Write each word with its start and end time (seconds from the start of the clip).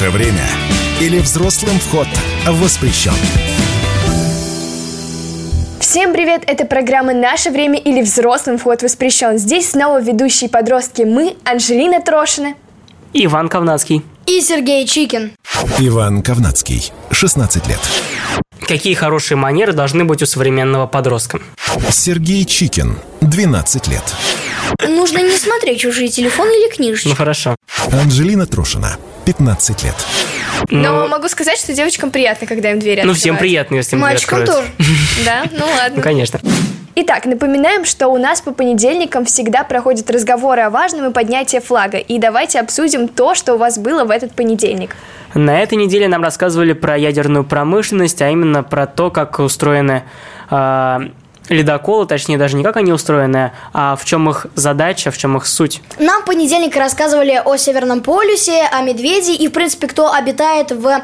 наше 0.00 0.10
время 0.12 0.46
или 0.98 1.18
взрослым 1.18 1.78
вход 1.78 2.06
воспрещен? 2.46 3.12
Всем 5.78 6.14
привет! 6.14 6.42
Это 6.46 6.64
программа 6.64 7.12
«Наше 7.12 7.50
время» 7.50 7.78
или 7.78 8.00
«Взрослым 8.00 8.56
вход 8.56 8.82
воспрещен». 8.82 9.36
Здесь 9.36 9.72
снова 9.72 10.00
ведущие 10.00 10.48
подростки 10.48 11.02
мы, 11.02 11.36
Анжелина 11.44 12.00
Трошина. 12.00 12.54
Иван 13.12 13.50
Ковнацкий. 13.50 14.02
И 14.26 14.40
Сергей 14.40 14.86
Чикин. 14.86 15.32
Иван 15.78 16.22
Ковнацкий, 16.22 16.92
16 17.10 17.66
лет. 17.68 17.80
Какие 18.66 18.94
хорошие 18.94 19.36
манеры 19.36 19.74
должны 19.74 20.04
быть 20.04 20.22
у 20.22 20.26
современного 20.26 20.86
подростка? 20.86 21.40
Сергей 21.90 22.46
Чикин, 22.46 22.96
12 23.20 23.88
лет. 23.88 24.14
Нужно 24.88 25.18
не 25.18 25.36
смотреть 25.36 25.80
чужие 25.80 26.08
телефоны 26.08 26.52
или 26.52 26.74
книжечки. 26.74 27.08
Ну 27.08 27.14
хорошо. 27.14 27.56
Анжелина 27.92 28.46
Трушина, 28.46 28.96
15 29.24 29.84
лет. 29.84 29.94
Но 30.70 31.06
могу 31.08 31.28
сказать, 31.28 31.58
что 31.58 31.72
девочкам 31.72 32.10
приятно, 32.10 32.46
когда 32.46 32.70
им 32.70 32.78
двери 32.78 33.02
Ну, 33.04 33.14
всем 33.14 33.36
приятно, 33.36 33.76
если 33.76 33.96
им 33.96 34.00
дверь 34.00 34.12
Мальчикам 34.12 34.42
откроют. 34.42 34.66
тоже. 34.76 34.88
Да? 35.24 35.42
Ну 35.52 35.58
Ну, 35.60 35.66
ладно. 35.76 36.02
конечно. 36.02 36.40
Итак, 36.96 37.24
напоминаем, 37.24 37.84
что 37.84 38.08
у 38.08 38.18
нас 38.18 38.40
по 38.42 38.50
понедельникам 38.52 39.24
всегда 39.24 39.62
проходят 39.64 40.10
разговоры 40.10 40.62
о 40.62 40.70
важном 40.70 41.08
и 41.08 41.12
поднятие 41.12 41.60
флага. 41.60 41.98
И 41.98 42.18
давайте 42.18 42.58
обсудим 42.60 43.06
то, 43.08 43.34
что 43.34 43.54
у 43.54 43.58
вас 43.58 43.78
было 43.78 44.04
в 44.04 44.10
этот 44.10 44.32
понедельник. 44.32 44.96
На 45.34 45.60
этой 45.62 45.76
неделе 45.78 46.08
нам 46.08 46.22
рассказывали 46.22 46.72
про 46.72 46.98
ядерную 46.98 47.44
промышленность, 47.44 48.20
а 48.20 48.28
именно 48.28 48.62
про 48.64 48.86
то, 48.86 49.10
как 49.10 49.38
устроены 49.38 50.02
э, 50.50 50.98
ледоколы, 51.50 52.06
точнее 52.06 52.38
даже 52.38 52.56
не 52.56 52.64
как 52.64 52.76
они 52.76 52.92
устроены, 52.92 53.52
а 53.74 53.96
в 53.96 54.04
чем 54.04 54.30
их 54.30 54.46
задача, 54.54 55.10
в 55.10 55.18
чем 55.18 55.36
их 55.36 55.46
суть. 55.46 55.82
Нам 55.98 56.22
в 56.22 56.24
понедельник 56.24 56.74
рассказывали 56.76 57.42
о 57.44 57.56
Северном 57.56 58.00
полюсе, 58.00 58.62
о 58.70 58.80
медведе 58.80 59.34
и, 59.34 59.48
в 59.48 59.52
принципе, 59.52 59.86
кто 59.88 60.12
обитает 60.12 60.70
в 60.70 61.02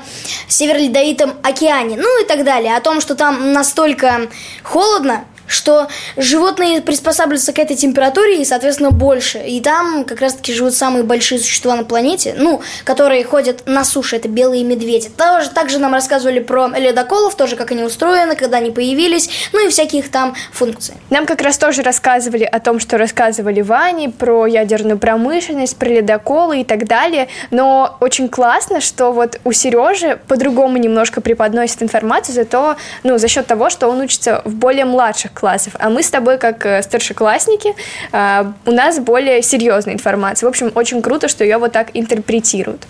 Северо-Ледовитом 0.49 1.35
океане, 1.43 1.97
ну 1.97 2.23
и 2.23 2.27
так 2.27 2.45
далее. 2.45 2.77
О 2.77 2.81
том, 2.81 3.01
что 3.01 3.15
там 3.17 3.53
настолько 3.53 4.29
холодно, 4.63 5.25
что 5.47 5.89
животные 6.17 6.81
приспосабливаются 6.81 7.53
к 7.53 7.59
этой 7.59 7.77
температуре 7.77 8.43
и, 8.43 8.45
соответственно, 8.45 8.91
больше. 8.91 9.39
И 9.39 9.61
там 9.61 10.05
как 10.05 10.21
раз-таки 10.21 10.53
живут 10.53 10.75
самые 10.75 11.05
большие 11.05 11.39
существа 11.39 11.77
на 11.77 11.85
планете, 11.85 12.35
ну, 12.37 12.63
которые 12.85 13.25
ходят 13.25 13.67
на 13.67 13.85
суше, 13.85 14.17
это 14.17 14.29
белые 14.29 14.65
медведи. 14.65 15.09
Тоже, 15.09 15.51
также 15.51 15.79
нам 15.79 15.93
рассказывали 15.93 16.41
про 16.41 16.69
ледоколов, 16.69 17.35
тоже 17.35 17.57
как 17.57 17.73
они 17.73 17.83
устроены, 17.83 18.37
когда 18.37 18.59
они 18.59 18.71
появились, 18.71 19.29
ну 19.53 19.67
и 19.67 19.71
всяких 19.71 20.11
там 20.11 20.35
функций. 20.53 20.95
Нам 21.11 21.27
как 21.27 21.41
раз 21.41 21.59
тоже 21.59 21.83
рассказывали 21.83 22.45
о 22.45 22.61
том, 22.61 22.81
что 22.81 22.99
рассказывали 22.99 23.61
Ване, 23.61 24.11
про 24.11 24.47
ядерную 24.47 24.99
промышленность, 24.99 25.77
про 25.77 25.89
ледоколы 25.89 26.61
и 26.61 26.65
так 26.65 26.87
далее. 26.87 27.29
Но 27.51 27.97
очень 28.01 28.29
классно, 28.29 28.81
что 28.81 29.13
вот 29.13 29.41
у 29.45 29.53
Сережи 29.53 30.19
по-другому 30.29 30.77
немножко 30.79 31.21
преподносит 31.21 31.83
информацию, 31.83 32.35
зато, 32.35 32.77
ну, 33.03 33.19
за 33.19 33.29
счет 33.29 33.47
того, 33.47 33.71
что 33.71 33.89
он 33.89 34.01
учится 34.01 34.43
в 34.45 34.55
более 34.55 34.85
младших 34.85 35.33
классов. 35.37 35.75
А 35.79 35.91
мы 35.91 36.03
с 36.03 36.11
тобой, 36.11 36.39
как 36.39 36.67
э, 36.67 36.83
старшеклассники, 36.83 37.75
э, 38.13 38.45
у 38.65 38.71
нас 38.73 38.99
более 38.99 39.43
серьезная 39.43 39.95
информация. 39.95 40.47
В 40.47 40.51
общем, 40.51 40.73
очень 40.75 41.03
круто, 41.03 41.29
что 41.29 41.45
ее 41.45 41.59
вот 41.59 41.73
так 41.73 41.91
интерпретируют. 41.95 42.87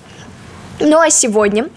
Ну 0.78 1.00
а 1.00 1.08
сегодня 1.08 1.68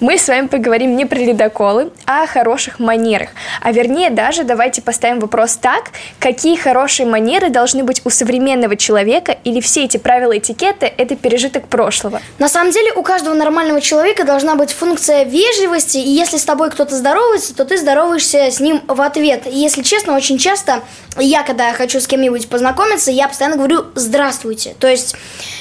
мы 0.00 0.18
с 0.18 0.26
вами 0.26 0.48
поговорим 0.48 0.96
не 0.96 1.06
про 1.06 1.18
ледоколы, 1.18 1.92
а 2.06 2.24
о 2.24 2.26
хороших 2.26 2.80
манерах. 2.80 3.28
А 3.60 3.70
вернее 3.70 4.10
даже 4.10 4.42
давайте 4.42 4.82
поставим 4.82 5.20
вопрос 5.20 5.56
так, 5.56 5.90
какие 6.18 6.56
хорошие 6.56 7.06
манеры 7.06 7.50
должны 7.50 7.84
быть 7.84 8.00
у 8.04 8.10
современного 8.10 8.74
человека 8.74 9.36
или 9.44 9.60
все 9.60 9.84
эти 9.84 9.96
правила 9.96 10.36
этикета– 10.36 10.86
это 10.98 11.14
пережиток 11.14 11.68
прошлого. 11.68 12.20
На 12.40 12.48
самом 12.48 12.72
деле 12.72 12.92
у 12.94 13.02
каждого 13.02 13.34
нормального 13.34 13.80
человека 13.80 14.24
должна 14.24 14.56
быть 14.56 14.72
функция 14.72 15.22
вежливости, 15.22 15.98
и 15.98 16.08
если 16.08 16.36
с 16.36 16.44
тобой 16.44 16.70
кто-то 16.70 16.96
здоровается, 16.96 17.54
то 17.54 17.64
ты 17.64 17.78
здороваешься 17.78 18.50
с 18.50 18.58
ним 18.58 18.82
в 18.88 19.00
ответ. 19.00 19.46
И 19.46 19.56
если 19.56 19.82
честно, 19.82 20.16
очень 20.16 20.36
часто 20.36 20.82
я, 21.16 21.44
когда 21.44 21.72
хочу 21.74 22.00
с 22.00 22.08
кем-нибудь 22.08 22.48
познакомиться, 22.48 23.12
я 23.12 23.28
постоянно 23.28 23.56
говорю 23.56 23.84
«здравствуйте». 23.94 24.74
То 24.80 24.88
есть 24.88 25.14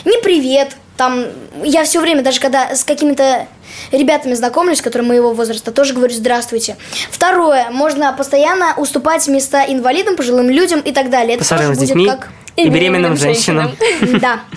не 0.04 0.18
«привет», 0.24 0.70
там, 0.98 1.26
я 1.64 1.84
все 1.84 2.02
время, 2.02 2.24
даже 2.24 2.40
когда 2.40 2.76
с 2.76 2.84
какими-то 2.84 3.48
ребятами 3.92 4.34
знакомлюсь, 4.34 4.82
которые 4.82 5.08
моего 5.08 5.34
возраста, 5.34 5.72
тоже 5.72 5.94
говорю 5.94 6.14
«здравствуйте». 6.14 6.76
Второе, 7.12 7.70
можно 7.70 8.12
постоянно 8.14 8.74
уступать 8.78 9.28
места 9.28 9.64
инвалидам, 9.68 10.16
пожилым 10.16 10.50
людям 10.50 10.82
и 10.82 10.92
так 10.92 11.10
далее. 11.10 11.38
Это 11.38 11.48
тоже 11.48 11.68
будет 11.70 11.80
детьми 11.80 12.08
как... 12.08 12.30
и 12.56 12.68
беременным 12.70 13.16
женщинам. 13.16 13.78
Да. 14.20 14.42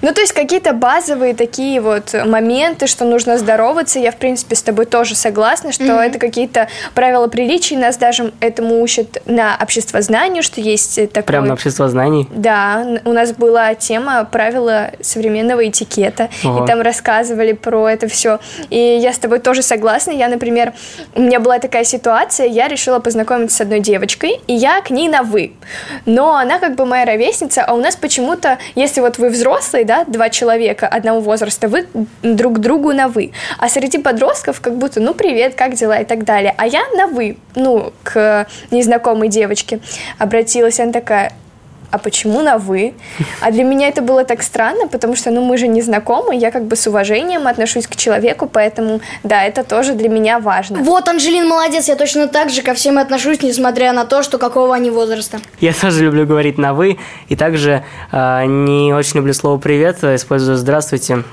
Ну, 0.00 0.12
то 0.12 0.20
есть 0.20 0.32
какие-то 0.32 0.72
базовые 0.72 1.34
такие 1.34 1.80
вот 1.80 2.14
моменты, 2.26 2.86
что 2.86 3.04
нужно 3.04 3.38
здороваться. 3.38 3.98
Я, 3.98 4.12
в 4.12 4.16
принципе, 4.16 4.56
с 4.56 4.62
тобой 4.62 4.86
тоже 4.86 5.14
согласна, 5.14 5.72
что 5.72 6.00
это 6.00 6.18
какие-то 6.18 6.68
правила 6.94 7.28
приличий. 7.28 7.76
Нас 7.76 7.96
даже 7.96 8.32
этому 8.40 8.82
учат 8.82 9.22
на 9.26 9.56
обществознанию, 9.60 10.42
что 10.42 10.60
есть 10.60 10.96
такое... 11.12 11.22
Прям 11.22 11.46
на 11.46 11.54
общество 11.54 11.88
знаний. 11.88 12.28
Да, 12.30 13.00
у 13.04 13.12
нас 13.12 13.32
была 13.32 13.74
тема 13.74 14.24
правила 14.24 14.90
современного 15.00 15.68
этикета, 15.68 16.28
Ого. 16.44 16.64
и 16.64 16.66
там 16.66 16.80
рассказывали 16.80 17.52
про 17.52 17.88
это 17.88 18.08
все. 18.08 18.38
И 18.70 18.78
я 18.78 19.12
с 19.12 19.18
тобой 19.18 19.38
тоже 19.38 19.62
согласна. 19.62 20.10
Я, 20.10 20.28
например, 20.28 20.72
у 21.14 21.22
меня 21.22 21.40
была 21.40 21.58
такая 21.58 21.84
ситуация, 21.84 22.46
я 22.46 22.68
решила 22.68 22.98
познакомиться 22.98 23.56
с 23.56 23.60
одной 23.60 23.80
девочкой, 23.80 24.40
и 24.46 24.54
я 24.54 24.80
к 24.80 24.90
ней 24.90 25.08
на 25.08 25.22
вы. 25.22 25.52
Но 26.06 26.36
она 26.36 26.58
как 26.58 26.74
бы 26.74 26.86
моя 26.86 27.04
ровесница, 27.04 27.64
а 27.64 27.74
у 27.74 27.78
нас 27.78 27.96
почему-то, 27.96 28.58
если 28.74 29.00
вот 29.00 29.18
вы 29.18 29.28
взрослые, 29.72 29.84
да, 29.84 30.04
два 30.04 30.30
человека 30.30 30.86
одного 30.86 31.20
возраста, 31.20 31.68
вы 31.68 31.86
друг 32.22 32.58
другу 32.58 32.92
на 32.92 33.08
вы. 33.08 33.32
А 33.58 33.68
среди 33.68 33.98
подростков 33.98 34.60
как 34.60 34.76
будто, 34.76 35.00
ну, 35.00 35.14
привет, 35.14 35.54
как 35.54 35.74
дела 35.74 36.00
и 36.00 36.04
так 36.04 36.24
далее. 36.24 36.54
А 36.58 36.66
я 36.66 36.82
на 36.96 37.06
вы, 37.06 37.36
ну, 37.54 37.92
к 38.02 38.46
незнакомой 38.70 39.28
девочке 39.28 39.80
обратилась, 40.18 40.80
она 40.80 40.92
такая, 40.92 41.32
а 41.92 41.98
почему 41.98 42.40
на 42.40 42.56
вы? 42.56 42.94
А 43.40 43.50
для 43.50 43.64
меня 43.64 43.88
это 43.88 44.00
было 44.00 44.24
так 44.24 44.42
странно, 44.42 44.88
потому 44.88 45.14
что, 45.14 45.30
ну, 45.30 45.44
мы 45.44 45.58
же 45.58 45.68
не 45.68 45.82
знакомы, 45.82 46.34
я 46.34 46.50
как 46.50 46.64
бы 46.64 46.74
с 46.74 46.86
уважением 46.86 47.46
отношусь 47.46 47.86
к 47.86 47.96
человеку, 47.96 48.48
поэтому, 48.50 49.00
да, 49.22 49.44
это 49.44 49.62
тоже 49.62 49.92
для 49.92 50.08
меня 50.08 50.40
важно. 50.40 50.78
Вот, 50.78 51.08
Анжелин 51.08 51.46
молодец, 51.46 51.88
я 51.88 51.94
точно 51.94 52.28
так 52.28 52.48
же 52.48 52.62
ко 52.62 52.72
всем 52.72 52.96
отношусь, 52.96 53.42
несмотря 53.42 53.92
на 53.92 54.06
то, 54.06 54.22
что 54.22 54.38
какого 54.38 54.74
они 54.74 54.90
возраста. 54.90 55.38
Я 55.60 55.74
тоже 55.74 56.04
люблю 56.04 56.26
говорить 56.26 56.56
на 56.56 56.72
«вы», 56.72 56.98
и 57.28 57.36
также 57.36 57.84
э, 58.10 58.44
не 58.46 58.94
очень 58.94 59.16
люблю 59.16 59.34
слово 59.34 59.58
«привет», 59.58 60.02
использую 60.02 60.56
«здравствуйте». 60.56 61.24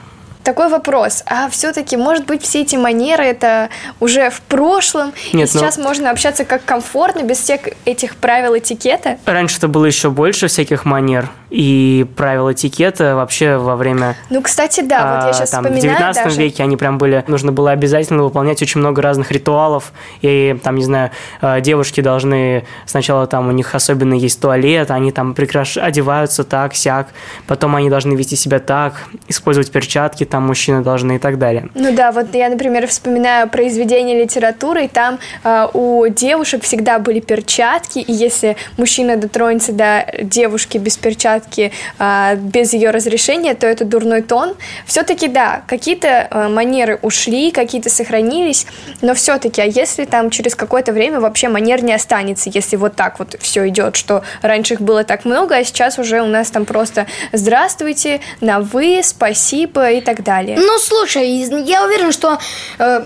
Такой 0.44 0.69
вопрос, 0.69 1.23
а 1.25 1.50
все-таки, 1.50 1.97
может 1.97 2.25
быть, 2.25 2.44
все 2.44 2.61
эти 2.61 2.75
манеры 2.75 3.23
это 3.25 3.69
уже 4.00 4.29
в 4.29 4.41
прошлом, 4.41 5.13
Нет, 5.33 5.50
и 5.50 5.57
ну- 5.57 5.59
сейчас 5.59 5.77
можно 5.77 6.11
общаться 6.11 6.45
как 6.45 6.63
комфортно, 6.63 7.23
без 7.23 7.39
всех 7.39 7.61
этих 7.85 8.16
правил 8.16 8.57
этикета? 8.57 9.17
Раньше-то 9.25 9.67
было 9.67 9.85
еще 9.85 10.09
больше 10.09 10.47
всяких 10.47 10.85
манер 10.85 11.29
и 11.49 12.05
правил 12.15 12.51
этикета 12.51 13.15
вообще 13.15 13.57
во 13.57 13.75
время 13.75 14.15
Ну, 14.29 14.41
кстати, 14.41 14.81
да, 14.81 15.15
вот 15.15 15.23
я 15.23 15.29
А, 15.29 15.33
сейчас 15.33 15.49
там, 15.49 15.63
в 15.63 15.67
вспоминаю 15.67 15.97
19 15.97 16.23
даже. 16.23 16.41
веке 16.41 16.63
они 16.63 16.77
прям 16.77 16.97
были, 16.97 17.23
нужно 17.27 17.51
было 17.51 17.71
обязательно 17.71 18.23
выполнять 18.23 18.61
очень 18.61 18.79
много 18.79 19.01
разных 19.01 19.31
ритуалов, 19.31 19.91
и 20.21 20.57
там, 20.63 20.75
не 20.75 20.83
знаю, 20.83 21.11
э, 21.41 21.61
девушки 21.61 22.01
должны, 22.01 22.65
сначала 22.85 23.25
там 23.27 23.47
у 23.47 23.51
них 23.51 23.73
особенно 23.73 24.13
есть 24.13 24.39
туалет, 24.39 24.91
они 24.91 25.11
там 25.11 25.33
прекраш... 25.33 25.77
одеваются 25.77 26.43
так, 26.43 26.75
сяк, 26.75 27.07
потом 27.47 27.75
они 27.75 27.89
должны 27.89 28.13
вести 28.13 28.35
себя 28.35 28.59
так, 28.59 28.93
использовать 29.27 29.71
перчатки, 29.71 30.25
там 30.25 30.43
мужчины 30.45 30.81
должны 30.81 31.16
и 31.16 31.19
так 31.19 31.39
далее. 31.39 31.69
Ну 31.73 31.93
да, 31.95 32.11
вот 32.11 32.33
я, 32.33 32.49
например, 32.49 32.87
вспоминаю 32.87 33.49
произведения 33.49 34.21
литературы, 34.21 34.85
и 34.85 34.87
там 34.87 35.19
э, 35.43 35.67
у 35.73 36.07
девушек 36.07 36.63
всегда 36.63 36.99
были 36.99 37.19
перчатки, 37.19 37.99
и 37.99 38.11
если 38.11 38.55
мужчина 38.77 39.17
дотронется 39.17 39.73
до 39.73 40.05
девушки 40.21 40.77
без 40.77 40.97
перчатки, 40.97 41.38
э, 41.47 42.35
без 42.35 42.73
ее 42.73 42.91
разрешения, 42.91 43.53
то 43.53 43.67
это 43.67 43.85
дурной 43.85 44.22
тон. 44.22 44.55
Все-таки 44.85 45.28
да, 45.28 45.64
какие-то 45.67 46.28
э, 46.29 46.47
манеры 46.49 46.99
ушли, 47.02 47.52
какие-то 47.52 47.90
сохранились, 47.90 48.66
но 49.02 49.14
все-таки, 49.14 49.61
а 49.61 49.66
если 49.66 50.05
там 50.05 50.29
через 50.29 50.55
какое-то 50.55 50.91
время 50.91 51.19
вообще 51.19 51.49
манер 51.49 51.84
не 51.84 51.93
останется, 51.93 52.49
если 52.53 52.75
вот 52.75 52.96
так 52.96 53.19
вот 53.19 53.35
все 53.40 53.67
идет, 53.67 53.96
что 53.96 54.23
раньше 54.41 54.75
их 54.75 54.81
было 54.81 55.03
так 55.03 55.25
много, 55.25 55.55
а 55.55 55.64
сейчас 55.64 55.99
уже 55.99 56.22
у 56.22 56.28
нас 56.28 56.49
там 56.52 56.66
просто 56.66 57.08
здравствуйте, 57.31 58.22
на 58.41 58.59
вы, 58.59 59.02
спасибо 59.03 59.91
и 59.91 60.02
так 60.02 60.23
далее. 60.23 60.58
Ну, 60.59 60.78
слушай, 60.79 61.28
я 61.64 61.85
уверен, 61.85 62.11
что 62.11 62.37
э, 62.79 62.79
а 62.79 63.05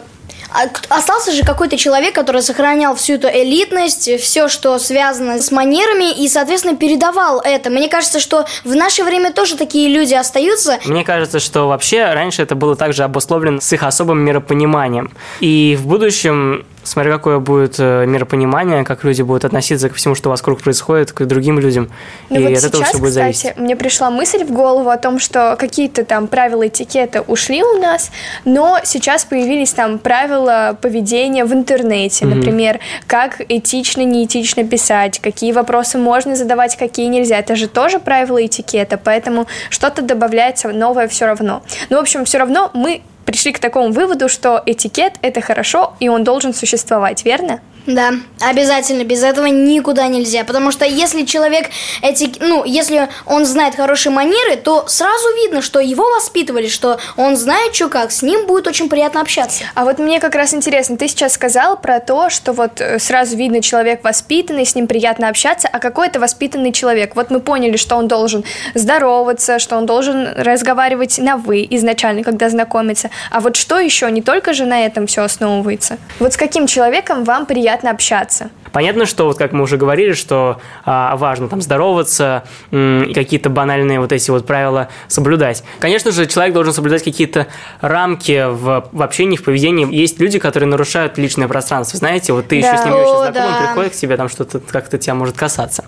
остался 0.90 1.32
же 1.32 1.44
какой-то 1.44 1.78
человек, 1.78 2.14
который 2.14 2.42
сохранял 2.42 2.96
всю 2.96 3.14
эту 3.14 3.28
элитность, 3.28 4.10
все, 4.20 4.48
что 4.48 4.78
связано 4.80 5.42
с 5.42 5.52
манерами, 5.52 6.14
и, 6.14 6.28
соответственно, 6.28 6.76
передавал 6.76 7.40
это. 7.40 7.70
Мне 7.70 7.90
кажется, 7.90 8.20
что 8.20 8.46
в 8.64 8.76
наше 8.76 9.04
время 9.04 9.32
тоже 9.32 9.56
такие 9.56 9.90
люди 9.90 10.14
остаются. 10.14 10.80
Мне 10.86 11.04
кажется, 11.04 11.40
что 11.40 11.68
вообще 11.68 12.14
раньше 12.14 12.42
это 12.42 12.56
было 12.56 12.76
также 12.76 13.04
обусловлено 13.04 13.60
с 13.62 13.74
их 13.74 13.84
особым 13.84 14.20
миропониманием. 14.20 15.12
И 15.40 15.78
в 15.80 15.88
будущем 15.88 16.66
смотря 16.84 17.14
какое 17.14 17.40
будет 17.40 17.76
э, 17.80 18.06
миропонимание, 18.06 18.84
как 18.84 19.04
люди 19.04 19.22
будут 19.22 19.46
относиться 19.46 19.90
ко 19.90 19.96
всему, 19.96 20.16
что 20.16 20.30
вокруг 20.30 20.62
происходит, 20.62 21.12
к 21.12 21.26
другим 21.26 21.60
людям. 21.60 21.90
Ну 22.30 22.40
и 22.40 22.44
вот 22.44 22.52
от 22.52 22.58
сейчас, 22.58 22.66
этого 22.66 22.84
все 22.84 22.98
будет 22.98 23.10
кстати, 23.10 23.24
зависеть. 23.24 23.58
мне 23.58 23.76
пришла 23.76 24.10
мысль 24.10 24.44
в 24.44 24.52
голову 24.52 24.90
о 24.90 24.98
том, 24.98 25.20
что 25.20 25.56
какие-то 25.60 26.04
там 26.06 26.28
правила 26.28 26.68
этикета 26.68 27.22
ушли 27.22 27.64
у 27.64 27.80
нас, 27.80 28.12
но 28.46 28.80
сейчас 28.84 29.26
появились 29.26 29.74
там 29.74 30.00
правила 30.00 30.78
поведения 30.82 31.46
в 31.46 31.54
интернете, 31.54 32.26
например, 32.26 32.80
как 33.08 33.42
этично, 33.50 34.02
неэтично 34.02 34.64
писать, 34.64 35.20
какие 35.20 35.52
вопросы 35.52 35.98
можно 35.98 36.36
задавать, 36.36 36.76
какие 36.78 37.08
нельзя. 37.08 37.40
Это 37.40 37.56
же 37.56 37.68
тоже 37.68 38.00
правила 38.00 38.46
этикета, 38.46 38.98
поэтому 38.98 39.48
что-то 39.70 40.02
добавляется 40.02 40.70
новое 40.70 41.08
все 41.08 41.26
равно. 41.26 41.64
Ну, 41.90 41.98
в 41.98 42.02
общем, 42.02 42.26
все 42.26 42.38
равно 42.40 42.72
мы 42.74 43.02
пришли 43.25 43.52
к 43.52 43.60
такому 43.60 43.92
выводу, 43.92 44.30
что 44.30 44.62
этикет 44.66 45.14
это 45.22 45.42
хорошо, 45.42 45.94
и 46.00 46.10
он 46.10 46.24
должен 46.24 46.54
существовать, 46.54 47.25
верно? 47.25 47.62
Да, 47.86 48.14
обязательно, 48.40 49.04
без 49.04 49.24
этого 49.24 49.48
никуда 49.48 50.08
нельзя. 50.08 50.46
Потому 50.46 50.72
что 50.72 50.86
если 50.86 51.24
человек 51.24 51.70
эти, 52.02 52.32
ну, 52.40 52.64
если 52.64 53.10
он 53.26 53.46
знает 53.46 53.76
хорошие 53.76 54.14
манеры, 54.14 54.56
то 54.56 54.86
сразу 54.88 55.28
видно, 55.44 55.62
что 55.62 55.80
его 55.82 56.10
воспитывали, 56.10 56.68
что 56.68 56.98
он 57.18 57.36
знает, 57.36 57.76
что 57.76 57.90
как, 57.90 58.12
с 58.12 58.22
ним 58.22 58.48
будет 58.48 58.68
очень 58.68 58.88
приятно 58.88 59.20
общаться. 59.20 59.66
А 59.76 59.84
вот 59.84 60.00
мне 60.00 60.22
как 60.22 60.36
раз 60.36 60.54
интересно, 60.54 60.96
ты 60.96 61.10
сейчас 61.10 61.34
сказал 61.34 61.76
про 61.76 62.00
то, 62.00 62.30
что 62.30 62.54
вот 62.54 62.80
э, 62.80 63.00
сразу 63.00 63.36
видно 63.36 63.62
человек 63.62 64.04
воспитанный, 64.04 64.66
с 64.66 64.76
ним 64.76 64.88
приятно 64.88 65.28
общаться, 65.28 65.68
а 65.68 65.80
какой 65.80 66.08
это 66.08 66.22
воспитанный 66.22 66.72
человек? 66.72 67.18
Вот 67.18 67.32
мы 67.32 67.42
поняли, 67.42 67.76
что 67.76 67.98
он 67.98 68.08
должен 68.08 68.46
здороваться, 68.76 69.60
что 69.60 69.76
он 69.76 69.86
должен 69.86 70.28
разговаривать 70.38 71.18
на 71.18 71.36
«вы» 71.36 71.68
изначально, 71.72 72.24
когда 72.24 72.50
знакомится. 72.50 73.10
А 73.30 73.42
вот 73.42 73.58
что 73.58 73.78
еще? 73.78 74.10
Не 74.10 74.22
только 74.22 74.54
же 74.54 74.66
на 74.66 74.86
этом 74.86 75.08
все 75.08 75.24
основывается. 75.24 75.98
Вот 76.20 76.34
с 76.34 76.38
каким 76.38 76.66
человеком 76.66 77.26
вам 77.26 77.46
приятно 77.46 77.73
общаться? 77.81 78.50
Понятно, 78.72 79.06
что, 79.06 79.25
вот 79.25 79.38
как 79.38 79.54
мы 79.54 79.64
уже 79.64 79.78
говорили, 79.78 80.14
что 80.14 80.60
а, 80.84 81.16
важно 81.16 81.48
там 81.48 81.62
здороваться, 81.62 82.44
и 82.72 83.12
какие-то 83.14 83.50
банальные 83.50 84.00
вот 84.00 84.12
эти 84.12 84.31
вот 84.31 84.48
правила 84.48 84.90
соблюдать. 85.08 85.64
Конечно 85.80 86.12
же, 86.12 86.25
человек 86.25 86.54
должен 86.54 86.74
соблюдать 86.74 87.04
какие-то 87.04 87.48
рамки 87.81 88.46
в, 88.50 88.90
в 88.92 89.02
общении, 89.02 89.38
в 89.38 89.44
поведении. 89.44 89.94
Есть 89.94 90.20
люди, 90.20 90.40
которые 90.40 90.68
нарушают 90.68 91.18
личное 91.18 91.48
пространство. 91.48 92.00
Знаете, 92.00 92.34
вот 92.34 92.48
ты 92.48 92.62
Да. 92.62 92.68
еще 92.68 92.81
с 92.81 92.86
ним 92.86 92.94
очень 92.96 93.18
знаком, 93.18 93.28
он 93.28 93.34
да. 93.34 93.68
приходит 93.68 93.94
к 93.94 93.96
тебе, 93.96 94.18
там 94.18 94.30
что-то 94.30 94.60
как-то 94.60 94.98
тебя 94.98 95.14
может 95.14 95.38
касаться. 95.38 95.86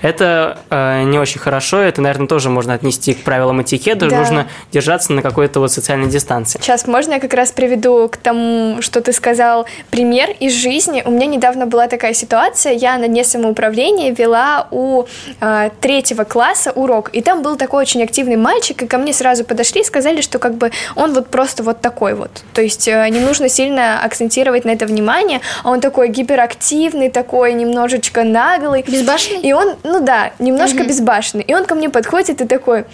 Это 0.00 0.58
э, 0.70 1.02
не 1.04 1.18
очень 1.18 1.40
хорошо, 1.40 1.78
это, 1.78 2.00
наверное, 2.02 2.28
тоже 2.28 2.50
можно 2.50 2.74
отнести 2.74 3.14
к 3.14 3.24
правилам 3.24 3.62
этикета. 3.62 4.08
Да. 4.08 4.18
Нужно 4.18 4.48
держаться 4.70 5.12
на 5.12 5.22
какой-то 5.22 5.60
вот 5.60 5.72
социальной 5.72 6.08
дистанции. 6.08 6.60
Сейчас 6.60 6.86
можно 6.86 7.14
я 7.14 7.20
как 7.20 7.34
раз 7.34 7.50
приведу 7.50 8.08
к 8.08 8.16
тому, 8.16 8.80
что 8.80 9.00
ты 9.00 9.12
сказал, 9.12 9.66
пример 9.90 10.30
из 10.38 10.54
жизни. 10.54 11.02
У 11.04 11.10
меня 11.10 11.26
недавно 11.28 11.66
была 11.66 11.86
такая 11.86 12.14
ситуация, 12.14 12.72
я 12.72 12.98
на 12.98 13.08
дне 13.08 13.24
самоуправления 13.24 14.12
вела 14.12 14.66
у 14.70 15.04
э, 15.40 15.70
третьего 15.80 16.24
класса 16.24 16.72
урок, 16.72 17.10
и 17.12 17.20
там 17.22 17.42
был 17.42 17.56
такой 17.56 17.82
очень 17.82 18.02
активный 18.02 18.36
мальчик, 18.36 18.82
и 18.82 18.86
ко 18.86 18.98
мне 18.98 19.12
сразу 19.12 19.44
подошли 19.44 19.82
и 19.82 19.84
сказали, 19.84 20.20
что 20.20 20.38
как 20.38 20.54
бы 20.54 20.70
он 20.96 21.12
вот 21.12 21.28
просто 21.28 21.62
вот 21.62 21.80
такой 21.80 22.14
вот. 22.14 22.42
То 22.52 22.62
есть 22.62 22.88
э, 22.88 23.08
не 23.10 23.20
нужно 23.20 23.48
сильно 23.48 24.02
акцентировать 24.02 24.64
на 24.64 24.70
это 24.70 24.86
внимание, 24.86 25.40
а 25.62 25.70
он 25.70 25.80
такой 25.80 26.08
гиперактивный, 26.08 27.10
такой 27.10 27.52
немножечко 27.52 28.24
наглый. 28.24 28.84
Безбашенный? 28.86 29.40
И 29.40 29.52
он, 29.52 29.76
ну 29.84 30.00
да, 30.00 30.32
немножко 30.38 30.84
безбашенный. 30.84 31.44
И 31.44 31.54
он 31.54 31.64
ко 31.64 31.74
мне 31.74 31.88
подходит 31.88 32.40
и 32.40 32.46
такой, 32.46 32.84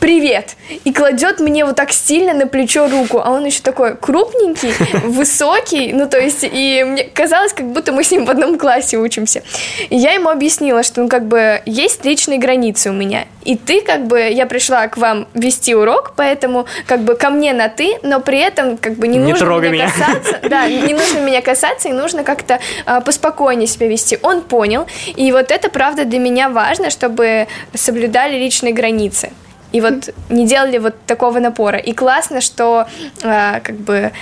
привет, 0.00 0.56
и 0.84 0.92
кладет 0.92 1.40
мне 1.40 1.64
вот 1.64 1.76
так 1.76 1.92
сильно 1.92 2.32
на 2.32 2.46
плечо 2.46 2.88
руку, 2.88 3.20
а 3.22 3.30
он 3.30 3.44
еще 3.44 3.60
такой 3.60 3.96
крупненький, 3.96 4.72
высокий, 5.06 5.92
ну 5.92 6.08
то 6.08 6.18
есть, 6.18 6.40
и 6.42 6.84
мне 6.84 7.04
казалось, 7.04 7.52
как 7.52 7.66
будто 7.66 7.92
мы 7.92 8.02
с 8.02 8.10
ним 8.10 8.24
в 8.24 8.30
одном 8.30 8.58
классе 8.58 8.96
учимся. 8.96 9.42
И 9.90 9.96
я 9.96 10.12
ему 10.12 10.30
объяснила, 10.30 10.82
что 10.82 11.02
ну 11.02 11.08
как 11.08 11.26
бы 11.26 11.60
есть 11.66 12.04
личные 12.04 12.38
границы 12.38 12.90
у 12.90 12.94
меня, 12.94 13.26
и 13.44 13.56
ты 13.56 13.80
как 13.80 14.06
бы, 14.06 14.20
я 14.20 14.46
пришла 14.46 14.86
к 14.88 14.96
вам 14.96 15.26
вести 15.34 15.74
урок, 15.74 16.14
поэтому 16.16 16.66
как 16.86 17.00
бы 17.00 17.14
ко 17.14 17.30
мне 17.30 17.52
на 17.52 17.68
ты, 17.68 17.98
но 18.02 18.20
при 18.20 18.38
этом 18.38 18.76
как 18.76 18.94
бы 18.94 19.08
не, 19.08 19.18
Не 19.18 19.32
нужно 19.32 19.46
меня 19.58 19.70
меня. 19.70 19.90
касаться, 19.90 20.40
да, 20.48 20.66
не 20.68 20.94
нужно 20.94 21.18
меня 21.20 21.42
касаться, 21.42 21.88
и 21.88 21.92
нужно 21.92 22.24
как-то 22.24 22.58
а, 22.86 23.00
поспокойнее 23.00 23.66
себя 23.66 23.86
вести. 23.88 24.18
Он 24.22 24.42
понял, 24.42 24.86
и 25.16 25.32
вот 25.32 25.50
это 25.50 25.70
правда 25.70 26.04
для 26.04 26.18
меня 26.18 26.48
важно, 26.48 26.90
чтобы 26.90 27.46
соблюдали 27.74 28.36
личные 28.36 28.72
границы. 28.72 29.30
И 29.72 29.80
вот 29.80 30.10
не 30.28 30.46
делали 30.46 30.78
вот 30.78 30.94
такого 31.06 31.38
напора. 31.38 31.78
И 31.78 31.92
классно, 31.92 32.40
что 32.40 32.86
а, 33.22 33.60
как 33.60 33.76
бы 33.76 34.12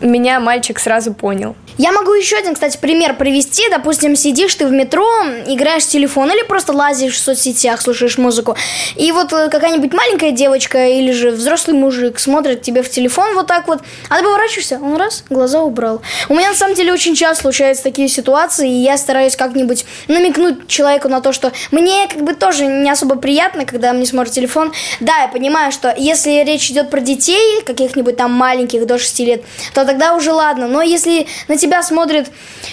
меня 0.00 0.40
мальчик 0.40 0.78
сразу 0.78 1.12
понял. 1.14 1.56
Я 1.78 1.92
могу 1.92 2.12
еще 2.14 2.36
один, 2.36 2.54
кстати, 2.54 2.76
пример 2.76 3.14
привести. 3.14 3.62
Допустим, 3.70 4.16
сидишь 4.16 4.54
ты 4.54 4.66
в 4.66 4.72
метро, 4.72 5.06
играешь 5.46 5.84
в 5.84 5.88
телефон 5.88 6.30
или 6.30 6.42
просто 6.42 6.72
лазишь 6.72 7.14
в 7.14 7.18
соцсетях, 7.18 7.80
слушаешь 7.80 8.18
музыку. 8.18 8.56
И 8.96 9.12
вот 9.12 9.32
э, 9.32 9.48
какая-нибудь 9.48 9.92
маленькая 9.92 10.32
девочка 10.32 10.88
или 10.88 11.12
же 11.12 11.30
взрослый 11.30 11.76
мужик 11.76 12.18
смотрит 12.18 12.62
тебе 12.62 12.82
в 12.82 12.90
телефон 12.90 13.34
вот 13.34 13.46
так 13.46 13.68
вот, 13.68 13.80
а 14.08 14.18
ты 14.18 14.24
поворачиваешься, 14.24 14.80
он 14.82 14.96
раз, 14.96 15.24
глаза 15.30 15.60
убрал. 15.60 16.02
У 16.28 16.34
меня 16.34 16.48
на 16.48 16.54
самом 16.56 16.74
деле 16.74 16.92
очень 16.92 17.14
часто 17.14 17.42
случаются 17.42 17.84
такие 17.84 18.08
ситуации, 18.08 18.68
и 18.68 18.82
я 18.82 18.98
стараюсь 18.98 19.36
как-нибудь 19.36 19.86
намекнуть 20.08 20.66
человеку 20.66 21.08
на 21.08 21.20
то, 21.20 21.32
что 21.32 21.52
мне 21.70 22.08
как 22.08 22.22
бы 22.22 22.34
тоже 22.34 22.66
не 22.66 22.90
особо 22.90 23.16
приятно, 23.16 23.64
когда 23.64 23.92
мне 23.92 24.06
смотрит 24.06 24.32
телефон. 24.32 24.72
Да, 25.00 25.22
я 25.22 25.28
понимаю, 25.28 25.70
что 25.70 25.94
если 25.96 26.44
речь 26.44 26.70
идет 26.70 26.90
про 26.90 27.00
детей, 27.00 27.62
каких-нибудь 27.64 28.16
там 28.16 28.32
маленьких 28.32 28.86
до 28.86 28.98
6 28.98 29.20
лет, 29.20 29.42
то 29.78 29.84
тогда 29.84 30.14
уже 30.14 30.32
ладно. 30.32 30.66
Но 30.66 30.82
если 30.82 31.28
на 31.46 31.56
тебя 31.56 31.84
смотрят 31.84 32.28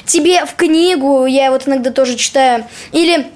тебе 0.07 0.43
в 0.45 0.55
книгу, 0.55 1.27
я 1.27 1.51
вот 1.51 1.67
иногда 1.67 1.91
тоже 1.91 2.15
читаю, 2.15 2.65
или 2.93 3.27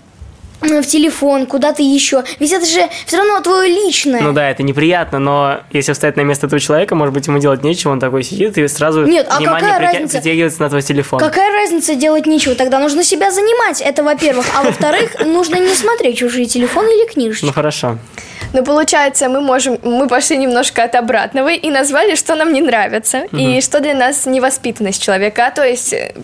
в 0.61 0.83
телефон, 0.83 1.45
куда-то 1.45 1.81
еще. 1.81 2.23
Ведь 2.39 2.51
это 2.51 2.65
же 2.65 2.81
все 3.05 3.17
равно 3.17 3.39
твое 3.41 3.69
личное. 3.69 4.21
Ну 4.21 4.33
да, 4.33 4.49
это 4.49 4.63
неприятно, 4.63 5.19
но 5.19 5.61
если 5.71 5.93
встать 5.93 6.17
на 6.17 6.21
место 6.21 6.47
этого 6.47 6.59
человека, 6.59 6.95
может 6.95 7.13
быть, 7.13 7.27
ему 7.27 7.39
делать 7.39 7.63
нечего, 7.63 7.91
он 7.91 7.99
такой 7.99 8.23
сидит 8.23 8.57
и 8.57 8.67
сразу 8.67 9.05
Нет, 9.05 9.27
а 9.29 9.37
внимание 9.37 9.71
какая 9.71 9.79
притя- 9.79 9.93
разница? 9.93 10.17
притягивается 10.17 10.61
на 10.61 10.69
твой 10.69 10.81
телефон. 10.81 11.19
Какая 11.19 11.51
разница 11.53 11.95
делать 11.95 12.25
нечего? 12.25 12.55
Тогда 12.55 12.79
нужно 12.79 13.03
себя 13.03 13.31
занимать. 13.31 13.81
Это 13.81 14.03
во-первых. 14.03 14.45
А 14.55 14.63
во-вторых, 14.63 15.19
нужно 15.25 15.55
не 15.55 15.73
смотреть 15.75 16.17
чужие 16.17 16.45
телефоны 16.45 16.89
или 16.89 17.07
книжечки. 17.07 17.45
Ну 17.45 17.53
хорошо. 17.53 17.97
Но 18.51 18.63
получается, 18.63 19.29
мы 19.29 19.41
можем, 19.41 19.77
мы 19.83 20.07
пошли 20.07 20.35
немножко 20.37 20.83
от 20.83 20.95
обратного 20.95 21.49
и 21.49 21.69
назвали, 21.69 22.15
что 22.15 22.35
нам 22.35 22.51
не 22.51 22.61
нравится 22.61 23.25
и 23.31 23.61
что 23.61 23.79
для 23.79 23.93
нас 23.93 24.25
невоспитанность 24.25 25.01
человека. 25.01 25.45
А 25.47 25.51
то 25.51 25.63
есть 25.63 25.93
э, 25.93 26.15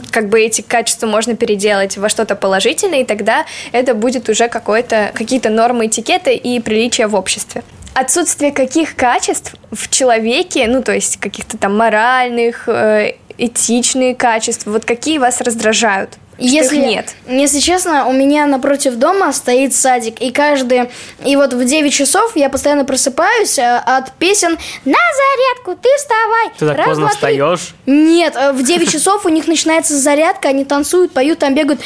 как 0.00 0.28
бы 0.28 0.40
эти 0.40 0.62
качества 0.62 1.06
можно 1.06 1.36
переделать 1.36 1.96
во 1.96 2.08
что-то 2.08 2.34
положительное, 2.36 3.00
и 3.00 3.04
тогда 3.04 3.46
это 3.72 3.94
будет 3.94 4.28
уже 4.28 4.48
какие-то 4.48 5.50
нормы 5.50 5.86
этикета 5.86 6.30
и 6.30 6.60
приличия 6.60 7.06
в 7.06 7.14
обществе. 7.14 7.62
Отсутствие 7.94 8.52
каких 8.52 8.96
качеств 8.96 9.54
в 9.70 9.90
человеке, 9.90 10.66
ну 10.66 10.82
то 10.82 10.92
есть 10.92 11.18
каких-то 11.18 11.58
там 11.58 11.76
моральных, 11.76 12.68
э, 12.68 13.16
этичные 13.36 14.14
качества, 14.14 14.70
вот 14.70 14.84
какие 14.84 15.18
вас 15.18 15.40
раздражают? 15.40 16.10
Что 16.34 16.44
их 16.46 16.52
Если, 16.52 16.76
нет. 16.76 17.14
если 17.28 17.60
честно, 17.60 18.06
у 18.06 18.12
меня 18.12 18.46
напротив 18.46 18.94
дома 18.96 19.32
стоит 19.32 19.74
садик, 19.74 20.20
и 20.20 20.30
каждый, 20.32 20.90
и 21.24 21.36
вот 21.36 21.52
в 21.52 21.64
9 21.64 21.92
часов 21.92 22.32
я 22.36 22.48
постоянно 22.48 22.84
просыпаюсь 22.84 23.58
э, 23.58 23.76
от 23.84 24.12
песен 24.14 24.58
«На 24.84 24.98
зарядку, 24.98 25.80
ты 25.80 25.88
вставай!» 25.98 26.48
Ты 26.58 26.66
так 26.66 26.76
Раз, 26.78 26.86
поздно 26.86 27.02
два, 27.02 27.10
три». 27.10 27.16
встаешь. 27.16 27.74
Нет, 27.86 28.34
э, 28.36 28.52
в 28.52 28.62
9 28.62 28.90
часов 28.90 29.24
у 29.26 29.28
них 29.28 29.46
начинается 29.46 29.96
зарядка, 29.96 30.48
они 30.48 30.64
танцуют, 30.64 31.12
поют, 31.12 31.38
там 31.38 31.54
бегают. 31.54 31.80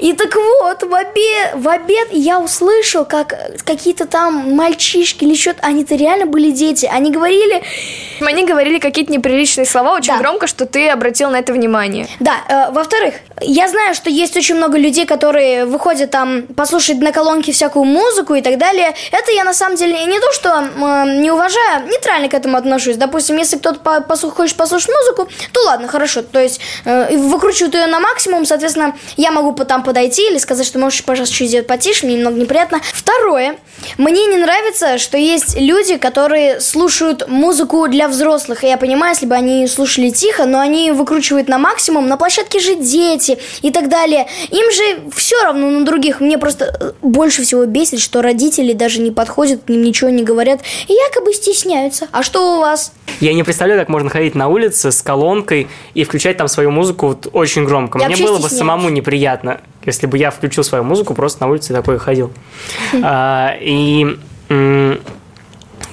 И 0.00 0.12
так 0.12 0.34
вот, 0.34 0.82
в 0.82 0.94
обед, 0.94 1.52
в 1.54 1.68
обед 1.68 2.08
я 2.12 2.40
услышал, 2.40 3.04
как 3.04 3.32
э, 3.32 3.56
какие-то 3.64 4.06
там 4.06 4.54
мальчишки 4.54 5.24
или 5.24 5.34
что-то, 5.34 5.60
они-то 5.62 5.94
реально 5.94 6.26
были 6.26 6.50
дети. 6.50 6.88
Они 6.92 7.10
говорили, 7.10 7.62
Они 8.20 8.44
говорили 8.44 8.78
какие-то 8.78 9.12
неприличные 9.12 9.66
слова 9.66 9.94
очень 9.94 10.12
Да. 10.14 10.18
громко, 10.18 10.46
что 10.46 10.66
ты 10.66 10.88
обратил 10.88 11.30
на 11.30 11.36
это 11.38 11.52
внимание. 11.52 12.06
Да, 12.20 12.34
э, 12.48 12.70
во-вторых, 12.72 13.14
я 13.40 13.68
знаю, 13.68 13.94
что 13.94 14.10
есть 14.10 14.36
очень 14.36 14.54
много 14.54 14.78
людей, 14.78 15.06
которые 15.06 15.64
выходят 15.64 16.10
там 16.10 16.42
послушать 16.42 16.98
на 16.98 17.12
колонке 17.12 17.52
всякую 17.52 17.84
музыку 17.84 18.34
и 18.34 18.42
так 18.42 18.58
далее. 18.58 18.94
Это 19.10 19.32
я 19.32 19.44
на 19.44 19.52
самом 19.54 19.76
деле 19.76 20.04
не 20.04 20.20
то, 20.20 20.32
что 20.32 20.50
э, 20.50 21.20
не 21.20 21.30
уважаю, 21.30 21.86
нейтрально 21.88 22.28
к 22.28 22.34
этому 22.34 22.56
отношусь. 22.56 22.96
Допустим, 22.96 23.36
если 23.36 23.56
кто-то 23.56 23.80
по- 23.80 24.16
хочет 24.30 24.56
послушать 24.56 24.90
музыку, 24.90 25.28
то 25.52 25.60
ладно, 25.66 25.88
хорошо. 25.88 26.22
То 26.22 26.40
есть 26.40 26.60
э, 26.84 27.16
выкручивают 27.16 27.74
ее 27.74 27.86
на 27.86 28.00
максимум, 28.00 28.44
соответственно, 28.46 28.96
я 29.16 29.30
могу 29.30 29.52
по- 29.52 29.64
там 29.64 29.82
подойти 29.82 30.28
или 30.30 30.38
сказать, 30.38 30.66
что 30.66 30.78
можешь, 30.78 31.04
пожалуйста, 31.04 31.34
чуть 31.34 31.48
сделать 31.48 31.66
потише, 31.66 32.06
мне 32.06 32.16
немного 32.16 32.38
неприятно. 32.38 32.80
Второе, 32.92 33.56
мне 33.98 34.26
не 34.26 34.36
нравится, 34.36 34.98
что 34.98 35.18
есть 35.18 35.56
люди, 35.58 35.96
которые 35.96 36.60
слушают 36.60 37.28
музыку 37.28 37.88
для 37.88 38.08
взрослых. 38.08 38.62
И 38.64 38.68
я 38.68 38.76
понимаю, 38.76 39.14
если 39.14 39.26
бы 39.26 39.34
они 39.34 39.66
слушали 39.66 40.10
тихо, 40.10 40.44
но 40.46 40.60
они 40.60 40.92
выкручивают 40.92 41.48
на 41.48 41.58
максимум. 41.58 42.06
На 42.06 42.16
площадке 42.16 42.60
же 42.60 42.76
дети, 42.76 43.23
делайте 43.24 43.42
и 43.62 43.70
так 43.70 43.88
далее. 43.88 44.26
Им 44.50 44.70
же 44.70 45.10
все 45.14 45.42
равно 45.42 45.70
на 45.70 45.84
других. 45.84 46.20
Мне 46.20 46.38
просто 46.38 46.76
э, 46.78 46.92
больше 47.02 47.42
всего 47.42 47.64
бесит, 47.66 48.00
что 48.00 48.22
родители 48.22 48.72
даже 48.72 49.00
не 49.00 49.10
подходят, 49.10 49.62
к 49.64 49.68
ним 49.68 49.82
ничего 49.82 50.10
не 50.10 50.22
говорят 50.22 50.60
и 50.88 50.92
якобы 50.92 51.32
стесняются. 51.32 52.08
А 52.12 52.22
что 52.22 52.56
у 52.56 52.60
вас? 52.60 52.92
Я 53.20 53.32
не 53.34 53.42
представляю, 53.42 53.80
как 53.80 53.88
можно 53.88 54.10
ходить 54.10 54.34
на 54.34 54.48
улице 54.48 54.90
с 54.90 55.02
колонкой 55.02 55.68
и 55.94 56.04
включать 56.04 56.36
там 56.36 56.48
свою 56.48 56.70
музыку 56.70 57.08
вот 57.08 57.28
очень 57.32 57.64
громко. 57.64 57.98
Я 57.98 58.08
Мне 58.08 58.16
было 58.16 58.38
бы 58.38 58.48
самому 58.48 58.88
неприятно, 58.88 59.60
если 59.84 60.06
бы 60.06 60.18
я 60.18 60.30
включил 60.30 60.64
свою 60.64 60.84
музыку 60.84 61.14
просто 61.14 61.42
на 61.42 61.50
улице 61.50 61.72
такой 61.72 61.98
ходил. 61.98 62.32
А, 63.02 63.56
И 63.60 64.18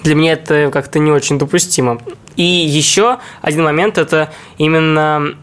для 0.03 0.15
меня 0.15 0.33
это 0.33 0.69
как-то 0.71 0.99
не 0.99 1.11
очень 1.11 1.37
допустимо. 1.37 1.99
И 2.37 2.43
еще 2.43 3.19
один 3.41 3.63
момент– 3.63 3.97
это 3.99 4.31
именно 4.57 5.35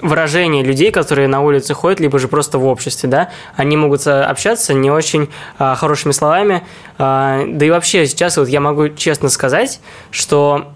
выражение 0.00 0.62
людей, 0.62 0.90
которые 0.92 1.28
на 1.28 1.42
улице 1.42 1.74
ходят, 1.74 2.00
либо 2.00 2.18
же 2.18 2.28
просто 2.28 2.58
в 2.58 2.66
обществе, 2.66 3.08
да, 3.08 3.30
они 3.56 3.76
могут 3.76 4.06
общаться 4.06 4.72
не 4.72 4.90
очень 4.90 5.28
а, 5.58 5.74
хорошими 5.74 6.12
словами, 6.12 6.62
А, 6.98 7.44
да 7.46 7.66
и 7.66 7.70
вообще 7.70 8.06
сейчас 8.06 8.36
вот 8.36 8.48
я 8.48 8.60
могу 8.60 8.88
честно 8.90 9.28
сказать, 9.28 9.80
что 10.10 10.72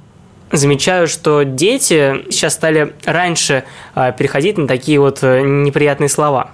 замечаю, 0.53 1.07
что 1.07 1.45
дети 1.45 2.25
сейчас 2.31 2.55
стали 2.55 2.95
раньше 3.05 3.65
а, 3.95 4.13
переходить 4.13 4.59
на 4.59 4.67
такие 4.67 4.99
вот 4.99 5.21
э, 5.23 5.43
неприятные 5.43 6.09
слова. 6.09 6.51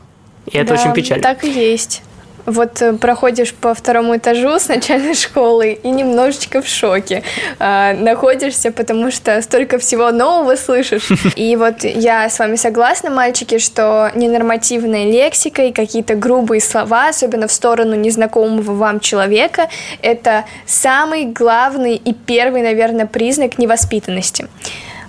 И 0.47 0.57
это 0.57 0.75
Да, 0.75 0.81
очень 0.81 0.93
печально. 0.93 1.23
Так 1.23 1.45
и 1.45 1.50
есть. 1.50 2.03
Вот 2.47 2.81
э, 2.81 2.93
проходишь 2.93 3.53
по 3.53 3.75
второму 3.75 4.17
этажу 4.17 4.59
с 4.59 4.69
начальной 4.69 5.15
школы 5.26 5.73
и 5.73 5.88
немножечко 5.88 6.62
в 6.62 6.69
шоке 6.69 7.23
а, 7.59 7.93
находишься, 7.93 8.71
потому 8.71 9.11
что 9.11 9.43
столько 9.43 9.79
всего 9.79 10.11
нового 10.12 10.57
слышишь. 10.57 11.09
И 11.37 11.57
вот 11.57 11.85
я 11.85 12.29
с 12.31 12.38
вами 12.38 12.57
согласна, 12.57 13.11
мальчики, 13.11 13.59
что 13.59 14.12
ненормативная 14.15 15.05
лексика 15.05 15.62
и 15.62 15.73
какие-то 15.73 16.15
грубые 16.15 16.61
слова, 16.61 17.09
особенно 17.09 17.49
в 17.49 17.53
сторону 17.53 17.95
незнакомого 17.95 18.73
вам 18.75 19.00
человека, 19.00 19.69
это 20.00 20.45
самый 20.67 21.25
главный 21.25 21.97
и 21.97 22.12
первый, 22.12 22.62
наверное, 22.62 23.07
признак 23.07 23.59
невоспитанности. 23.59 24.49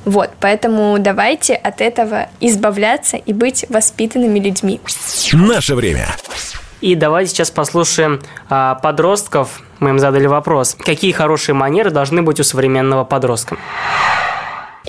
Вот, 0.05 0.31
поэтому 0.39 0.97
давайте 0.99 1.53
от 1.53 1.81
этого 1.81 2.29
избавляться 2.39 3.17
и 3.17 3.33
быть 3.33 3.65
воспитанными 3.69 4.39
людьми. 4.39 4.79
Наше 5.33 5.75
время. 5.75 6.07
И 6.81 6.95
давайте 6.95 7.31
сейчас 7.31 7.51
послушаем 7.51 8.21
а, 8.49 8.75
подростков. 8.75 9.61
Мы 9.79 9.89
им 9.89 9.99
задали 9.99 10.27
вопрос. 10.27 10.75
Какие 10.79 11.11
хорошие 11.11 11.55
манеры 11.55 11.89
должны 11.89 12.21
быть 12.21 12.39
у 12.39 12.43
современного 12.43 13.03
подростка? 13.03 13.57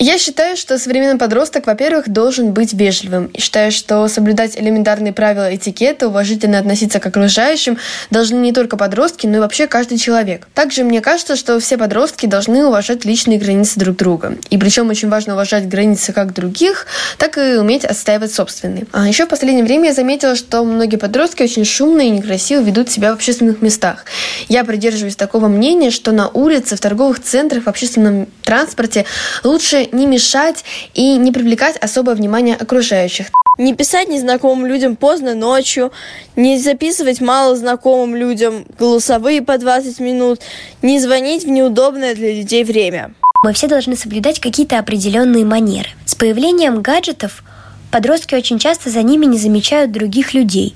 Я 0.00 0.16
считаю, 0.16 0.56
что 0.56 0.78
современный 0.78 1.18
подросток, 1.18 1.66
во-первых, 1.66 2.08
должен 2.08 2.52
быть 2.52 2.72
вежливым. 2.72 3.26
И 3.26 3.40
считаю, 3.40 3.72
что 3.72 4.06
соблюдать 4.06 4.56
элементарные 4.56 5.12
правила 5.12 5.52
этикета, 5.52 6.06
уважительно 6.06 6.60
относиться 6.60 7.00
к 7.00 7.06
окружающим 7.06 7.78
должны 8.08 8.36
не 8.36 8.52
только 8.52 8.76
подростки, 8.76 9.26
но 9.26 9.38
и 9.38 9.40
вообще 9.40 9.66
каждый 9.66 9.98
человек. 9.98 10.46
Также 10.54 10.84
мне 10.84 11.00
кажется, 11.00 11.34
что 11.34 11.58
все 11.58 11.76
подростки 11.76 12.26
должны 12.26 12.64
уважать 12.64 13.04
личные 13.04 13.40
границы 13.40 13.80
друг 13.80 13.96
друга. 13.96 14.38
И 14.50 14.56
причем 14.56 14.88
очень 14.88 15.08
важно 15.08 15.32
уважать 15.32 15.66
границы 15.66 16.12
как 16.12 16.32
других, 16.32 16.86
так 17.18 17.36
и 17.36 17.56
уметь 17.56 17.84
отстаивать 17.84 18.32
собственные. 18.32 18.86
А 18.92 19.08
еще 19.08 19.26
в 19.26 19.28
последнее 19.28 19.64
время 19.64 19.88
я 19.88 19.94
заметила, 19.94 20.36
что 20.36 20.62
многие 20.62 20.96
подростки 20.96 21.42
очень 21.42 21.64
шумно 21.64 22.02
и 22.02 22.10
некрасиво 22.10 22.60
ведут 22.60 22.88
себя 22.88 23.10
в 23.10 23.14
общественных 23.14 23.62
местах. 23.62 24.04
Я 24.48 24.62
придерживаюсь 24.62 25.16
такого 25.16 25.48
мнения, 25.48 25.90
что 25.90 26.12
на 26.12 26.28
улице, 26.28 26.76
в 26.76 26.80
торговых 26.80 27.20
центрах, 27.20 27.64
в 27.64 27.68
общественном 27.68 28.28
транспорте 28.44 29.04
лучше 29.42 29.87
не 29.92 30.06
мешать 30.06 30.64
и 30.94 31.16
не 31.16 31.32
привлекать 31.32 31.76
особое 31.76 32.14
внимание 32.14 32.56
окружающих. 32.56 33.28
Не 33.58 33.74
писать 33.74 34.08
незнакомым 34.08 34.66
людям 34.66 34.94
поздно 34.94 35.34
ночью, 35.34 35.92
не 36.36 36.58
записывать 36.58 37.20
мало 37.20 37.56
знакомым 37.56 38.14
людям 38.14 38.64
голосовые 38.78 39.42
по 39.42 39.58
20 39.58 39.98
минут, 39.98 40.40
не 40.80 41.00
звонить 41.00 41.44
в 41.44 41.48
неудобное 41.48 42.14
для 42.14 42.32
людей 42.32 42.62
время. 42.62 43.14
Мы 43.44 43.52
все 43.52 43.66
должны 43.66 43.96
соблюдать 43.96 44.40
какие-то 44.40 44.78
определенные 44.78 45.44
манеры. 45.44 45.88
С 46.04 46.14
появлением 46.14 46.82
гаджетов 46.82 47.42
подростки 47.90 48.34
очень 48.34 48.58
часто 48.58 48.90
за 48.90 49.02
ними 49.02 49.26
не 49.26 49.38
замечают 49.38 49.92
других 49.92 50.34
людей. 50.34 50.74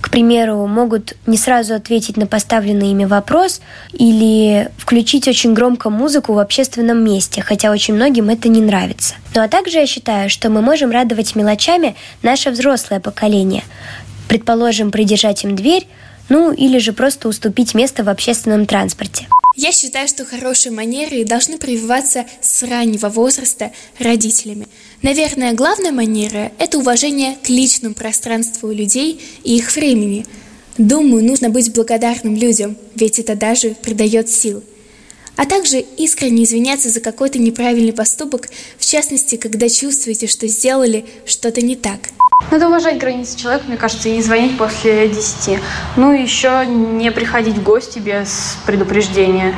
К 0.00 0.10
примеру, 0.10 0.66
могут 0.66 1.14
не 1.26 1.36
сразу 1.36 1.74
ответить 1.74 2.16
на 2.16 2.26
поставленный 2.26 2.90
ими 2.92 3.04
вопрос 3.04 3.60
или 3.92 4.70
включить 4.78 5.26
очень 5.26 5.54
громко 5.54 5.90
музыку 5.90 6.34
в 6.34 6.38
общественном 6.38 7.04
месте, 7.04 7.42
хотя 7.42 7.72
очень 7.72 7.94
многим 7.94 8.28
это 8.30 8.48
не 8.48 8.60
нравится. 8.60 9.14
Ну 9.34 9.42
а 9.42 9.48
также 9.48 9.78
я 9.78 9.86
считаю, 9.86 10.30
что 10.30 10.50
мы 10.50 10.62
можем 10.62 10.90
радовать 10.90 11.34
мелочами 11.34 11.96
наше 12.22 12.50
взрослое 12.50 13.00
поколение. 13.00 13.64
Предположим, 14.28 14.92
придержать 14.92 15.42
им 15.44 15.56
дверь, 15.56 15.88
ну 16.28 16.52
или 16.52 16.78
же 16.78 16.92
просто 16.92 17.28
уступить 17.28 17.74
место 17.74 18.04
в 18.04 18.08
общественном 18.08 18.66
транспорте. 18.66 19.26
Я 19.56 19.72
считаю, 19.72 20.06
что 20.06 20.24
хорошие 20.24 20.70
манеры 20.70 21.24
должны 21.24 21.58
прививаться 21.58 22.26
с 22.40 22.62
раннего 22.62 23.08
возраста 23.08 23.72
родителями. 23.98 24.68
Наверное, 25.00 25.52
главная 25.54 25.92
манера– 25.92 26.50
это 26.58 26.76
уважение 26.76 27.36
к 27.36 27.48
личному 27.48 27.94
пространству 27.94 28.72
людей 28.72 29.22
и 29.44 29.56
их 29.56 29.72
времени. 29.76 30.26
Думаю, 30.76 31.24
нужно 31.24 31.50
быть 31.50 31.72
благодарным 31.72 32.34
людям, 32.34 32.76
ведь 32.96 33.20
это 33.20 33.36
даже 33.36 33.76
придает 33.80 34.28
сил. 34.28 34.60
А 35.36 35.46
также 35.46 35.78
искренне 35.78 36.42
извиняться 36.42 36.88
за 36.88 37.00
какой-то 37.00 37.38
неправильный 37.38 37.92
поступок, 37.92 38.48
в 38.76 38.84
частности, 38.84 39.36
когда 39.36 39.68
чувствуете, 39.68 40.26
что 40.26 40.48
сделали 40.48 41.06
что-то 41.26 41.60
не 41.60 41.76
так. 41.76 42.00
Надо 42.50 42.66
уважать 42.66 42.98
границы 42.98 43.38
человека, 43.38 43.66
мне 43.68 43.76
кажется, 43.76 44.08
и 44.08 44.16
не 44.16 44.22
звонить 44.22 44.58
после 44.58 45.08
10. 45.08 45.60
Ну 45.96 46.12
и 46.12 46.22
еще 46.22 46.66
не 46.66 47.12
приходить 47.12 47.54
в 47.54 47.62
гости 47.62 48.00
без 48.00 48.56
предупреждения. 48.66 49.54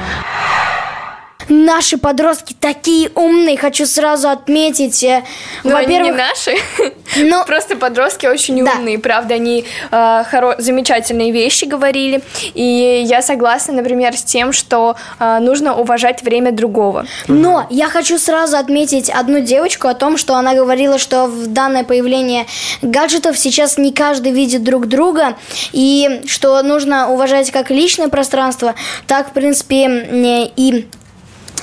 Наши 1.48 1.98
подростки 1.98 2.54
такие 2.58 3.10
умные, 3.14 3.56
хочу 3.56 3.86
сразу 3.86 4.28
отметить. 4.28 5.02
э, 5.04 5.24
Но 5.64 5.76
они 5.76 5.98
не 5.98 6.10
Во-первых, 6.12 6.16
наши, 6.16 6.56
ну, 7.16 7.44
просто 7.44 7.76
подростки 7.76 8.26
очень 8.26 8.64
Да. 8.64 8.72
умные, 8.72 8.98
правда, 8.98 9.34
они 9.34 9.64
э, 9.90 9.94
хоро- 10.30 10.60
замечательные 10.60 11.30
вещи 11.32 11.64
говорили, 11.64 12.22
и 12.54 13.02
я 13.06 13.22
согласна, 13.22 13.72
например, 13.74 14.16
с 14.16 14.22
тем, 14.22 14.52
что 14.52 14.96
э, 15.18 15.38
нужно 15.40 15.74
уважать 15.76 16.22
время 16.22 16.52
другого. 16.52 17.06
Но 17.26 17.66
я 17.70 17.88
хочу 17.88 18.18
сразу 18.18 18.56
отметить 18.56 19.10
одну 19.10 19.40
девочку 19.40 19.88
о 19.88 19.94
том, 19.94 20.16
что 20.16 20.34
она 20.34 20.54
говорила, 20.54 20.98
что 20.98 21.26
в 21.26 21.46
данное 21.46 21.84
появление 21.84 22.46
гаджетов 22.82 23.38
сейчас 23.38 23.78
не 23.78 23.92
каждый 23.92 24.32
видит 24.32 24.62
друг 24.62 24.86
друга, 24.86 25.36
и 25.72 26.20
что 26.26 26.60
нужно 26.62 27.08
уважать 27.10 27.50
как 27.50 27.70
личное 27.70 28.08
пространство, 28.08 28.74
так, 29.06 29.30
в 29.30 29.32
принципе, 29.32 29.86
э, 29.86 30.50
и 30.56 30.86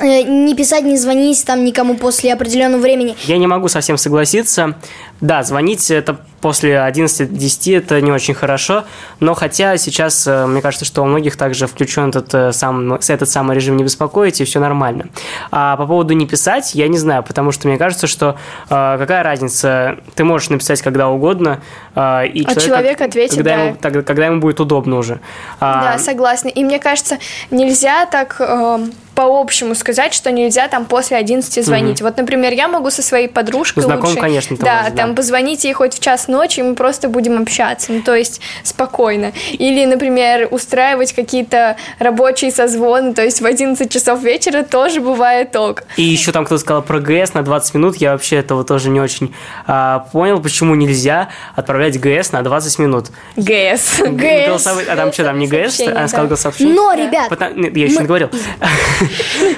не 0.02 0.56
писать, 0.56 0.84
не 0.84 0.98
звонить 0.98 1.44
там 1.46 1.64
никому 1.64 1.96
после 1.96 2.34
определенного 2.34 2.82
времени. 2.82 3.16
Я 3.26 3.38
не 3.38 3.48
могу 3.48 3.68
совсем 3.68 3.98
согласиться. 3.98 4.76
Да, 5.22 5.44
звонить 5.44 5.90
это 5.92 6.20
после 6.48 6.76
11-10 6.76 7.78
это 7.78 8.00
не 8.00 8.10
очень 8.10 8.34
хорошо, 8.34 8.86
но 9.20 9.34
хотя 9.34 9.76
сейчас, 9.76 10.26
э, 10.26 10.46
мне 10.46 10.62
кажется, 10.62 10.86
что 10.86 11.02
у 11.02 11.06
многих 11.06 11.36
также 11.36 11.68
включен 11.68 12.08
этот, 12.08 12.34
э, 12.34 12.54
сам, 12.54 12.94
этот 12.94 13.30
самый 13.30 13.54
режим 13.54 13.76
не 13.76 13.84
беспокоить, 13.84 14.40
и 14.40 14.46
все 14.46 14.62
нормально. 14.62 15.08
А 15.52 15.76
по 15.76 15.86
поводу 15.86 16.14
не 16.14 16.26
писать, 16.26 16.74
я 16.74 16.88
не 16.88 16.98
знаю, 16.98 17.24
потому 17.24 17.52
что 17.52 17.68
мне 17.68 17.78
кажется, 17.78 18.08
что 18.08 18.38
э, 18.70 18.98
какая 18.98 19.24
разница, 19.24 19.98
ты 20.16 20.24
можешь 20.24 20.50
написать 20.50 20.82
когда 20.82 21.10
угодно, 21.10 21.60
и 21.96 22.46
А 22.48 22.56
человек 22.56 23.02
ответит, 23.02 23.36
когда, 23.36 23.56
да. 23.58 23.64
ему, 23.64 23.76
тогда- 23.76 24.02
когда 24.04 24.26
ему 24.28 24.40
будет 24.40 24.62
удобно 24.62 24.98
уже. 24.98 25.20
А, 25.60 25.84
Да, 25.84 26.00
согласна. 26.00 26.48
И 26.48 26.64
мне 26.64 26.80
кажется, 26.80 27.18
нельзя 27.52 28.06
так 28.06 28.38
э, 28.40 28.80
по-общему 29.18 29.74
сказать, 29.74 30.14
что 30.14 30.32
нельзя 30.32 30.68
там 30.68 30.86
после 30.86 31.18
11 31.18 31.66
звонить. 31.66 32.04
Вот, 32.04 32.18
например, 32.18 32.54
я 32.54 32.68
могу 32.68 32.92
со 32.92 33.02
своей 33.02 33.28
подружкой 33.28 33.82
знакомым, 33.82 34.10
лучше... 34.10 34.22
конечно, 34.22 34.58
да, 34.58 34.76
можешь, 34.76 34.92
да. 34.92 34.98
там 35.02 35.16
позвоните 35.16 35.70
ей 35.70 35.74
хоть 35.74 35.96
в 35.96 36.00
час 36.00 36.28
ночи, 36.28 36.37
и 36.44 36.64
мы 36.64 36.76
просто 36.76 37.10
будем 37.10 37.42
общаться. 37.42 37.92
Ну, 37.92 38.02
то 38.02 38.16
есть 38.16 38.42
спокойно. 38.64 39.34
Или, 39.52 39.86
например, 39.86 40.48
устраивать 40.52 41.14
какие-то 41.14 41.78
рабочие 42.00 42.52
созвоны, 42.52 43.14
то 43.14 43.24
есть 43.24 43.42
в 43.42 43.46
11 43.46 43.92
часов 43.92 44.22
вечера 44.22 44.64
тоже 44.64 45.02
бывает 45.02 45.56
ок. 45.56 45.84
И 45.98 46.04
еще 46.04 46.32
там 46.32 46.46
кто-то 46.46 46.62
сказал 46.62 46.82
про 46.82 47.00
ГС 47.00 47.34
на 47.34 47.44
20 47.44 47.74
минут. 47.76 47.98
Я 47.98 48.12
вообще 48.14 48.38
этого 48.38 48.64
тоже 48.64 48.90
не 48.90 49.00
очень 49.00 49.34
а, 49.66 50.00
понял, 50.12 50.42
почему 50.42 50.76
нельзя 50.76 51.30
отправлять 51.56 52.00
ГС 52.00 52.32
на 52.32 52.42
20 52.42 52.80
минут. 52.80 53.08
ГС. 53.36 54.00
Голосовой- 54.00 54.86
А 54.86 54.96
там 54.96 55.14
что, 55.14 55.24
там 55.24 55.40
не 55.40 55.48
ГС? 55.48 55.76
Сказала 55.76 55.94
да. 55.94 56.00
голосовое 56.08 56.38
сообщение? 56.38 56.76
Но, 56.76 56.94
ребят, 56.94 57.32
нет, 57.56 57.76
я 57.76 57.86
еще 57.86 57.96
мы- 57.96 58.02
не 58.02 58.08
говорил. 58.08 58.30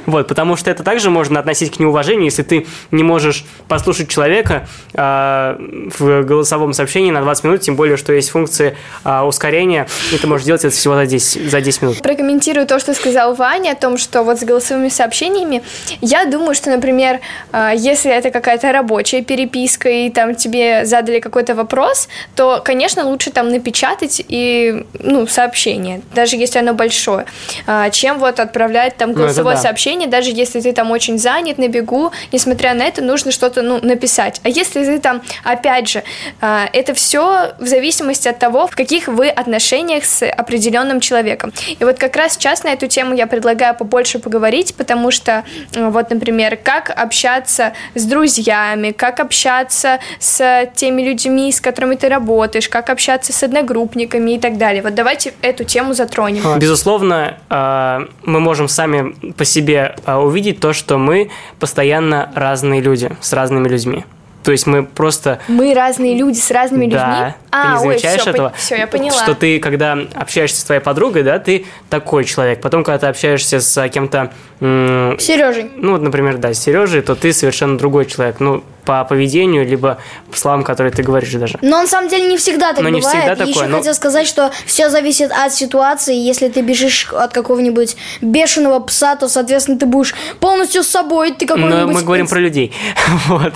Вот, 0.06 0.28
потому 0.28 0.56
что 0.56 0.72
это 0.72 0.84
также 0.84 1.10
можно 1.10 1.40
относить 1.40 1.76
к 1.76 1.80
неуважению, 1.80 2.26
если 2.26 2.44
ты 2.44 2.66
не 2.92 3.04
можешь 3.04 3.46
послушать 3.68 4.10
человека 4.10 4.68
а, 4.94 5.58
в 5.98 6.24
голосовом 6.24 6.59
сообщении 6.74 7.12
на 7.12 7.22
20 7.22 7.44
минут, 7.44 7.62
тем 7.62 7.76
более, 7.76 7.98
что 7.98 8.14
есть 8.14 8.30
функции 8.30 8.76
а, 9.04 9.26
ускорения, 9.26 9.88
и 10.14 10.18
ты 10.18 10.28
можешь 10.28 10.46
делать 10.46 10.64
это 10.66 10.76
всего 10.76 10.96
за 10.96 11.06
10, 11.06 11.50
за 11.50 11.62
10 11.62 11.82
минут. 11.82 12.02
Прокомментирую 12.02 12.66
то, 12.68 12.80
что 12.80 12.94
сказал 12.94 13.36
Ваня, 13.36 13.72
о 13.72 13.76
том, 13.76 13.98
что 13.98 14.24
вот 14.24 14.40
с 14.40 14.44
голосовыми 14.44 14.90
сообщениями, 14.90 15.62
я 16.02 16.26
думаю, 16.26 16.56
что, 16.56 16.70
например, 16.70 17.20
а, 17.52 17.72
если 17.74 18.12
это 18.12 18.32
какая-то 18.32 18.72
рабочая 18.72 19.22
переписка, 19.22 19.90
и 19.90 20.10
там 20.10 20.36
тебе 20.36 20.86
задали 20.86 21.20
какой-то 21.20 21.56
вопрос, 21.56 22.10
то, 22.36 22.62
конечно, 22.64 23.06
лучше 23.06 23.32
там 23.32 23.50
напечатать 23.50 24.22
и, 24.28 24.86
ну, 25.00 25.28
сообщение, 25.28 26.02
даже 26.14 26.36
если 26.36 26.60
оно 26.60 26.74
большое, 26.74 27.26
а, 27.68 27.90
чем 27.90 28.20
вот 28.20 28.40
отправлять 28.40 28.98
там 28.98 29.10
Ну, 29.12 29.16
голосовое 29.16 29.56
да. 29.56 29.62
сообщение, 29.62 30.08
даже 30.08 30.32
если 30.32 30.60
ты 30.62 30.74
там 30.74 30.92
очень 30.92 31.18
занят, 31.18 31.58
на 31.58 31.68
бегу, 31.68 32.12
несмотря 32.32 32.74
на 32.74 32.84
это, 32.84 33.04
нужно 33.04 33.32
что-то, 33.32 33.62
ну, 33.62 33.80
написать. 33.82 34.40
А 34.44 34.50
если 34.50 34.84
ты 34.84 35.00
там, 35.00 35.22
опять 35.44 35.90
же, 35.90 36.04
а, 36.42 36.49
это 36.74 36.94
все 36.94 37.54
в 37.60 37.68
зависимости 37.68 38.28
от 38.28 38.40
того, 38.40 38.68
в 38.68 38.76
каких 38.76 39.08
вы 39.08 39.30
отношениях 39.30 40.06
с 40.06 40.26
определенным 40.26 41.00
человеком. 41.00 41.52
И 41.80 41.84
вот 41.84 41.98
как 41.98 42.16
раз 42.16 42.34
сейчас 42.34 42.64
на 42.64 42.70
эту 42.70 42.88
тему 42.88 43.14
я 43.16 43.28
предлагаю 43.28 43.76
побольше 43.76 44.20
поговорить, 44.20 44.76
потому 44.76 45.12
что, 45.12 45.44
вот, 45.74 46.10
например, 46.10 46.58
как 46.58 46.90
общаться 46.90 47.74
с 47.96 48.06
друзьями, 48.06 48.92
как 48.92 49.20
общаться 49.20 50.00
с 50.20 50.70
теми 50.76 51.02
людьми, 51.02 51.52
с 51.52 51.62
которыми 51.62 51.96
ты 51.96 52.10
работаешь, 52.10 52.70
как 52.70 52.90
общаться 52.90 53.34
с 53.34 53.44
одногруппниками 53.44 54.32
и 54.32 54.40
так 54.40 54.58
далее. 54.58 54.82
Вот 54.82 54.96
давайте 54.96 55.34
эту 55.42 55.64
тему 55.64 55.94
затронем. 55.94 56.60
Безусловно, 56.60 57.38
а, 57.50 58.08
мы 58.24 58.40
можем 58.40 58.68
сами 58.68 59.32
по 59.34 59.46
себе 59.46 59.96
а, 60.06 60.20
увидеть 60.20 60.60
то, 60.60 60.74
что 60.74 60.98
мы 60.98 61.30
постоянно 61.60 62.32
разные 62.36 62.82
люди 62.82 63.12
с 63.22 63.34
разными 63.34 63.68
людьми. 63.68 64.06
То 64.44 64.52
есть 64.52 64.66
мы 64.68 64.84
просто 64.84 65.40
Мы 65.48 65.74
разные 65.74 66.16
люди 66.16 66.38
с 66.38 66.50
разными 66.50 66.86
людьми. 66.86 66.98
Да, 66.98 67.36
а, 67.52 67.64
ты 67.64 67.68
не 67.68 67.74
ой, 67.74 67.94
замечаешь 67.94 68.22
все, 68.22 68.30
этого? 68.30 68.54
Все, 68.56 68.76
я 68.78 68.88
поняла. 68.88 69.12
Что 69.12 69.36
ты, 69.36 69.60
когда 69.60 69.98
общаешься 70.16 70.62
с 70.62 70.64
твоей 70.64 70.82
подругой, 70.82 71.24
да, 71.24 71.40
ты 71.40 71.66
такой 71.90 72.24
человек. 72.24 72.62
Потом, 72.62 72.84
когда 72.84 73.00
ты 73.00 73.08
общаешься 73.08 73.60
с 73.60 73.78
а, 73.78 73.90
кем-то, 73.90 74.32
Сережей. 74.60 75.72
ну, 75.76 75.94
вот, 75.94 76.02
например, 76.02 76.38
да, 76.38 76.54
с 76.54 76.60
Сережей, 76.60 77.02
то 77.02 77.16
ты 77.16 77.34
совершенно 77.34 77.78
другой 77.78 78.06
человек. 78.06 78.38
Ну, 78.40 78.64
по 78.90 79.04
поведению, 79.04 79.68
либо 79.68 80.00
по 80.32 80.36
словам, 80.36 80.64
которые 80.64 80.92
ты 80.92 81.04
говоришь 81.04 81.32
даже. 81.34 81.60
Но 81.62 81.80
на 81.82 81.86
самом 81.86 82.10
деле 82.10 82.28
не 82.28 82.38
всегда 82.38 82.74
так 82.74 82.82
Но 82.82 82.90
не 82.90 83.02
бывает. 83.02 83.20
всегда 83.20 83.34
И 83.34 83.36
такое, 83.36 83.54
Еще 83.54 83.68
но- 83.68 83.78
хотел 83.78 83.94
сказать, 83.94 84.26
что 84.26 84.50
все 84.66 84.90
зависит 84.90 85.32
от 85.32 85.54
ситуации. 85.54 86.16
Если 86.16 86.48
ты 86.48 86.62
бежишь 86.62 87.08
от 87.14 87.32
какого-нибудь 87.32 87.96
бешеного 88.22 88.80
пса, 88.80 89.16
то, 89.16 89.30
соответственно, 89.30 89.78
ты 89.78 89.86
будешь 89.86 90.16
полностью 90.40 90.82
с 90.82 90.88
собой. 90.88 91.34
Ты 91.34 91.46
Но 91.46 91.54
какой-нибудь... 91.56 91.94
мы 91.94 92.02
говорим 92.02 92.28
про 92.28 92.40
людей. 92.40 92.74
вот. 93.28 93.54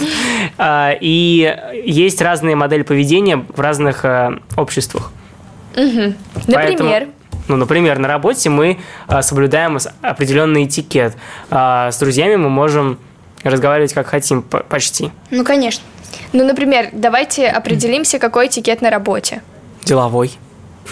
А, 0.60 0.92
И 1.02 1.52
есть 1.84 2.22
разные 2.22 2.56
модели 2.56 2.84
поведения 2.84 3.44
в 3.56 3.60
разных 3.60 4.06
а, 4.06 4.38
обществах. 4.56 5.12
Например. 5.76 7.08
Ну, 7.48 7.56
например, 7.56 7.98
на 7.98 8.08
работе 8.08 8.52
мы 8.52 8.78
а, 9.08 9.24
соблюдаем 9.24 9.80
определенный 10.04 10.66
этикет. 10.66 11.18
А, 11.50 11.90
с 11.92 11.98
друзьями 11.98 12.36
мы 12.36 12.50
можем 12.50 13.00
разговаривать 13.44 13.94
как 13.94 14.08
хотим, 14.08 14.42
по- 14.42 14.60
почти. 14.60 15.12
Ну, 15.32 15.44
конечно. 15.44 15.84
Ну, 16.32 16.44
например, 16.46 16.90
давайте 16.92 17.48
определимся, 17.48 18.20
какой 18.20 18.48
этикет 18.48 18.82
на 18.82 18.90
работе. 18.90 19.42
Деловой. 19.84 20.32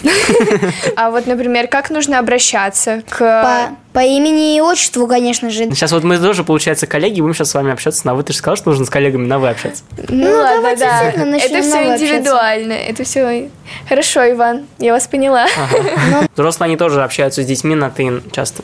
А 0.96 1.10
вот, 1.10 1.26
например, 1.26 1.68
как 1.68 1.90
нужно 1.90 2.18
обращаться 2.18 3.02
к... 3.08 3.18
По, 3.18 3.76
по 3.92 4.04
имени 4.04 4.56
и 4.56 4.60
отчеству, 4.60 5.06
конечно 5.06 5.50
же. 5.50 5.64
Сейчас 5.70 5.92
вот 5.92 6.04
мы 6.04 6.18
тоже, 6.18 6.44
получается, 6.44 6.86
коллеги, 6.86 7.20
будем 7.20 7.34
сейчас 7.34 7.50
с 7.50 7.54
вами 7.54 7.72
общаться 7.72 8.06
на 8.06 8.14
вы. 8.14 8.22
Ты 8.22 8.32
же 8.32 8.38
сказал, 8.38 8.56
что 8.56 8.70
нужно 8.70 8.84
с 8.86 8.90
коллегами 8.90 9.26
на 9.26 9.38
вы 9.38 9.48
общаться. 9.48 9.84
Ну, 10.08 10.30
ладно, 10.30 10.56
давайте 10.56 10.84
да. 10.84 11.02
Это 11.10 11.62
все 11.62 11.94
индивидуально. 11.94 12.72
Это 12.72 13.04
все... 13.04 13.50
Хорошо, 13.88 14.30
Иван, 14.30 14.66
я 14.78 14.92
вас 14.92 15.06
поняла. 15.06 15.46
Взрослые, 16.34 16.66
они 16.66 16.76
тоже 16.76 17.02
общаются 17.02 17.42
с 17.42 17.46
детьми 17.46 17.74
на 17.74 17.90
ты 17.90 18.22
часто. 18.32 18.62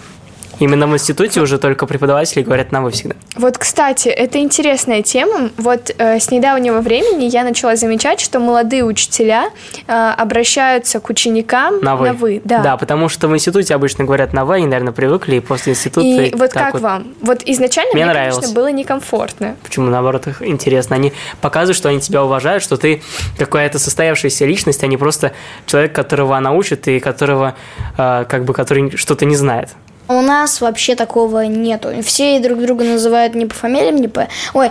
Именно 0.58 0.86
в 0.86 0.94
институте 0.94 1.40
уже 1.40 1.58
только 1.58 1.86
преподаватели 1.86 2.42
говорят 2.42 2.72
на 2.72 2.82
вы 2.82 2.90
всегда. 2.90 3.14
Вот, 3.36 3.58
кстати, 3.58 4.08
это 4.08 4.38
интересная 4.38 5.02
тема. 5.02 5.50
Вот 5.56 5.94
э, 5.96 6.18
с 6.18 6.30
недавнего 6.30 6.80
времени 6.80 7.24
я 7.24 7.44
начала 7.44 7.76
замечать, 7.76 8.20
что 8.20 8.40
молодые 8.40 8.84
учителя 8.84 9.50
э, 9.86 9.92
обращаются 9.92 11.00
к 11.00 11.08
ученикам 11.10 11.80
На 11.80 11.96
вы. 11.96 12.40
да. 12.62 12.76
потому 12.76 13.08
что 13.08 13.28
в 13.28 13.34
институте 13.34 13.74
обычно 13.74 14.04
говорят 14.04 14.32
на 14.32 14.44
вы, 14.44 14.56
они, 14.56 14.66
наверное, 14.66 14.92
привыкли, 14.92 15.36
и 15.36 15.40
после 15.40 15.72
института... 15.72 16.06
И 16.06 16.34
вот 16.34 16.52
так 16.52 16.72
как 16.72 16.80
вам? 16.80 17.14
Вот 17.20 17.42
изначально 17.44 17.92
Мне 17.94 18.04
мне, 18.04 18.12
нравилось. 18.12 18.36
конечно, 18.36 18.54
было 18.54 18.70
некомфортно. 18.70 19.56
Почему, 19.62 19.90
наоборот, 19.90 20.26
их 20.26 20.42
интересно? 20.42 20.96
Они 20.96 21.12
показывают, 21.40 21.76
что 21.76 21.88
они 21.88 22.00
тебя 22.00 22.24
уважают, 22.24 22.62
что 22.62 22.76
ты 22.76 23.02
какая-то 23.38 23.78
состоявшаяся 23.78 24.44
личность, 24.46 24.82
а 24.82 24.86
не 24.86 24.96
просто 24.96 25.32
человек, 25.66 25.94
которого 25.94 26.36
она 26.36 26.52
учит 26.52 26.88
и 26.88 26.98
которого, 26.98 27.54
э, 27.96 28.24
как 28.28 28.44
бы, 28.44 28.52
который 28.54 28.96
что-то 28.96 29.24
не 29.24 29.36
знает. 29.36 29.70
У 30.08 30.20
нас 30.22 30.60
вообще 30.60 30.94
такого 30.94 31.42
нету. 31.42 31.90
Все 32.02 32.38
друг 32.40 32.60
друга 32.60 32.84
называют 32.84 33.34
не 33.34 33.46
по 33.46 33.54
фамилиям, 33.54 33.96
не 33.96 34.08
по... 34.08 34.28
Ой, 34.54 34.70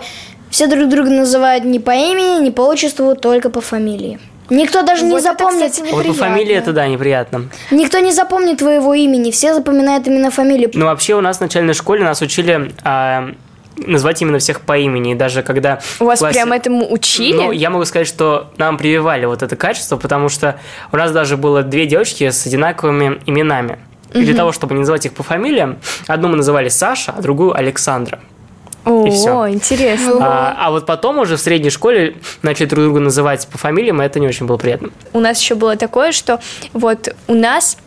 все 0.49 0.67
друг 0.67 0.89
друга 0.89 1.09
называют 1.09 1.63
не 1.63 1.79
по 1.79 1.91
имени, 1.91 2.41
не 2.43 2.51
по 2.51 2.61
отчеству, 2.61 3.15
только 3.15 3.49
по 3.49 3.61
фамилии. 3.61 4.19
Никто 4.49 4.81
даже 4.81 5.03
не 5.03 5.11
Вот 5.11 5.19
это, 5.19 5.31
запомнит... 5.33 5.71
кстати, 5.71 5.91
Вот 5.91 6.07
по 6.07 6.13
фамилии 6.13 6.55
это, 6.55 6.71
да, 6.71 6.87
неприятно. 6.87 7.49
Никто 7.69 7.99
не 7.99 8.11
запомнит 8.11 8.59
твоего 8.59 8.93
имени, 8.93 9.29
все 9.31 9.53
запоминают 9.53 10.07
именно 10.07 10.31
фамилию. 10.31 10.71
Ну, 10.73 10.85
вообще, 10.85 11.15
у 11.15 11.21
нас 11.21 11.37
в 11.37 11.41
начальной 11.41 11.73
школе 11.73 12.03
нас 12.03 12.21
учили 12.21 12.71
а, 12.83 13.31
назвать 13.75 14.21
именно 14.21 14.39
всех 14.39 14.61
по 14.61 14.77
имени. 14.77 15.11
И 15.11 15.15
даже 15.15 15.43
когда... 15.43 15.81
У 15.99 16.05
вас 16.05 16.19
классе- 16.19 16.33
прям 16.39 16.53
этому 16.53 16.89
учили? 16.91 17.33
Ну, 17.35 17.51
я 17.51 17.69
могу 17.69 17.83
сказать, 17.85 18.07
что 18.07 18.49
нам 18.57 18.77
прививали 18.77 19.25
вот 19.25 19.43
это 19.43 19.55
качество, 19.55 19.97
потому 19.97 20.29
что 20.29 20.59
у 20.91 20.97
нас 20.97 21.11
даже 21.11 21.35
было 21.35 21.61
две 21.61 21.85
девочки 21.85 22.29
с 22.29 22.45
одинаковыми 22.45 23.21
именами. 23.25 23.79
И 24.13 24.23
для 24.23 24.35
того, 24.35 24.51
чтобы 24.51 24.73
не 24.73 24.79
называть 24.79 25.05
их 25.05 25.13
по 25.13 25.23
фамилиям, 25.23 25.77
одну 26.07 26.29
мы 26.29 26.37
называли 26.37 26.69
Саша, 26.69 27.13
а 27.17 27.21
другую 27.21 27.55
Александра. 27.55 28.19
О, 28.85 29.05
и 29.05 29.11
всё. 29.11 29.49
интересно. 29.49 30.13
А, 30.21 30.55
а 30.57 30.71
вот 30.71 30.85
потом 30.85 31.19
уже 31.19 31.35
в 31.35 31.41
средней 31.41 31.69
школе 31.69 32.15
начали 32.41 32.67
друг 32.67 32.85
друга 32.85 32.99
называть 33.01 33.45
по 33.47 33.57
фамилиям, 33.57 34.01
и 34.01 34.05
это 34.05 34.19
не 34.19 34.27
очень 34.27 34.45
было 34.45 34.55
приятно. 34.55 34.91
У 35.11 35.19
нас 35.19 35.41
еще 35.41 35.55
было 35.55 35.75
такое, 35.75 36.13
что 36.13 36.39
вот 36.71 37.13
у 37.27 37.33
нас 37.33 37.77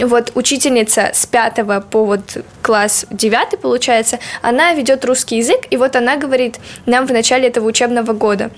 вот 0.00 0.32
учительница 0.34 1.10
с 1.14 1.26
пятого 1.26 1.80
по 1.80 2.04
вот 2.04 2.38
класс 2.60 3.06
девятый, 3.10 3.58
получается, 3.58 4.18
она 4.42 4.72
ведет 4.72 5.04
русский 5.04 5.38
язык, 5.38 5.60
и 5.70 5.76
вот 5.76 5.94
она 5.96 6.16
говорит 6.16 6.58
нам 6.86 7.06
в 7.06 7.12
начале 7.12 7.48
этого 7.48 7.66
учебного 7.66 8.12
года, 8.12 8.50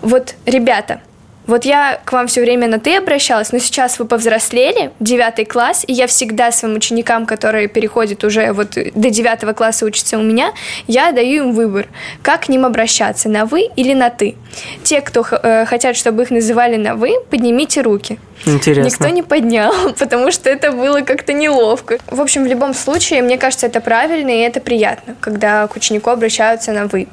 вот, 0.00 0.34
ребята, 0.46 1.00
вот 1.46 1.64
я 1.64 2.00
к 2.04 2.12
вам 2.12 2.26
все 2.26 2.40
время 2.40 2.68
на 2.68 2.78
«ты» 2.78 2.96
обращалась, 2.96 3.52
но 3.52 3.58
сейчас 3.58 3.98
вы 3.98 4.06
повзрослели, 4.06 4.92
девятый 5.00 5.44
класс, 5.44 5.84
и 5.86 5.92
я 5.92 6.06
всегда 6.06 6.52
своим 6.52 6.76
ученикам, 6.76 7.26
которые 7.26 7.68
переходят 7.68 8.24
уже 8.24 8.52
вот 8.52 8.70
до 8.72 9.10
девятого 9.10 9.52
класса 9.52 9.84
учатся 9.84 10.18
у 10.18 10.22
меня, 10.22 10.52
я 10.86 11.12
даю 11.12 11.44
им 11.44 11.52
выбор, 11.52 11.86
как 12.22 12.46
к 12.46 12.48
ним 12.48 12.64
обращаться, 12.64 13.28
на 13.28 13.44
«вы» 13.44 13.68
или 13.76 13.92
на 13.92 14.10
«ты». 14.10 14.36
Те, 14.82 15.00
кто 15.00 15.26
э, 15.30 15.66
хотят, 15.66 15.96
чтобы 15.96 16.22
их 16.22 16.30
называли 16.30 16.76
на 16.76 16.94
«вы», 16.94 17.16
поднимите 17.30 17.82
руки. 17.82 18.18
Интересно. 18.46 18.88
Никто 18.88 19.08
не 19.08 19.22
поднял, 19.22 19.72
потому 19.98 20.30
что 20.30 20.48
это 20.48 20.72
было 20.72 21.00
как-то 21.00 21.32
неловко. 21.32 21.98
В 22.06 22.20
общем, 22.20 22.44
в 22.44 22.46
любом 22.46 22.74
случае, 22.74 23.22
мне 23.22 23.38
кажется, 23.38 23.66
это 23.66 23.80
правильно 23.80 24.30
и 24.30 24.38
это 24.38 24.60
приятно, 24.60 25.14
когда 25.20 25.66
к 25.66 25.76
ученику 25.76 26.10
обращаются 26.10 26.72
на 26.72 26.86
«вы». 26.86 27.06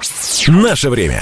Наше 0.48 0.90
время. 0.90 1.22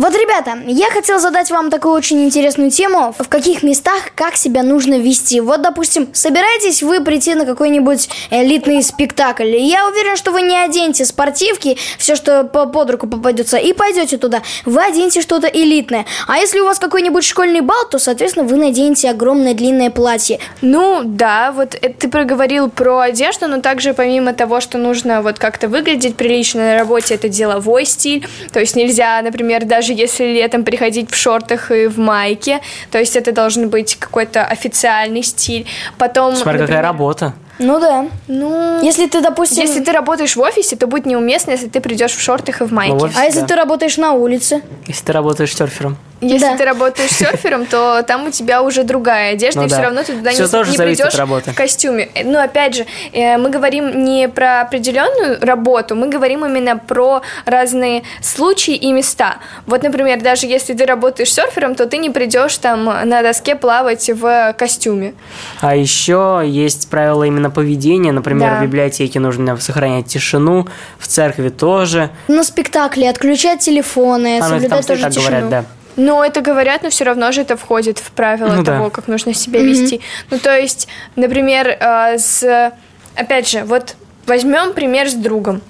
Вот, 0.00 0.14
ребята, 0.14 0.58
я 0.66 0.88
хотел 0.88 1.18
задать 1.18 1.50
вам 1.50 1.68
такую 1.68 1.92
очень 1.92 2.24
интересную 2.24 2.70
тему. 2.70 3.14
В 3.18 3.28
каких 3.28 3.62
местах 3.62 4.12
как 4.14 4.34
себя 4.34 4.62
нужно 4.62 4.98
вести? 4.98 5.42
Вот, 5.42 5.60
допустим, 5.60 6.08
собираетесь 6.14 6.82
вы 6.82 7.04
прийти 7.04 7.34
на 7.34 7.44
какой-нибудь 7.44 8.08
элитный 8.30 8.82
спектакль. 8.82 9.54
Я 9.56 9.86
уверен, 9.86 10.16
что 10.16 10.32
вы 10.32 10.40
не 10.40 10.56
оденете 10.56 11.04
спортивки, 11.04 11.76
все, 11.98 12.16
что 12.16 12.44
по- 12.44 12.64
под 12.64 12.92
руку 12.92 13.08
попадется, 13.08 13.58
и 13.58 13.74
пойдете 13.74 14.16
туда. 14.16 14.40
Вы 14.64 14.82
оденете 14.82 15.20
что-то 15.20 15.48
элитное. 15.48 16.06
А 16.26 16.38
если 16.38 16.60
у 16.60 16.64
вас 16.64 16.78
какой-нибудь 16.78 17.22
школьный 17.22 17.60
бал, 17.60 17.86
то, 17.90 17.98
соответственно, 17.98 18.46
вы 18.46 18.56
наденете 18.56 19.10
огромное 19.10 19.52
длинное 19.52 19.90
платье. 19.90 20.38
Ну, 20.62 21.02
да, 21.04 21.52
вот 21.52 21.74
это 21.74 21.92
ты 21.92 22.08
проговорил 22.08 22.70
про 22.70 23.00
одежду, 23.00 23.48
но 23.48 23.60
также 23.60 23.92
помимо 23.92 24.32
того, 24.32 24.60
что 24.60 24.78
нужно 24.78 25.20
вот 25.20 25.38
как-то 25.38 25.68
выглядеть 25.68 26.16
прилично 26.16 26.72
на 26.72 26.78
работе, 26.78 27.16
это 27.16 27.28
деловой 27.28 27.84
стиль. 27.84 28.26
То 28.50 28.60
есть 28.60 28.76
нельзя, 28.76 29.20
например, 29.20 29.66
даже 29.66 29.89
если 29.92 30.24
летом 30.24 30.64
приходить 30.64 31.10
в 31.10 31.16
шортах 31.16 31.70
и 31.70 31.86
в 31.86 31.98
майке, 31.98 32.60
то 32.90 32.98
есть 32.98 33.16
это 33.16 33.32
должен 33.32 33.68
быть 33.68 33.96
какой-то 33.96 34.44
официальный 34.44 35.22
стиль. 35.22 35.66
Потом, 35.98 36.34
Смотри, 36.34 36.52
какая 36.60 36.60
например, 36.62 36.82
работа. 36.82 37.34
Ну 37.58 37.78
да. 37.78 38.06
Ну, 38.26 38.82
Если 38.82 39.06
ты, 39.06 39.20
допустим... 39.20 39.62
если 39.62 39.80
ты 39.82 39.92
работаешь 39.92 40.34
в 40.34 40.40
офисе, 40.40 40.76
то 40.76 40.86
будет 40.86 41.04
неуместно, 41.04 41.50
если 41.50 41.68
ты 41.68 41.80
придешь 41.80 42.12
в 42.12 42.20
шортах 42.20 42.62
и 42.62 42.64
в 42.64 42.72
майке. 42.72 42.94
в 42.96 43.02
офисе, 43.02 43.20
А 43.20 43.24
если 43.24 43.40
да. 43.40 43.46
ты 43.48 43.54
работаешь 43.56 43.98
на 43.98 44.12
улице? 44.14 44.62
Если 44.86 45.04
ты 45.04 45.12
работаешь 45.12 45.54
серфером. 45.54 45.98
Если 46.20 46.46
Да. 46.46 46.56
ты 46.56 46.64
работаешь 46.64 47.10
серфером, 47.10 47.64
то 47.66 48.02
там 48.02 48.26
у 48.26 48.30
тебя 48.30 48.62
уже 48.62 48.82
другая 48.84 49.32
одежда, 49.32 49.60
Ну 49.60 49.66
и 49.66 49.70
да. 49.70 49.76
все 49.76 49.84
равно 49.84 50.02
ты 50.02 50.12
туда 50.16 50.30
Всё 50.30 50.44
не, 50.44 50.48
тоже 50.50 50.70
не 50.72 50.76
придешь 50.76 51.14
в 51.14 51.54
костюме. 51.54 52.08
Ну, 52.24 52.38
опять 52.38 52.74
же, 52.74 52.86
э, 53.12 53.38
мы 53.38 53.48
говорим 53.50 54.04
не 54.04 54.28
про 54.28 54.60
определенную 54.60 55.38
работу, 55.40 55.94
мы 55.96 56.08
говорим 56.08 56.44
именно 56.44 56.76
про 56.76 57.22
разные 57.46 58.02
случаи 58.22 58.74
и 58.74 58.92
места. 58.92 59.36
Вот, 59.66 59.82
например, 59.82 60.20
даже 60.20 60.46
если 60.46 60.74
ты 60.74 60.84
работаешь 60.84 61.32
серфером, 61.32 61.74
то 61.74 61.86
ты 61.86 61.96
не 61.96 62.10
придешь 62.10 62.56
там 62.58 62.84
на 62.84 63.22
доске 63.22 63.54
плавать 63.56 64.10
в 64.10 64.54
костюме. 64.58 65.14
А 65.60 65.74
еще 65.74 66.42
есть 66.44 66.90
правила 66.90 67.24
именно 67.24 67.50
поведения. 67.50 68.12
Например, 68.12 68.50
Да. 68.50 68.58
в 68.60 68.62
библиотеке 68.62 69.20
нужно 69.20 69.56
сохранять 69.56 70.06
тишину, 70.06 70.66
в 70.98 71.06
церкви 71.06 71.48
тоже. 71.48 72.10
На 72.28 72.44
спектакле 72.44 73.08
отключать 73.08 73.60
телефоны, 73.60 74.38
А, 74.38 74.48
ну, 74.48 74.54
соблюдать 74.54 74.80
все 74.84 74.88
тоже 74.88 75.02
так 75.02 75.12
тишину. 75.12 75.26
говорят, 75.28 75.48
да. 75.48 75.64
Но 76.00 76.24
это 76.24 76.40
говорят, 76.40 76.82
но 76.82 76.88
все 76.88 77.04
равно 77.04 77.30
же 77.30 77.42
это 77.42 77.58
входит 77.58 77.98
в 77.98 78.10
правила 78.12 78.54
Ну 78.54 78.62
да. 78.62 78.76
того, 78.76 78.88
как 78.90 79.06
нужно 79.06 79.34
себя 79.34 79.60
вести. 79.62 80.00
Ну, 80.30 80.38
то 80.38 80.56
есть, 80.56 80.88
например, 81.14 81.68
э, 81.68 82.16
с... 82.18 82.72
Опять 83.16 83.48
же, 83.50 83.64
вот 83.64 83.96
возьмем 84.26 84.72
пример 84.72 85.08
с 85.08 85.14
другом. 85.14 85.60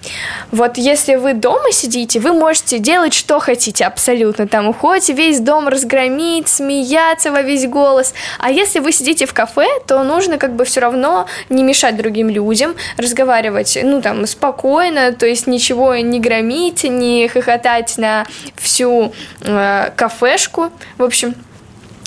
Вот 0.50 0.76
если 0.76 1.14
вы 1.14 1.34
дома 1.34 1.72
сидите, 1.72 2.20
вы 2.20 2.32
можете 2.32 2.78
делать, 2.78 3.14
что 3.14 3.38
хотите 3.38 3.84
абсолютно. 3.84 4.46
Там 4.46 4.68
уходите 4.68 5.12
весь 5.12 5.40
дом 5.40 5.68
разгромить, 5.68 6.48
смеяться 6.48 7.30
во 7.30 7.42
весь 7.42 7.66
голос. 7.66 8.14
А 8.38 8.50
если 8.50 8.80
вы 8.80 8.92
сидите 8.92 9.26
в 9.26 9.34
кафе, 9.34 9.66
то 9.86 10.02
нужно 10.04 10.38
как 10.38 10.54
бы 10.54 10.64
все 10.64 10.80
равно 10.80 11.26
не 11.48 11.62
мешать 11.62 11.96
другим 11.96 12.28
людям, 12.28 12.74
разговаривать, 12.96 13.78
ну, 13.82 14.02
там, 14.02 14.26
спокойно, 14.26 15.12
то 15.12 15.26
есть 15.26 15.46
ничего 15.46 15.96
не 15.96 16.20
громить, 16.20 16.84
не 16.84 17.28
хохотать 17.28 17.96
на 17.98 18.26
всю 18.56 19.12
э, 19.42 19.90
кафешку. 19.96 20.70
В 20.98 21.02
общем, 21.02 21.34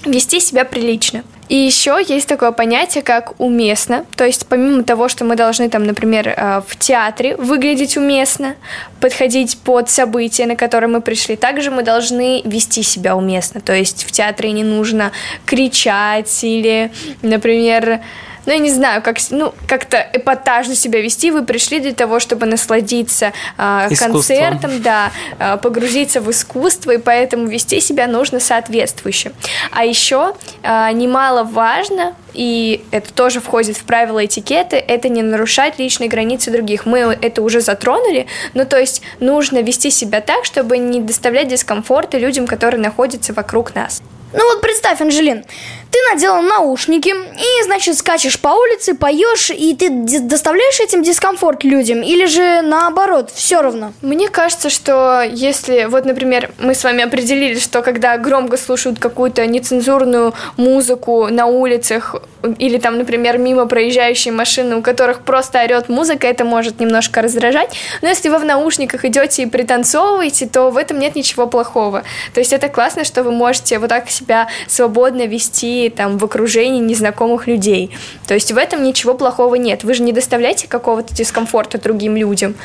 вести 0.06 0.40
себя 0.40 0.66
прилично. 0.66 1.24
И 1.50 1.56
еще 1.56 2.00
есть 2.06 2.28
такое 2.28 2.52
понятие, 2.52 3.04
как 3.04 3.40
уместно. 3.40 4.06
То 4.16 4.26
есть 4.26 4.48
помимо 4.48 4.84
того, 4.84 5.10
что 5.10 5.26
мы 5.26 5.36
должны 5.36 5.70
там, 5.70 5.84
например, 5.84 6.28
э, 6.30 6.62
в 6.68 6.78
театре 6.78 7.36
выглядеть 7.36 7.98
уместно, 7.98 8.56
подходить 9.00 9.58
под 9.60 9.90
события, 9.90 10.46
на 10.46 10.56
которые 10.56 10.90
мы 10.90 11.02
пришли, 11.02 11.36
также 11.36 11.72
мы 11.72 11.84
должны 11.84 12.42
вести 12.46 12.84
себя 12.84 13.16
уместно. 13.16 13.62
То 13.62 13.74
есть 13.74 14.04
в 14.04 14.12
театре 14.12 14.52
не 14.52 14.64
нужно 14.64 15.12
кричать 15.46 16.44
или, 16.44 16.92
например, 17.22 18.02
ну, 18.46 18.52
я 18.52 18.60
не 18.60 18.70
знаю, 18.70 19.02
как, 19.02 19.18
ну, 19.30 19.54
как-то 19.68 20.06
эпатажно 20.14 20.76
себя 20.76 21.02
вести. 21.02 21.32
Вы 21.32 21.44
пришли 21.44 21.80
для 21.80 21.94
того, 21.94 22.20
чтобы 22.20 22.46
насладиться 22.46 23.34
Искусством. 23.58 24.12
концертом, 24.12 24.82
да, 24.82 25.12
а, 25.40 25.58
погрузиться 25.58 26.22
в 26.22 26.30
искусство, 26.30 26.92
и 26.92 26.98
поэтому 26.98 27.48
вести 27.48 27.80
себя 27.80 28.08
нужно 28.08 28.40
соответствующе. 28.40 29.32
А 29.72 29.86
еще 29.86 30.36
а, 30.62 30.92
немаловажно, 30.92 32.16
и 32.34 32.84
это 32.92 33.14
тоже 33.14 33.40
входит 33.40 33.78
в 33.78 33.84
правила 33.84 34.26
этикеты, 34.26 34.78
это 34.78 35.10
не 35.10 35.22
нарушать 35.22 35.80
личные 35.80 36.10
границы 36.10 36.52
других. 36.52 36.86
Мы 36.86 37.00
это 37.00 37.42
уже 37.42 37.62
затронули, 37.62 38.28
ну, 38.54 38.66
то 38.66 38.78
есть 38.78 39.02
нужно 39.20 39.62
вести 39.62 39.90
себя 39.90 40.20
так, 40.22 40.46
чтобы 40.46 40.78
не 40.78 41.00
доставлять 41.00 41.48
дискомфорта 41.48 42.18
людям, 42.18 42.48
которые 42.48 42.82
находятся 42.82 43.34
вокруг 43.34 43.76
нас. 43.76 44.02
Ну 44.34 44.44
вот 44.52 44.62
представь, 44.62 45.00
Анжелин, 45.00 45.46
ты 45.94 46.00
надела 46.12 46.42
наушники 46.42 47.10
и, 47.10 47.64
значит, 47.64 47.96
скачешь 47.98 48.40
по 48.40 48.48
улице, 48.48 48.96
поешь, 48.96 49.52
и 49.52 49.76
ты 49.76 49.90
доставляешь 50.22 50.80
этим 50.80 51.04
дискомфорт 51.04 51.64
людям, 51.64 52.02
или 52.02 52.26
же 52.26 52.62
наоборот, 52.64 53.30
все 53.32 53.62
равно? 53.62 53.94
Мне 54.02 54.28
кажется, 54.28 54.72
что 54.72 55.22
если, 55.22 55.86
вот, 55.86 56.06
например, 56.06 56.52
мы 56.58 56.74
с 56.74 56.84
вами 56.84 57.04
определили, 57.04 57.60
что 57.60 57.84
когда 57.84 58.18
громко 58.18 58.58
слушают 58.58 58.98
какую-то 58.98 59.46
нецензурную 59.46 60.34
музыку 60.58 61.28
на 61.28 61.46
улицах, 61.46 62.16
или 62.58 62.78
там, 62.78 62.98
например, 62.98 63.38
мимо 63.38 63.68
проезжающие 63.68 64.34
машины, 64.34 64.76
у 64.76 64.82
которых 64.82 65.22
просто 65.22 65.62
орет 65.62 65.90
музыка, 65.90 66.28
это 66.28 66.44
может 66.44 66.80
немножко 66.80 67.22
раздражать. 67.22 67.70
Но 68.02 68.10
если 68.10 68.30
вы 68.30 68.40
в 68.40 68.46
наушниках 68.46 69.06
идете 69.06 69.44
и 69.44 69.46
пританцовываете, 69.46 70.48
то 70.48 70.70
в 70.70 70.78
этом 70.78 71.00
нет 71.00 71.16
ничего 71.16 71.48
плохого. 71.48 72.04
То 72.34 72.40
есть 72.40 72.52
это 72.52 72.68
классно, 72.68 73.06
что 73.06 73.24
вы 73.24 73.32
можете 73.32 73.80
вот 73.80 73.90
так 73.90 74.10
себя 74.10 74.48
свободно 74.68 75.26
вести 75.26 75.83
там 75.90 76.18
в 76.18 76.26
окружении 76.26 76.80
незнакомых 76.80 77.48
людей. 77.48 77.92
То 78.28 78.34
есть 78.34 78.52
в 78.52 78.58
этом 78.58 78.84
ничего 78.84 79.14
плохого 79.14 79.56
нет. 79.56 79.84
Вы 79.84 79.94
же 79.94 80.04
не 80.04 80.12
доставляете 80.12 80.68
какого-то 80.68 81.14
дискомфорта 81.14 81.78
другим 81.78 82.16
людям. 82.16 82.56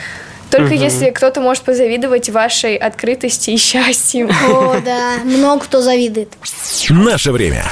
Только 0.51 0.75
если 0.75 1.11
кто-то 1.11 1.41
может 1.41 1.63
позавидовать 1.65 2.31
вашей 2.31 2.77
открытости 2.77 3.51
и 3.51 3.57
счастью. 3.57 4.31
О, 4.49 4.81
да, 4.85 5.19
много 5.25 5.65
кто 5.65 5.83
завидует. 5.83 6.33
Наше 6.89 7.33
время. 7.33 7.65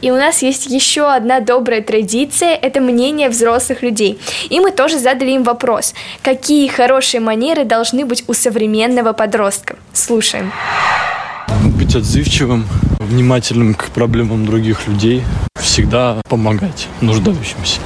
И 0.00 0.10
у 0.10 0.16
нас 0.16 0.42
есть 0.42 0.66
еще 0.66 1.12
одна 1.12 1.40
добрая 1.40 1.82
традиция– 1.82 2.54
это 2.62 2.80
мнение 2.80 3.28
взрослых 3.28 3.82
людей. 3.82 4.18
И 4.48 4.60
мы 4.60 4.70
тоже 4.70 4.98
задали 4.98 5.32
им 5.32 5.42
вопрос, 5.42 5.94
какие 6.22 6.68
хорошие 6.68 7.20
манеры 7.20 7.64
должны 7.64 8.04
быть 8.04 8.22
у 8.28 8.32
современного 8.32 9.12
подростка. 9.12 9.76
Слушаем. 9.92 10.52
Быть 11.76 11.94
отзывчивым, 11.94 12.66
внимательным 12.98 13.74
к 13.74 13.90
проблемам 13.90 14.46
других 14.46 14.86
людей, 14.86 15.22
всегда 15.54 16.20
помогать 16.28 16.88
нуждающимся. 17.00 17.80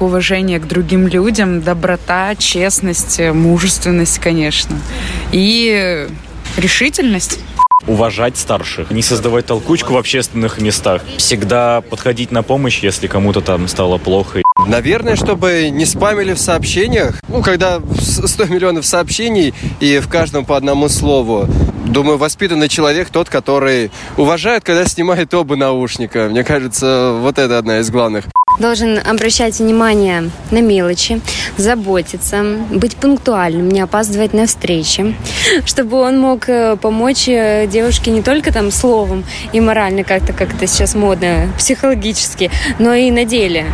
Уважение 0.00 0.60
к 0.60 0.66
другим 0.66 1.08
людям, 1.08 1.60
доброта, 1.60 2.36
честность, 2.36 3.20
мужественность, 3.20 4.18
конечно. 4.20 4.76
И 5.32 6.06
решительность. 6.56 7.40
уважать 7.86 8.36
старших, 8.36 8.90
не 8.90 9.02
создавать 9.02 9.46
толкучку 9.46 9.94
в 9.94 9.96
общественных 9.96 10.60
местах, 10.60 11.02
всегда 11.16 11.80
подходить 11.80 12.30
на 12.30 12.42
помощь, 12.42 12.80
если 12.80 13.06
кому-то 13.06 13.40
там 13.40 13.66
стало 13.66 13.98
плохо. 13.98 14.42
Наверное, 14.66 15.16
чтобы 15.16 15.70
не 15.70 15.84
спамили 15.86 16.34
в 16.34 16.38
сообщениях. 16.38 17.20
Ну, 17.28 17.42
когда 17.42 17.80
с- 17.98 18.26
100 18.26 18.46
миллионов 18.46 18.84
сообщений 18.84 19.54
и 19.80 19.98
в 19.98 20.08
каждом 20.08 20.44
по 20.44 20.56
одному 20.56 20.88
слову. 20.88 21.48
Думаю, 21.86 22.18
воспитанный 22.18 22.68
человек 22.68 23.08
тот, 23.08 23.30
который 23.30 23.90
уважает, 24.18 24.62
когда 24.64 24.84
снимает 24.84 25.32
оба 25.32 25.56
наушника. 25.56 26.28
Мне 26.30 26.44
кажется, 26.44 27.16
вот 27.22 27.38
это 27.38 27.56
одна 27.56 27.78
из 27.78 27.90
главных. 27.90 28.24
должен 28.58 28.98
обращать 28.98 29.58
внимание 29.58 30.30
на 30.50 30.60
мелочи, 30.60 31.20
заботиться, 31.56 32.44
быть 32.70 32.96
пунктуальным, 32.96 33.68
не 33.70 33.80
опаздывать 33.80 34.34
на 34.34 34.46
встречи, 34.46 35.14
чтобы 35.64 35.98
он 36.00 36.18
мог 36.18 36.48
э, 36.48 36.76
помочь 36.76 37.28
э, 37.28 37.66
девушке 37.68 38.10
не 38.10 38.20
только 38.20 38.52
там 38.52 38.70
словом 38.70 39.24
и 39.52 39.60
морально 39.60 40.02
как-то, 40.04 40.32
как 40.34 40.52
это 40.54 40.66
сейчас 40.66 40.94
модно, 40.94 41.48
психологически, 41.56 42.50
но 42.78 42.92
и 42.92 43.10
на 43.10 43.24
деле. 43.24 43.64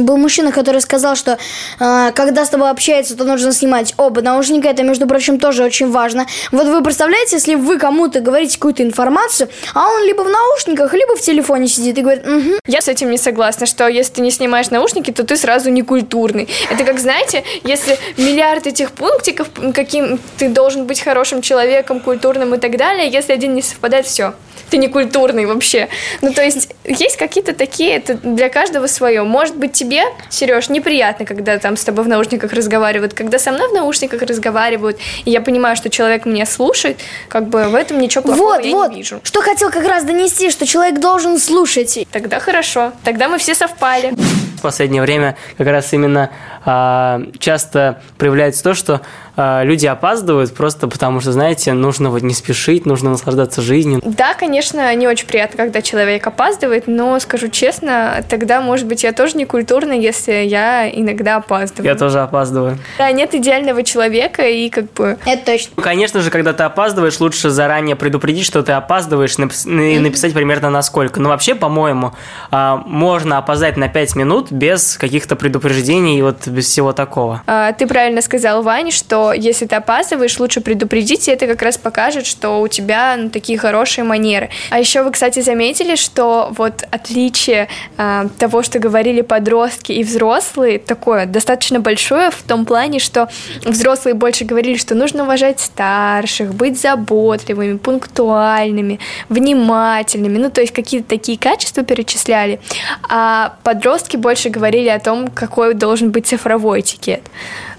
Был 0.00 0.16
мужчина, 0.16 0.52
который 0.52 0.80
сказал, 0.80 1.16
что 1.16 1.38
э, 1.78 2.12
когда 2.14 2.44
с 2.44 2.50
тобой 2.50 2.70
общается, 2.70 3.16
то 3.16 3.24
нужно 3.24 3.52
снимать 3.52 3.94
оба 3.96 4.22
наушника. 4.22 4.68
Это, 4.68 4.82
между 4.82 5.06
прочим, 5.06 5.38
тоже 5.38 5.64
очень 5.64 5.90
важно. 5.90 6.26
Вот 6.52 6.66
вы 6.66 6.82
представляете, 6.82 7.36
если 7.36 7.54
вы 7.54 7.78
кому-то 7.78 8.20
говорите 8.20 8.56
какую-то 8.56 8.82
информацию, 8.82 9.48
а 9.74 9.88
он 9.88 10.04
либо 10.04 10.22
в 10.22 10.28
наушниках, 10.28 10.92
либо 10.94 11.16
в 11.16 11.20
телефоне 11.20 11.68
сидит 11.68 11.98
и 11.98 12.02
говорит, 12.02 12.26
угу. 12.26 12.60
Я 12.66 12.80
с 12.80 12.88
этим 12.88 13.10
не 13.10 13.18
согласна, 13.18 13.66
что 13.66 13.88
если 13.88 14.14
ты 14.14 14.20
не 14.20 14.30
снимаешь 14.30 14.70
наушники, 14.70 15.10
то 15.10 15.24
ты 15.24 15.36
сразу 15.36 15.70
не 15.70 15.82
культурный. 15.82 16.48
Это 16.70 16.84
как, 16.84 17.00
знаете, 17.00 17.44
если 17.64 17.98
миллиард 18.16 18.66
этих 18.66 18.92
пунктиков, 18.92 19.48
каким 19.74 20.18
ты 20.36 20.48
должен 20.48 20.86
быть 20.86 21.00
хорошим 21.00 21.42
человеком, 21.42 22.00
культурным 22.00 22.54
и 22.54 22.58
так 22.58 22.76
далее, 22.76 23.08
если 23.08 23.32
один 23.32 23.54
не 23.54 23.62
совпадает, 23.62 24.06
все. 24.06 24.34
Ты 24.70 24.78
не 24.78 24.88
культурный 24.88 25.46
вообще. 25.46 25.88
Ну, 26.22 26.32
то 26.32 26.42
есть, 26.42 26.70
есть 26.84 27.16
какие-то 27.16 27.52
такие, 27.52 27.96
это 27.96 28.14
для 28.14 28.48
каждого 28.48 28.86
свое. 28.86 29.22
Может 29.22 29.56
быть, 29.56 29.72
тебе, 29.72 30.04
Сереж, 30.28 30.68
неприятно, 30.68 31.26
когда 31.26 31.58
там 31.58 31.76
с 31.76 31.84
тобой 31.84 32.04
в 32.04 32.08
наушниках 32.08 32.52
разговаривают. 32.52 33.14
Когда 33.14 33.38
со 33.38 33.52
мной 33.52 33.68
в 33.68 33.72
наушниках 33.72 34.22
разговаривают, 34.22 34.98
и 35.24 35.30
я 35.30 35.40
понимаю, 35.40 35.76
что 35.76 35.90
человек 35.90 36.24
меня 36.24 36.46
слушает, 36.46 36.98
как 37.28 37.48
бы 37.48 37.64
в 37.64 37.74
этом 37.74 37.98
ничего 37.98 38.22
плохого 38.22 38.54
Вот, 38.54 38.64
я 38.64 38.72
вот. 38.72 38.90
не 38.90 38.98
вижу. 38.98 39.20
Что 39.24 39.42
хотел 39.42 39.70
как 39.70 39.86
раз 39.86 40.04
донести, 40.04 40.50
что 40.50 40.66
человек 40.66 41.00
должен 41.00 41.38
слушать. 41.38 42.06
Тогда 42.12 42.40
хорошо. 42.40 42.92
Тогда 43.04 43.28
мы 43.28 43.38
все 43.38 43.54
совпали. 43.54 44.12
В 44.58 44.62
последнее 44.62 45.02
время 45.02 45.36
как 45.56 45.66
раз 45.66 45.92
именно 45.92 46.30
а, 46.64 47.22
часто 47.38 48.02
проявляется 48.18 48.62
то, 48.62 48.74
что 48.74 49.00
люди 49.36 49.86
опаздывают 49.86 50.54
просто 50.54 50.88
потому, 50.88 51.20
что, 51.20 51.32
знаете, 51.32 51.72
нужно 51.72 52.10
вот 52.10 52.22
не 52.22 52.34
спешить, 52.34 52.86
нужно 52.86 53.10
наслаждаться 53.10 53.62
жизнью. 53.62 54.00
Да, 54.04 54.34
конечно, 54.34 54.94
не 54.94 55.06
очень 55.06 55.26
приятно, 55.26 55.56
когда 55.56 55.82
человек 55.82 56.26
опаздывает, 56.26 56.86
но 56.86 57.18
скажу 57.20 57.48
честно, 57.48 58.24
тогда, 58.28 58.60
может 58.60 58.86
быть, 58.86 59.02
я 59.04 59.12
тоже 59.12 59.36
не 59.36 59.44
культурная, 59.44 59.98
если 59.98 60.32
я 60.32 60.90
иногда 60.90 61.36
опаздываю. 61.36 61.86
Я 61.86 61.94
тоже 61.94 62.20
опаздываю. 62.20 62.78
Да, 62.98 63.10
нет 63.12 63.34
идеального 63.34 63.82
человека, 63.82 64.42
и 64.42 64.68
как 64.70 64.92
бы... 64.92 65.18
Это 65.24 65.44
точно. 65.44 65.72
Ну, 65.76 65.82
конечно 65.82 66.20
же, 66.20 66.30
когда 66.30 66.52
ты 66.52 66.62
опаздываешь, 66.62 67.20
лучше 67.20 67.50
заранее 67.50 67.96
предупредить, 67.96 68.46
что 68.46 68.62
ты 68.62 68.72
опаздываешь, 68.72 69.36
напис- 69.38 69.68
и 69.68 69.98
написать 69.98 70.32
примерно 70.32 70.70
на 70.70 70.82
сколько. 70.82 71.20
Но 71.20 71.28
вообще, 71.28 71.54
по-моему, 71.54 72.12
а, 72.50 72.82
можно 72.86 73.38
опоздать 73.38 73.76
на 73.76 73.88
5 73.88 74.16
минут, 74.16 74.52
без 74.52 74.96
каких-то 74.96 75.36
предупреждений 75.36 76.18
и 76.18 76.22
вот 76.22 76.46
без 76.48 76.66
всего 76.66 76.92
такого. 76.92 77.42
А, 77.46 77.72
ты 77.72 77.86
правильно 77.86 78.22
сказал, 78.22 78.62
Ваня, 78.62 78.90
что 78.90 79.19
если 79.36 79.66
ты 79.66 79.76
опаздываешь, 79.76 80.38
лучше 80.38 80.60
предупредить, 80.60 81.28
и 81.28 81.30
это 81.30 81.46
как 81.46 81.62
раз 81.62 81.78
покажет, 81.78 82.26
что 82.26 82.60
у 82.60 82.68
тебя 82.68 83.16
ну, 83.16 83.30
такие 83.30 83.58
хорошие 83.58 84.04
манеры. 84.04 84.50
А 84.70 84.78
еще 84.78 85.02
вы, 85.02 85.12
кстати, 85.12 85.40
заметили, 85.40 85.96
что 85.96 86.52
вот 86.56 86.84
отличие 86.90 87.68
а, 87.96 88.26
того, 88.38 88.62
что 88.62 88.78
говорили 88.78 89.20
подростки 89.22 89.92
и 89.92 90.04
взрослые, 90.04 90.78
такое 90.78 91.26
достаточно 91.26 91.80
большое 91.80 92.30
в 92.30 92.42
том 92.42 92.64
плане, 92.64 92.98
что 92.98 93.28
взрослые 93.64 94.14
больше 94.14 94.44
говорили, 94.44 94.76
что 94.76 94.94
нужно 94.94 95.24
уважать 95.24 95.60
старших, 95.60 96.54
быть 96.54 96.80
заботливыми, 96.80 97.76
пунктуальными, 97.76 98.98
внимательными, 99.28 100.38
ну, 100.38 100.50
то 100.50 100.60
есть 100.60 100.72
какие-то 100.72 101.08
такие 101.08 101.38
качества 101.38 101.82
перечисляли, 101.82 102.60
а 103.08 103.54
подростки 103.62 104.16
больше 104.16 104.48
говорили 104.48 104.88
о 104.88 104.98
том, 104.98 105.28
какой 105.28 105.74
должен 105.74 106.10
быть 106.10 106.26
цифровой 106.26 106.80
этикет. 106.80 107.22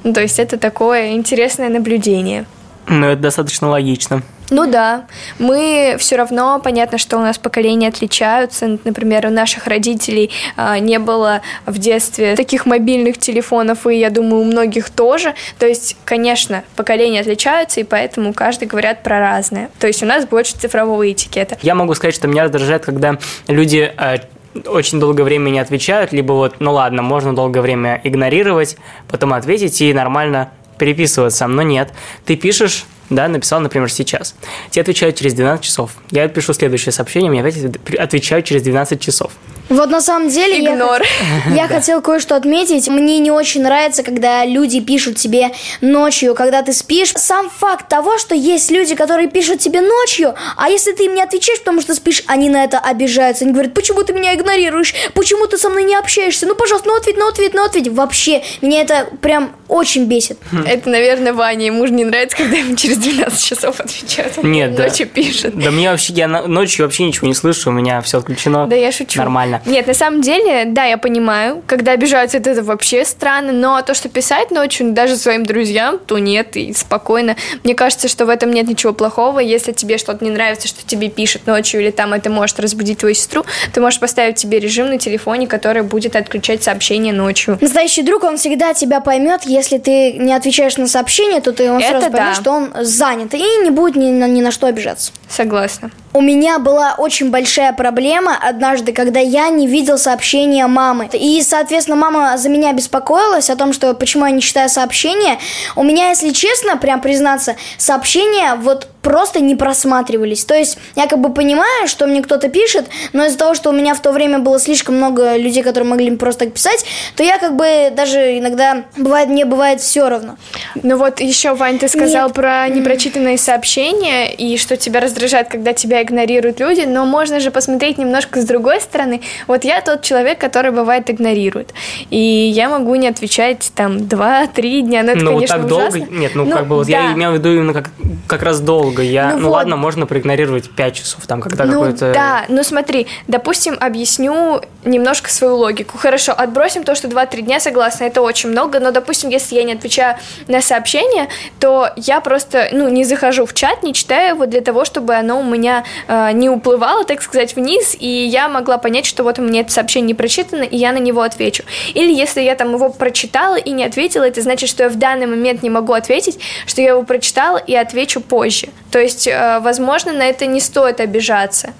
Ну, 0.03 0.13
то 0.13 0.21
есть 0.21 0.39
это 0.39 0.57
такое 0.57 1.11
интересное 1.11 1.69
наблюдение. 1.69 2.45
Ну, 2.87 3.07
это 3.07 3.21
достаточно 3.21 3.69
логично. 3.69 4.23
Ну 4.51 4.69
да, 4.69 5.05
мы 5.39 5.95
все 5.97 6.17
равно, 6.17 6.59
понятно, 6.59 6.97
что 6.97 7.15
у 7.17 7.21
нас 7.21 7.37
поколения 7.37 7.87
отличаются. 7.87 8.77
Например, 8.83 9.27
у 9.27 9.29
наших 9.29 9.65
родителей 9.65 10.29
а, 10.57 10.77
не 10.77 10.99
было 10.99 11.41
в 11.65 11.77
детстве 11.77 12.35
таких 12.35 12.65
мобильных 12.65 13.17
телефонов, 13.17 13.87
и 13.87 13.95
я 13.95 14.09
думаю, 14.09 14.41
у 14.41 14.43
многих 14.43 14.89
тоже. 14.89 15.35
То 15.57 15.65
есть, 15.65 15.95
конечно, 16.03 16.65
поколения 16.75 17.21
отличаются, 17.21 17.79
и 17.79 17.83
поэтому 17.83 18.33
каждый 18.33 18.67
говорят 18.67 19.03
про 19.03 19.21
разное. 19.21 19.69
То 19.79 19.87
есть 19.87 20.03
у 20.03 20.05
нас 20.05 20.25
больше 20.25 20.57
цифрового 20.57 21.09
этикета. 21.09 21.57
Я 21.61 21.73
могу 21.73 21.93
сказать, 21.95 22.13
что 22.13 22.27
меня 22.27 22.43
раздражает, 22.43 22.83
когда 22.83 23.19
люди 23.47 23.89
а, 23.95 24.17
очень 24.65 24.99
долгое 24.99 25.23
время 25.23 25.49
не 25.49 25.59
отвечают, 25.59 26.11
либо 26.11 26.33
вот, 26.33 26.55
ну 26.59 26.73
ладно, 26.73 27.01
можно 27.01 27.35
долгое 27.35 27.61
время 27.61 28.01
игнорировать, 28.03 28.77
потом 29.09 29.33
ответить 29.33 29.81
и 29.81 29.93
нормально 29.93 30.51
переписываться, 30.77 31.47
но 31.47 31.61
нет. 31.61 31.93
Ты 32.25 32.35
пишешь, 32.35 32.85
да, 33.11 33.27
написал, 33.27 33.59
например, 33.59 33.91
сейчас. 33.91 34.35
Тебе 34.69 34.81
отвечают 34.81 35.17
через 35.17 35.33
12 35.33 35.63
часов. 35.63 35.91
Я 36.11 36.27
пишу 36.29 36.53
следующее 36.53 36.93
сообщение, 36.93 37.29
мне 37.29 37.41
опять 37.41 37.57
отвечают 37.99 38.45
через 38.45 38.63
12 38.63 38.99
часов. 38.99 39.31
Вот 39.69 39.89
на 39.89 40.01
самом 40.01 40.29
деле 40.29 40.59
Игнор. 40.59 41.01
я, 41.47 41.55
я 41.55 41.67
хотел 41.67 42.01
кое-что 42.01 42.35
отметить. 42.35 42.89
Мне 42.89 43.19
не 43.19 43.31
очень 43.31 43.63
нравится, 43.63 44.03
когда 44.03 44.45
люди 44.45 44.81
пишут 44.81 45.15
тебе 45.15 45.51
ночью, 45.79 46.35
когда 46.35 46.61
ты 46.61 46.73
спишь. 46.73 47.13
Сам 47.15 47.49
факт 47.49 47.87
того, 47.87 48.17
что 48.17 48.35
есть 48.35 48.69
люди, 48.69 48.95
которые 48.95 49.29
пишут 49.29 49.59
тебе 49.59 49.81
ночью, 49.81 50.35
а 50.57 50.69
если 50.69 50.91
ты 50.91 51.05
им 51.05 51.15
не 51.15 51.21
отвечаешь, 51.21 51.59
потому 51.59 51.81
что 51.81 51.95
спишь, 51.95 52.23
они 52.27 52.49
на 52.49 52.63
это 52.63 52.79
обижаются. 52.79 53.45
Они 53.45 53.53
говорят, 53.53 53.73
почему 53.73 54.03
ты 54.03 54.13
меня 54.13 54.35
игнорируешь? 54.35 54.93
Почему 55.13 55.47
ты 55.47 55.57
со 55.57 55.69
мной 55.69 55.83
не 55.83 55.95
общаешься? 55.95 56.47
Ну, 56.47 56.55
пожалуйста, 56.55 56.89
ну 56.89 56.97
ответь, 56.97 57.17
ну 57.17 57.27
ответь, 57.27 57.53
ну 57.53 57.63
ответь. 57.63 57.87
Вообще, 57.87 58.43
меня 58.61 58.81
это 58.81 59.07
прям 59.21 59.53
очень 59.71 60.05
бесит. 60.05 60.37
Это, 60.67 60.89
наверное, 60.89 61.31
Ваня. 61.31 61.67
Ему 61.67 61.87
же 61.87 61.93
не 61.93 62.03
нравится, 62.03 62.35
когда 62.35 62.57
ему 62.57 62.75
через 62.75 62.97
12 62.97 63.41
часов 63.41 63.79
отвечают. 63.79 64.37
Он 64.37 64.51
Нет, 64.51 64.75
да. 64.75 64.83
ночью 64.83 65.07
пишет. 65.07 65.57
Да 65.57 65.71
мне 65.71 65.89
вообще, 65.89 66.11
я 66.11 66.27
ночью 66.27 66.85
вообще 66.85 67.05
ничего 67.05 67.27
не 67.27 67.33
слышу, 67.33 67.69
у 67.69 67.73
меня 67.73 68.01
все 68.01 68.17
отключено. 68.17 68.67
Да 68.67 68.75
я 68.75 68.91
шучу. 68.91 69.17
Нормально. 69.17 69.61
Нет, 69.65 69.87
на 69.87 69.93
самом 69.93 70.21
деле, 70.21 70.65
да, 70.65 70.83
я 70.83 70.97
понимаю, 70.97 71.63
когда 71.67 71.93
обижаются, 71.93 72.37
это, 72.37 72.49
это 72.49 72.63
вообще 72.63 73.05
странно, 73.05 73.53
но 73.53 73.81
то, 73.81 73.93
что 73.93 74.09
писать 74.09 74.51
ночью 74.51 74.91
даже 74.91 75.15
своим 75.15 75.45
друзьям, 75.45 75.99
то 76.05 76.19
нет, 76.19 76.57
и 76.57 76.73
спокойно. 76.73 77.37
Мне 77.63 77.73
кажется, 77.73 78.09
что 78.09 78.25
в 78.25 78.29
этом 78.29 78.51
нет 78.51 78.67
ничего 78.67 78.91
плохого. 78.91 79.39
Если 79.39 79.71
тебе 79.71 79.97
что-то 79.97 80.25
не 80.25 80.31
нравится, 80.31 80.67
что 80.67 80.85
тебе 80.85 81.09
пишут 81.09 81.47
ночью, 81.47 81.79
или 81.79 81.91
там 81.91 82.13
это 82.13 82.29
может 82.29 82.59
разбудить 82.59 82.97
твою 82.97 83.15
сестру, 83.15 83.45
ты 83.71 83.79
можешь 83.79 84.01
поставить 84.01 84.37
себе 84.37 84.59
режим 84.59 84.87
на 84.89 84.97
телефоне, 84.97 85.47
который 85.47 85.83
будет 85.83 86.17
отключать 86.17 86.61
сообщения 86.61 87.13
ночью. 87.13 87.57
Настоящий 87.61 88.01
друг, 88.01 88.25
он 88.25 88.35
всегда 88.35 88.73
тебя 88.73 88.99
поймет. 88.99 89.43
Если 89.45 89.60
ты 89.69 90.13
не 90.13 90.33
отвечаешь 90.33 90.77
на 90.77 90.87
сообщение, 90.87 91.41
то 91.41 91.51
ты 91.51 91.71
он 91.71 91.79
Это 91.79 91.89
сразу 91.89 92.09
да. 92.09 92.17
поймет, 92.17 92.35
что 92.35 92.51
он 92.51 92.73
занят. 92.81 93.33
И 93.33 93.43
не 93.63 93.69
будет 93.69 93.95
ни 93.95 94.09
на, 94.11 94.27
ни 94.27 94.41
на 94.41 94.51
что 94.51 94.67
обижаться. 94.67 95.11
Согласна. 95.29 95.91
У 96.13 96.21
меня 96.21 96.59
была 96.59 96.95
очень 96.97 97.31
большая 97.31 97.71
проблема 97.71 98.37
однажды, 98.41 98.91
когда 98.91 99.21
я 99.21 99.49
не 99.49 99.65
видел 99.65 99.97
сообщения 99.97 100.67
мамы. 100.67 101.09
И, 101.13 101.41
соответственно, 101.41 101.95
мама 101.95 102.37
за 102.37 102.49
меня 102.49 102.73
беспокоилась 102.73 103.49
о 103.49 103.55
том, 103.55 103.71
что 103.71 103.93
почему 103.93 104.25
я 104.25 104.31
не 104.31 104.41
читаю 104.41 104.67
сообщения. 104.67 105.39
У 105.75 105.83
меня, 105.83 106.09
если 106.09 106.31
честно, 106.31 106.75
прям 106.75 106.99
признаться, 106.99 107.55
сообщения 107.77 108.55
вот 108.55 108.87
просто 109.01 109.39
не 109.39 109.55
просматривались. 109.55 110.45
То 110.45 110.55
есть 110.55 110.77
я 110.95 111.07
как 111.07 111.19
бы 111.19 111.33
понимаю, 111.33 111.87
что 111.87 112.07
мне 112.07 112.21
кто-то 112.21 112.49
пишет, 112.49 112.85
но 113.13 113.25
из-за 113.25 113.37
того, 113.37 113.53
что 113.53 113.69
у 113.69 113.73
меня 113.73 113.93
в 113.93 114.01
то 114.01 114.11
время 114.11 114.39
было 114.39 114.59
слишком 114.59 114.95
много 114.95 115.35
людей, 115.37 115.63
которые 115.63 115.89
могли 115.89 116.09
мне 116.09 116.17
просто 116.17 116.45
так 116.45 116.53
писать, 116.53 116.85
то 117.15 117.23
я 117.23 117.37
как 117.37 117.55
бы 117.55 117.91
даже 117.95 118.37
иногда 118.37 118.85
бывает 118.97 119.29
мне 119.29 119.45
бывает 119.45 119.81
все 119.81 120.09
равно. 120.09 120.37
Ну 120.83 120.97
вот 120.97 121.19
еще, 121.19 121.53
Вань, 121.53 121.79
ты 121.79 121.87
сказал 121.87 122.31
про 122.31 122.67
непрочитанные 122.67 123.37
сообщения 123.37 124.33
и 124.33 124.57
что 124.57 124.77
тебя 124.77 124.99
раздражает, 124.99 125.47
когда 125.49 125.73
тебя 125.73 126.01
игнорируют 126.01 126.59
люди, 126.59 126.81
но 126.81 127.05
можно 127.05 127.39
же 127.39 127.51
посмотреть 127.51 127.97
немножко 127.97 128.41
с 128.41 128.45
другой 128.45 128.81
стороны. 128.81 129.21
Вот 129.47 129.63
я 129.63 129.81
тот 129.81 130.01
человек, 130.01 130.39
который 130.39 130.71
бывает 130.71 131.09
игнорирует. 131.09 131.73
И 132.09 132.17
я 132.17 132.69
могу 132.69 132.95
не 132.95 133.07
отвечать 133.07 133.71
там 133.75 133.97
2-3 133.97 134.81
дня, 134.81 135.03
но 135.03 135.11
это, 135.11 135.21
ну, 135.21 135.33
конечно, 135.33 135.57
так 135.57 135.65
ужасно. 135.65 135.99
долго? 135.99 136.11
Нет, 136.11 136.31
ну, 136.35 136.45
Ну, 136.45 136.57
как 136.57 136.67
бы 136.67 136.75
вот 136.75 136.87
я 136.87 137.03
да. 137.03 137.13
имел 137.13 137.31
в 137.31 137.33
виду 137.35 137.53
именно 137.53 137.73
как, 137.73 137.89
как 138.27 138.43
раз 138.43 138.59
долго. 138.59 138.90
Я, 138.99 139.31
Ну 139.33 139.39
ну, 139.39 139.47
вот. 139.47 139.53
ладно, 139.53 139.75
можно 139.75 140.05
проигнорировать 140.05 140.69
5 140.69 140.95
часов, 140.95 141.27
там, 141.27 141.41
когда 141.41 141.65
ну 141.65 141.73
какой-то... 141.73 142.13
да, 142.13 142.45
ну 142.49 142.63
смотри, 142.63 143.07
допустим, 143.27 143.77
объясню 143.79 144.61
немножко 144.83 145.29
свою 145.29 145.57
логику. 145.57 145.97
Хорошо, 145.97 146.33
отбросим 146.35 146.83
то, 146.83 146.95
что 146.95 147.07
2-3 147.07 147.41
дня, 147.41 147.59
согласна, 147.59 148.05
это 148.05 148.21
очень 148.21 148.49
много, 148.49 148.79
но, 148.79 148.91
допустим, 148.91 149.29
если 149.29 149.55
я 149.55 149.63
не 149.63 149.73
отвечаю 149.73 150.17
на 150.47 150.61
сообщение, 150.61 151.27
то 151.59 151.89
я 151.95 152.19
просто, 152.21 152.69
ну, 152.71 152.89
не 152.89 153.03
захожу 153.03 153.45
в 153.45 153.53
чат, 153.53 153.83
не 153.83 153.93
читаю 153.93 154.35
его 154.35 154.45
для 154.45 154.61
того, 154.61 154.85
чтобы 154.85 155.15
оно 155.15 155.39
у 155.39 155.43
меня 155.43 155.83
э, 156.07 156.31
не 156.33 156.49
уплывало, 156.49 157.05
так 157.05 157.21
сказать, 157.21 157.55
вниз, 157.55 157.95
и 157.99 158.07
я 158.07 158.49
могла 158.49 158.77
понять, 158.77 159.05
что 159.05 159.23
вот 159.23 159.39
у 159.39 159.41
меня 159.41 159.61
это 159.61 159.71
сообщение 159.71 160.07
не 160.07 160.13
прочитано, 160.13 160.63
и 160.63 160.77
я 160.77 160.91
на 160.91 160.97
него 160.97 161.21
отвечу. 161.21 161.63
Или 161.93 162.13
если 162.13 162.41
я 162.41 162.55
там 162.55 162.73
его 162.73 162.89
прочитала 162.89 163.55
и 163.55 163.71
не 163.71 163.83
ответила, 163.83 164.23
это 164.23 164.41
значит, 164.41 164.69
что 164.69 164.83
я 164.83 164.89
в 164.89 164.95
данный 164.95 165.27
момент 165.27 165.63
не 165.63 165.69
могу 165.69 165.93
ответить, 165.93 166.39
что 166.65 166.81
я 166.81 166.89
его 166.89 167.03
прочитала 167.03 167.57
и 167.57 167.75
отвечу 167.75 168.21
позже. 168.21 168.67
То 168.91 168.99
есть, 168.99 169.25
э, 169.25 169.59
возможно, 169.61 170.11
на 170.11 170.23
это 170.23 170.45
не 170.45 170.59
стоит 170.59 170.99
обижаться. 170.99 171.73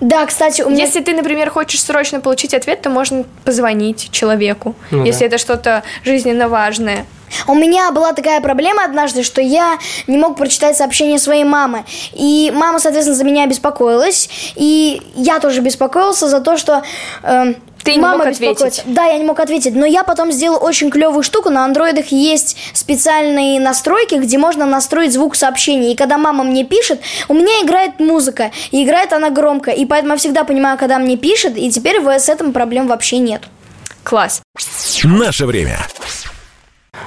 Да, 0.00 0.26
кстати, 0.26 0.62
у 0.62 0.70
меня... 0.70 0.84
Если 0.84 1.00
ты, 1.00 1.14
например, 1.14 1.50
хочешь 1.50 1.82
срочно 1.82 2.20
получить 2.20 2.54
ответ, 2.54 2.82
то 2.82 2.90
можно 2.90 3.24
позвонить 3.44 4.10
человеку, 4.12 4.74
Ну 4.90 5.04
если 5.04 5.20
да. 5.20 5.26
это 5.26 5.38
что-то 5.38 5.82
жизненно 6.04 6.48
важное. 6.48 7.06
У 7.46 7.54
меня 7.54 7.90
была 7.92 8.12
такая 8.12 8.40
проблема 8.40 8.84
однажды, 8.84 9.22
что 9.22 9.40
я 9.40 9.78
не 10.06 10.16
мог 10.16 10.36
прочитать 10.36 10.76
сообщение 10.76 11.18
своей 11.18 11.44
мамы. 11.44 11.84
И 12.12 12.50
мама, 12.54 12.78
соответственно, 12.78 13.16
за 13.16 13.24
меня 13.24 13.46
беспокоилась. 13.46 14.30
И 14.54 15.02
я 15.14 15.38
тоже 15.40 15.60
беспокоился 15.60 16.28
за 16.28 16.40
то, 16.40 16.56
что... 16.56 16.82
эм, 17.22 17.56
Ты 17.84 17.94
не 17.94 18.00
мама 18.00 18.18
мог 18.18 18.28
беспокоится. 18.28 18.66
ответить. 18.66 18.94
Да, 18.94 19.04
я 19.04 19.18
не 19.18 19.24
мог 19.24 19.38
ответить. 19.40 19.74
Но 19.74 19.86
я 19.86 20.02
потом 20.02 20.32
сделал 20.32 20.62
очень 20.62 20.90
клевую 20.90 21.22
штуку. 21.22 21.50
На 21.50 21.64
андроидах 21.64 22.06
есть 22.06 22.56
специальные 22.72 23.60
настройки, 23.60 24.16
где 24.16 24.38
можно 24.38 24.66
настроить 24.66 25.12
звук 25.12 25.36
сообщений. 25.36 25.92
И 25.92 25.96
когда 25.96 26.18
мама 26.18 26.44
мне 26.44 26.64
пишет, 26.64 27.00
у 27.28 27.34
меня 27.34 27.64
играет 27.64 28.00
музыка. 28.00 28.50
И 28.70 28.84
играет 28.84 29.12
она 29.12 29.30
громко. 29.30 29.70
И 29.70 29.86
поэтому 29.86 30.14
я 30.14 30.18
всегда 30.18 30.44
понимаю, 30.44 30.78
когда 30.78 30.98
мне 30.98 31.16
пишет. 31.16 31.56
И 31.56 31.70
теперь 31.70 32.00
с 32.00 32.28
этим 32.28 32.52
проблем 32.52 32.88
вообще 32.88 33.18
нет. 33.18 33.42
Класс. 34.02 34.42
Наше 35.04 35.46
время. 35.46 35.78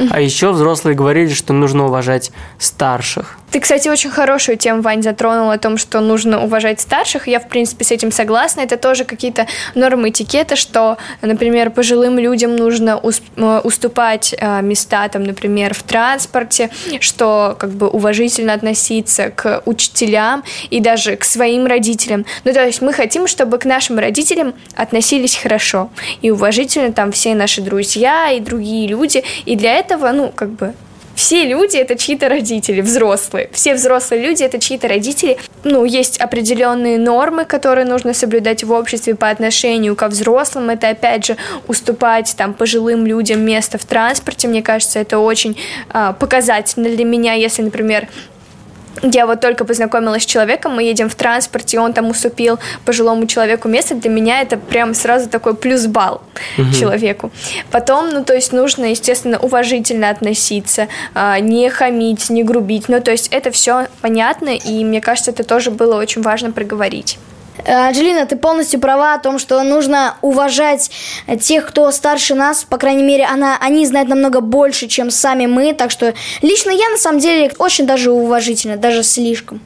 А 0.10 0.22
еще 0.22 0.52
взрослые 0.52 0.96
говорили, 0.96 1.34
что 1.34 1.54
нужно 1.54 1.86
уважать 1.86 2.32
старших. 2.58 3.38
Ты, 3.52 3.60
кстати, 3.60 3.90
очень 3.90 4.10
хорошую 4.10 4.58
тему, 4.58 4.82
Вань, 4.82 5.04
затронул 5.04 5.52
о 5.52 5.58
том, 5.58 5.78
что 5.78 6.00
нужно 6.00 6.42
уважать 6.42 6.80
старших. 6.80 7.28
Я, 7.28 7.42
в 7.42 7.50
принципе, 7.50 7.84
с 7.84 7.92
этим 7.92 8.12
согласна. 8.12 8.62
Это 8.62 8.78
тоже 8.78 9.04
какие-то 9.04 9.46
нормы 9.76 10.10
этикета, 10.10 10.56
что, 10.56 10.98
например, 11.22 11.70
пожилым 11.70 12.18
людям 12.18 12.56
нужно 12.56 13.02
э, 13.02 13.62
уступать 13.64 14.34
э, 14.38 14.62
места, 14.62 15.08
там, 15.10 15.24
например, 15.24 15.74
в 15.74 15.84
транспорте, 15.84 16.70
что 17.02 17.58
как 17.60 17.72
бы 17.72 17.90
уважительно 17.90 18.54
относиться 18.54 19.30
к 19.30 19.62
учителям 19.66 20.46
и 20.70 20.80
даже 20.80 21.18
к 21.18 21.26
своим 21.26 21.66
родителям. 21.66 22.26
Ну, 22.46 22.54
то 22.54 22.66
есть 22.66 22.82
мы 22.82 22.94
хотим, 22.94 23.28
чтобы 23.28 23.58
к 23.58 23.66
нашим 23.66 24.00
родителям 24.00 24.54
относились 24.76 25.36
хорошо 25.36 25.90
и 26.22 26.32
уважительно 26.32 26.94
там 26.94 27.12
все 27.12 27.36
наши 27.36 27.62
друзья 27.62 28.32
и 28.32 28.40
другие 28.40 28.88
люди. 28.88 29.26
И 29.46 29.58
для 29.58 29.74
этого, 29.76 30.10
ну, 30.12 30.32
как 30.34 30.52
бы 30.52 30.74
все 31.16 31.46
люди 31.46 31.78
это 31.78 31.98
чьи-то 31.98 32.30
родители, 32.30 32.82
взрослые. 32.82 33.50
Все 33.52 33.74
взрослые 33.74 34.22
люди 34.22 34.44
это 34.44 34.60
чьи-то 34.60 34.88
родители. 34.88 35.38
Ну, 35.64 35.86
есть 35.86 36.20
определенные 36.20 36.98
нормы, 36.98 37.46
которые 37.46 37.86
нужно 37.86 38.14
соблюдать 38.14 38.64
в 38.64 38.72
обществе 38.72 39.16
по 39.16 39.30
отношению 39.30 39.96
ко 39.96 40.08
взрослым. 40.08 40.70
Это, 40.70 40.90
опять 40.90 41.26
же, 41.26 41.38
уступать 41.68 42.34
там 42.38 42.54
пожилым 42.54 43.06
людям 43.06 43.42
место 43.42 43.78
в 43.78 43.86
транспорте. 43.86 44.48
Мне 44.48 44.62
кажется, 44.62 45.00
это 45.00 45.20
очень 45.20 45.58
а, 45.90 46.14
показательно 46.14 46.90
для 46.90 47.06
меня, 47.06 47.34
если, 47.34 47.62
например, 47.62 48.08
я 49.02 49.26
вот 49.26 49.42
только 49.42 49.66
познакомилась 49.66 50.24
с 50.24 50.26
человеком, 50.26 50.76
мы 50.76 50.84
едем 50.84 51.10
в 51.10 51.16
транспорте, 51.16 51.78
и 51.78 51.80
он 51.80 51.94
там 51.94 52.10
уступил 52.10 52.60
пожилому 52.86 53.26
человеку 53.28 53.68
место, 53.68 53.96
для 53.96 54.10
меня 54.10 54.42
это 54.42 54.58
прям 54.58 54.94
сразу 54.94 55.30
такой 55.30 55.56
плюс 55.56 55.86
балл 55.86 56.22
угу. 56.58 56.72
человеку. 56.74 57.32
Потом, 57.72 58.10
ну, 58.10 58.24
то 58.24 58.34
есть 58.34 58.54
нужно, 58.54 58.86
естественно, 58.86 59.40
уважительно 59.40 60.10
относиться, 60.10 60.88
а, 61.14 61.40
не 61.40 61.70
хамить, 61.70 62.30
не 62.30 62.44
грубить, 62.44 62.90
ну, 62.90 63.02
то 63.02 63.12
есть 63.12 63.30
это 63.30 63.52
все 63.52 63.88
понятно, 64.02 64.50
и 64.50 64.84
мне 64.84 65.02
кажется, 65.02 65.32
это 65.32 65.44
тоже 65.44 65.72
было 65.72 65.96
очень 65.96 66.22
важно 66.22 66.52
проговорить. 66.52 67.18
Э, 67.66 67.88
Анжелина, 67.88 68.26
ты 68.26 68.36
полностью 68.36 68.80
права 68.80 69.14
о 69.14 69.20
том, 69.20 69.40
что 69.40 69.62
нужно 69.64 70.16
уважать 70.22 70.92
тех, 71.40 71.68
кто 71.68 71.92
старше 71.92 72.36
нас. 72.36 72.64
По 72.64 72.78
крайней 72.78 73.04
мере, 73.04 73.26
она, 73.26 73.58
они 73.60 73.86
знают 73.86 74.10
намного 74.10 74.42
больше, 74.42 74.88
чем 74.88 75.12
сами 75.12 75.46
мы. 75.46 75.74
Так 75.74 75.92
что 75.92 76.14
лично 76.42 76.72
я, 76.72 76.90
на 76.90 76.98
самом 76.98 77.20
деле, 77.20 77.52
очень 77.58 77.86
даже 77.86 78.12
уважительно, 78.12 78.78
даже 78.78 79.04
слишком. 79.04 79.62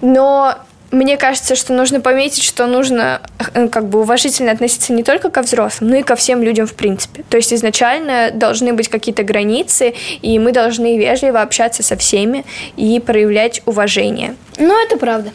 Но 0.00 0.54
мне 0.94 1.16
кажется, 1.16 1.56
что 1.56 1.72
нужно 1.72 2.00
пометить, 2.00 2.44
что 2.44 2.66
нужно 2.66 3.20
э, 3.54 3.68
как 3.68 3.88
бы 3.88 4.00
уважительно 4.00 4.52
относиться 4.52 4.92
не 4.92 5.02
только 5.02 5.28
ко 5.30 5.42
взрослым, 5.42 5.90
но 5.90 5.96
и 5.96 6.02
ко 6.02 6.14
всем 6.14 6.42
людям 6.42 6.66
в 6.66 6.74
принципе. 6.74 7.24
То 7.28 7.36
есть 7.36 7.52
изначально 7.52 8.30
должны 8.32 8.72
быть 8.72 8.88
какие-то 8.88 9.24
границы, 9.24 9.94
и 10.22 10.38
мы 10.38 10.52
должны 10.52 10.96
вежливо 10.96 11.42
общаться 11.42 11.82
со 11.82 11.96
всеми 11.96 12.44
и 12.76 13.00
проявлять 13.00 13.60
уважение. 13.66 14.36
Ну, 14.58 14.84
это 14.84 14.96
правда. 14.96 15.32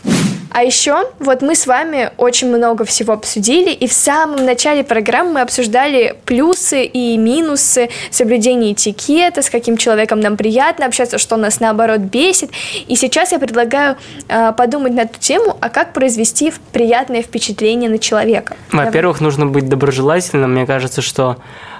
А 0.51 0.63
еще 0.63 1.09
вот 1.19 1.41
мы 1.41 1.55
с 1.55 1.67
вами 1.67 2.11
очень 2.17 2.47
много 2.49 2.85
всего 2.85 3.13
обсудили, 3.13 3.71
и 3.71 3.87
в 3.87 3.93
самом 3.93 4.45
начале 4.45 4.83
программы 4.83 5.33
мы 5.33 5.41
обсуждали 5.41 6.15
плюсы 6.25 6.83
и 6.85 7.17
минусы 7.17 7.89
соблюдения 8.09 8.73
этикета, 8.73 9.41
с 9.41 9.49
каким 9.49 9.77
человеком 9.77 10.19
нам 10.19 10.37
приятно 10.37 10.85
общаться, 10.85 11.17
что 11.17 11.37
нас 11.37 11.59
наоборот 11.59 11.99
бесит. 11.99 12.51
И 12.87 12.95
сейчас 12.95 13.31
я 13.31 13.39
предлагаю 13.39 13.97
э, 14.27 14.53
подумать 14.53 14.93
на 14.93 15.01
эту 15.01 15.19
тему, 15.19 15.55
а 15.61 15.69
как 15.69 15.93
произвести 15.93 16.51
приятное 16.71 17.21
впечатление 17.21 17.89
на 17.89 17.99
человека. 17.99 18.55
Во-первых, 18.71 19.21
нужно 19.21 19.45
быть 19.45 19.69
доброжелательным. 19.69 20.53
Мне 20.53 20.65
кажется, 20.65 21.01
что 21.01 21.37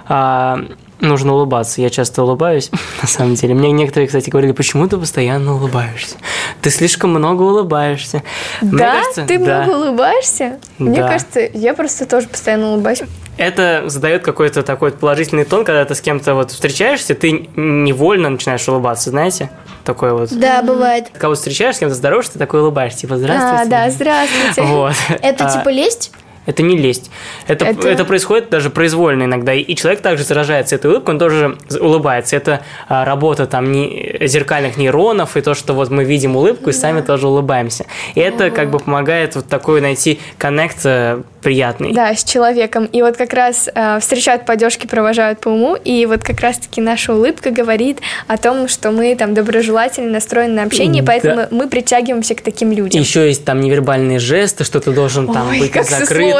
э, 0.08 0.56
нужно 1.00 1.34
улыбаться. 1.34 1.80
Я 1.80 1.90
часто 1.90 2.22
улыбаюсь, 2.22 2.70
на 3.02 3.08
самом 3.08 3.34
деле. 3.34 3.54
Мне 3.54 3.72
некоторые, 3.72 4.06
кстати, 4.06 4.30
говорили, 4.30 4.52
почему 4.52 4.88
ты 4.88 4.96
постоянно 4.96 5.54
улыбаешься? 5.54 6.16
Ты 6.62 6.70
слишком 6.70 7.10
много 7.10 7.42
улыбаешься. 7.42 8.22
Да? 8.60 8.94
кажется, 8.94 9.24
ты 9.26 9.38
да. 9.38 9.62
много 9.62 9.76
улыбаешься? 9.76 10.58
Да. 10.78 10.84
Мне 10.84 11.00
кажется, 11.02 11.40
я 11.40 11.74
просто 11.74 12.06
тоже 12.06 12.28
постоянно 12.28 12.72
улыбаюсь. 12.72 13.02
Это 13.36 13.84
задает 13.86 14.22
какой-то 14.22 14.62
такой 14.62 14.92
положительный 14.92 15.44
тон, 15.44 15.64
когда 15.64 15.84
ты 15.84 15.94
с 15.94 16.00
кем-то 16.00 16.34
вот 16.34 16.50
встречаешься, 16.50 17.14
ты 17.14 17.48
невольно 17.56 18.28
начинаешь 18.28 18.68
улыбаться, 18.68 19.10
знаете? 19.10 19.50
Такой 19.84 20.12
вот. 20.12 20.30
Да, 20.38 20.62
бывает. 20.62 21.08
Когда 21.12 21.34
встречаешь, 21.34 21.76
с 21.76 21.78
кем-то 21.78 21.94
здороваешься, 21.94 22.34
ты 22.34 22.38
такой 22.38 22.60
улыбаешься, 22.60 23.00
типа, 23.00 23.16
здравствуйте. 23.16 23.62
А, 23.62 23.66
да, 23.66 23.90
здравствуйте. 23.90 24.62
Вот. 24.70 24.94
Это 25.22 25.46
а, 25.46 25.58
типа 25.58 25.68
лесть? 25.70 26.12
Это 26.50 26.64
не 26.64 26.76
лесть. 26.76 27.12
Это, 27.46 27.64
это... 27.64 27.88
это 27.88 28.04
происходит 28.04 28.50
даже 28.50 28.70
произвольно 28.70 29.22
иногда. 29.22 29.54
И 29.54 29.74
человек 29.76 30.00
также 30.00 30.24
заражается 30.24 30.74
этой 30.74 30.90
улыбкой, 30.90 31.10
он 31.10 31.18
тоже 31.20 31.56
улыбается. 31.80 32.34
Это 32.34 32.62
а, 32.88 33.04
работа 33.04 33.46
там 33.46 33.70
не, 33.70 34.16
зеркальных 34.22 34.76
нейронов, 34.76 35.36
и 35.36 35.42
то, 35.42 35.54
что 35.54 35.74
вот 35.74 35.90
мы 35.90 36.02
видим 36.02 36.34
улыбку, 36.34 36.70
и 36.70 36.72
сами 36.72 37.02
тоже 37.02 37.28
улыбаемся. 37.28 37.86
И 38.16 38.20
это 38.20 38.50
как 38.50 38.70
бы 38.70 38.80
помогает 38.80 39.36
вот 39.36 39.46
такой 39.46 39.80
найти 39.80 40.18
коннект 40.38 40.78
э, 40.84 41.22
приятный. 41.40 41.92
Да, 41.92 42.14
с 42.14 42.24
человеком. 42.24 42.86
И 42.86 43.00
вот 43.00 43.16
как 43.16 43.32
раз 43.32 43.68
э, 43.72 43.98
встречают 44.00 44.44
по 44.44 44.54
одежке, 44.54 44.88
провожают 44.88 45.38
по 45.38 45.50
уму, 45.50 45.76
и 45.76 46.04
вот 46.06 46.24
как 46.24 46.40
раз-таки 46.40 46.80
наша 46.80 47.14
улыбка 47.14 47.52
говорит 47.52 48.00
о 48.26 48.36
том, 48.38 48.66
что 48.66 48.90
мы 48.90 49.14
там 49.14 49.34
доброжелательно 49.34 50.10
настроены 50.10 50.54
на 50.54 50.62
общение, 50.64 51.02
да. 51.02 51.12
поэтому 51.12 51.46
мы 51.52 51.68
притягиваемся 51.68 52.34
к 52.34 52.40
таким 52.40 52.72
людям. 52.72 53.00
Еще 53.00 53.28
есть 53.28 53.44
там 53.44 53.60
невербальные 53.60 54.18
жесты, 54.18 54.64
что 54.64 54.80
ты 54.80 54.90
должен 54.90 55.32
там 55.32 55.48
Ой, 55.50 55.60
быть 55.60 55.70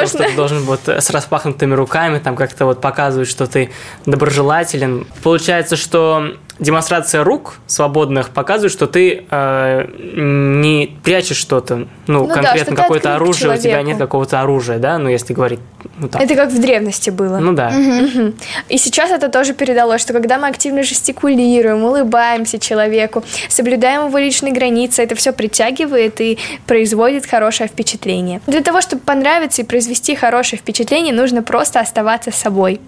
что 0.07 0.19
ты 0.19 0.35
должен 0.35 0.63
вот 0.63 0.89
с 0.89 1.11
распахнутыми 1.11 1.75
руками 1.75 2.19
там 2.19 2.37
как-то 2.37 2.65
вот 2.67 2.81
показывать, 2.81 3.29
что 3.29 3.47
ты 3.47 3.71
доброжелателен. 4.07 5.07
Получается, 5.23 5.77
что 5.77 6.35
демонстрация 6.61 7.25
рук 7.25 7.57
свободных 7.67 8.31
показывает, 8.31 8.73
что 8.73 8.87
ты 8.87 9.25
э, 9.29 9.87
не 9.97 10.97
прячешь 11.03 11.39
что-то, 11.39 11.77
ну, 11.77 11.87
ну 12.07 12.29
конкретно 12.29 12.77
да, 12.77 12.83
какое-то 12.83 13.15
оружие, 13.15 13.55
у 13.55 13.57
тебя 13.57 13.83
нет 13.83 13.99
какого-то 13.99 14.41
оружия, 14.41 14.79
да, 14.79 14.99
ну, 14.99 15.09
если 15.09 15.33
говорить 15.33 15.61
ну, 15.99 16.09
так. 16.09 16.23
Это 16.23 16.35
как 16.35 16.51
в 16.51 16.61
древности 16.61 17.11
было. 17.11 17.39
Ну 17.39 17.53
да. 17.53 17.69
Угу. 17.69 18.23
Угу. 18.23 18.35
И 18.69 18.79
сейчас 18.79 19.11
это 19.11 19.29
тоже 19.29 19.55
передалось, 19.55 20.03
что 20.03 20.13
когда 20.13 20.39
мы 20.39 20.49
активно 20.49 20.83
жестикулируем, 20.83 21.83
улыбаемся 21.83 22.59
человеку, 22.59 23.25
соблюдаем 23.49 24.07
его 24.07 24.19
личные 24.19 24.53
границы, 24.53 25.03
это 25.03 25.15
все 25.15 25.33
притягивает 25.33 26.21
и 26.21 26.39
производит 26.67 27.27
хорошее 27.27 27.69
впечатление. 27.69 28.41
Для 28.47 28.63
того, 28.63 28.81
чтобы 28.81 29.03
понравиться 29.03 29.63
и 29.63 29.65
произвести 29.65 30.15
хорошее 30.15 30.61
впечатление, 30.61 31.15
нужно 31.15 31.43
просто 31.43 31.81
оставаться 31.81 32.31
собой. 32.31 32.81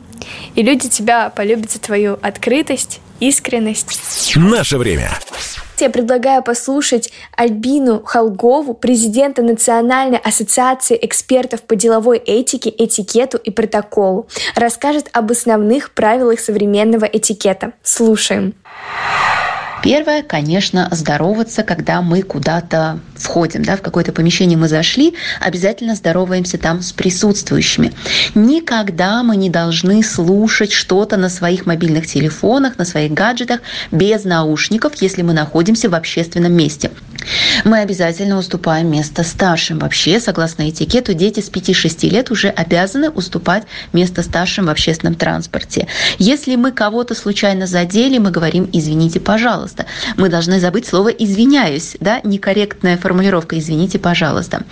И 0.54 0.62
люди 0.62 0.88
тебя 0.88 1.30
полюбят 1.30 1.70
за 1.70 1.80
твою 1.80 2.18
открытость, 2.22 3.00
искренность. 3.28 4.32
Наше 4.36 4.78
время. 4.78 5.10
Я 5.78 5.90
предлагаю 5.90 6.42
послушать 6.42 7.12
Альбину 7.36 8.02
Холгову, 8.04 8.74
президента 8.74 9.42
Национальной 9.42 10.18
ассоциации 10.18 10.96
экспертов 11.00 11.62
по 11.62 11.74
деловой 11.74 12.18
этике, 12.18 12.70
этикету 12.70 13.36
и 13.36 13.50
протоколу. 13.50 14.28
Расскажет 14.54 15.08
об 15.12 15.32
основных 15.32 15.90
правилах 15.92 16.38
современного 16.38 17.04
этикета. 17.04 17.72
Слушаем. 17.82 18.54
Первое, 19.82 20.22
конечно, 20.22 20.88
здороваться, 20.92 21.64
когда 21.64 22.02
мы 22.02 22.22
куда-то 22.22 23.00
входим, 23.16 23.64
да, 23.64 23.76
в 23.76 23.82
какое-то 23.82 24.12
помещение 24.12 24.56
мы 24.56 24.68
зашли, 24.68 25.14
обязательно 25.40 25.96
здороваемся 25.96 26.56
там 26.56 26.82
с 26.82 26.92
присутствующими. 26.92 27.92
Никогда 28.36 29.24
мы 29.24 29.36
не 29.36 29.50
должны 29.50 30.04
слушать 30.04 30.72
что-то 30.72 31.16
на 31.16 31.28
своих 31.28 31.66
мобильных 31.66 32.06
телефонах, 32.06 32.78
на 32.78 32.84
своих 32.84 33.12
гаджетах 33.12 33.60
без 33.90 34.22
наушников, 34.22 34.92
если 35.02 35.22
мы 35.22 35.32
находимся 35.32 35.88
в 35.88 35.96
общественном 35.96 36.52
месте. 36.52 36.92
Мы 37.64 37.78
обязательно 37.78 38.38
уступаем 38.38 38.90
место 38.90 39.22
старшим. 39.22 39.78
Вообще, 39.78 40.18
согласно 40.20 40.68
этикету, 40.68 41.14
дети 41.14 41.40
с 41.40 41.50
5-6 41.50 42.08
лет 42.08 42.30
уже 42.30 42.48
обязаны 42.48 43.10
уступать 43.10 43.64
место 43.92 44.22
старшим 44.22 44.66
в 44.66 44.70
общественном 44.70 45.14
транспорте. 45.14 45.86
Если 46.18 46.56
мы 46.56 46.72
кого-то 46.72 47.14
случайно 47.14 47.66
задели, 47.66 48.18
мы 48.18 48.30
говорим 48.30 48.68
«извините, 48.72 49.20
пожалуйста». 49.20 49.71
Мы 50.16 50.28
должны 50.28 50.60
забыть 50.60 50.86
слово 50.86 51.08
«извиняюсь», 51.08 51.96
да, 52.00 52.20
некорректная 52.24 52.96
формулировка 52.96 53.58
«извините, 53.58 53.98
пожалуйста». 53.98 54.64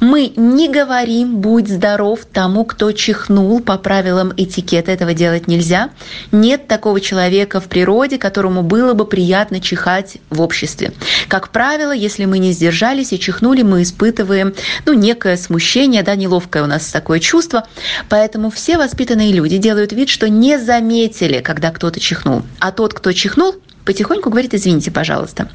Мы 0.00 0.32
не 0.36 0.68
говорим 0.68 1.36
«будь 1.36 1.68
здоров» 1.68 2.20
тому, 2.32 2.64
кто 2.64 2.92
чихнул, 2.92 3.60
по 3.60 3.78
правилам 3.78 4.32
этикета 4.36 4.92
этого 4.92 5.14
делать 5.14 5.48
нельзя. 5.48 5.90
Нет 6.32 6.68
такого 6.68 7.00
человека 7.00 7.60
в 7.60 7.64
природе, 7.64 8.18
которому 8.18 8.62
было 8.62 8.94
бы 8.94 9.04
приятно 9.06 9.60
чихать 9.60 10.18
в 10.30 10.40
обществе. 10.40 10.92
Как 11.28 11.50
правило, 11.50 11.92
если 11.92 12.24
мы 12.24 12.38
не 12.38 12.52
сдержались 12.52 13.12
и 13.12 13.18
чихнули, 13.18 13.62
мы 13.62 13.82
испытываем 13.82 14.54
ну, 14.86 14.92
некое 14.92 15.36
смущение, 15.36 16.02
да, 16.02 16.14
неловкое 16.14 16.62
у 16.62 16.66
нас 16.66 16.86
такое 16.90 17.20
чувство. 17.20 17.66
Поэтому 18.08 18.50
все 18.50 18.78
воспитанные 18.78 19.32
люди 19.32 19.58
делают 19.58 19.92
вид, 19.92 20.08
что 20.08 20.28
не 20.28 20.58
заметили, 20.58 21.40
когда 21.40 21.70
кто-то 21.70 22.00
чихнул. 22.00 22.42
А 22.58 22.72
тот, 22.72 22.94
кто 22.94 23.12
чихнул, 23.12 23.56
потихоньку 23.88 24.28
говорит 24.28 24.52
«извините, 24.52 24.90
пожалуйста». 24.90 25.48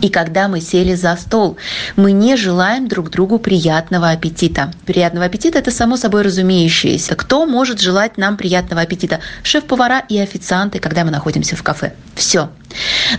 И 0.00 0.08
когда 0.08 0.48
мы 0.48 0.60
сели 0.60 0.94
за 0.96 1.16
стол, 1.16 1.58
мы 1.94 2.10
не 2.10 2.36
желаем 2.36 2.88
друг 2.88 3.08
другу 3.10 3.38
приятного 3.38 4.10
аппетита. 4.10 4.72
Приятного 4.84 5.26
аппетита– 5.26 5.58
это 5.60 5.70
само 5.70 5.96
собой 5.96 6.22
разумеющееся. 6.22 7.14
Кто 7.14 7.46
может 7.46 7.80
желать 7.80 8.18
нам 8.18 8.36
приятного 8.36 8.82
аппетита? 8.82 9.20
Шеф-повара 9.44 10.02
и 10.08 10.18
официанты, 10.18 10.80
когда 10.80 11.04
мы 11.04 11.12
находимся 11.12 11.54
в 11.54 11.62
кафе. 11.62 11.92
Все. 12.16 12.50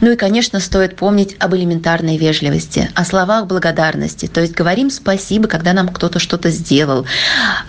Ну 0.02 0.12
и, 0.12 0.16
конечно, 0.16 0.60
стоит 0.60 0.96
помнить 0.96 1.36
об 1.40 1.56
элементарной 1.56 2.18
вежливости, 2.18 2.90
о 2.96 3.06
словах 3.06 3.48
благодарности. 3.48 4.28
То 4.28 4.42
есть 4.42 4.54
говорим 4.54 4.90
спасибо, 4.90 5.48
когда 5.48 5.74
нам 5.74 5.90
кто-то 5.90 6.20
что-то 6.20 6.50
сделал. 6.50 7.06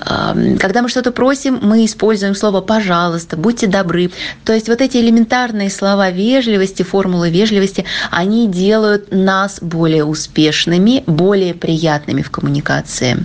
Когда 0.01 0.83
мы 0.83 0.88
что-то 0.88 1.12
просим, 1.12 1.59
мы 1.62 1.85
используем 1.85 2.35
слово 2.35 2.61
«пожалуйста», 2.61 3.37
«будьте 3.37 3.66
добры». 3.66 4.11
То 4.44 4.53
есть 4.53 4.68
вот 4.68 4.81
эти 4.81 4.99
элементарные 4.99 5.70
слова 5.70 6.11
вежливости, 6.11 6.83
формулы 6.83 7.31
вежливости, 7.31 7.85
они 8.11 8.49
делают 8.49 9.12
нас 9.12 9.59
более 9.61 10.05
успешными, 10.05 11.05
более 11.07 11.55
приятными 11.55 12.23
в 12.23 12.31
коммуникации. 12.31 13.18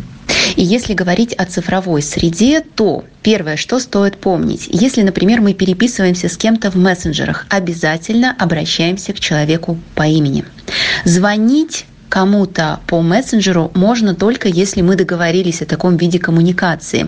И 0.55 0.63
если 0.63 0.93
говорить 0.93 1.33
о 1.33 1.45
цифровой 1.45 2.01
среде, 2.01 2.61
то 2.61 3.03
первое, 3.21 3.57
что 3.57 3.79
стоит 3.79 4.17
помнить, 4.17 4.67
если, 4.69 5.01
например, 5.01 5.41
мы 5.41 5.53
переписываемся 5.53 6.29
с 6.29 6.37
кем-то 6.37 6.71
в 6.71 6.75
мессенджерах, 6.75 7.45
обязательно 7.49 8.35
обращаемся 8.37 9.13
к 9.13 9.19
человеку 9.19 9.77
по 9.95 10.03
имени. 10.03 10.45
Звонить 11.05 11.85
кому-то 12.09 12.79
по 12.87 13.01
мессенджеру 13.01 13.71
можно 13.75 14.15
только 14.15 14.47
если 14.47 14.81
мы 14.81 14.95
договорились 14.95 15.61
о 15.61 15.65
таком 15.65 15.95
виде 15.97 16.19
коммуникации. 16.19 17.07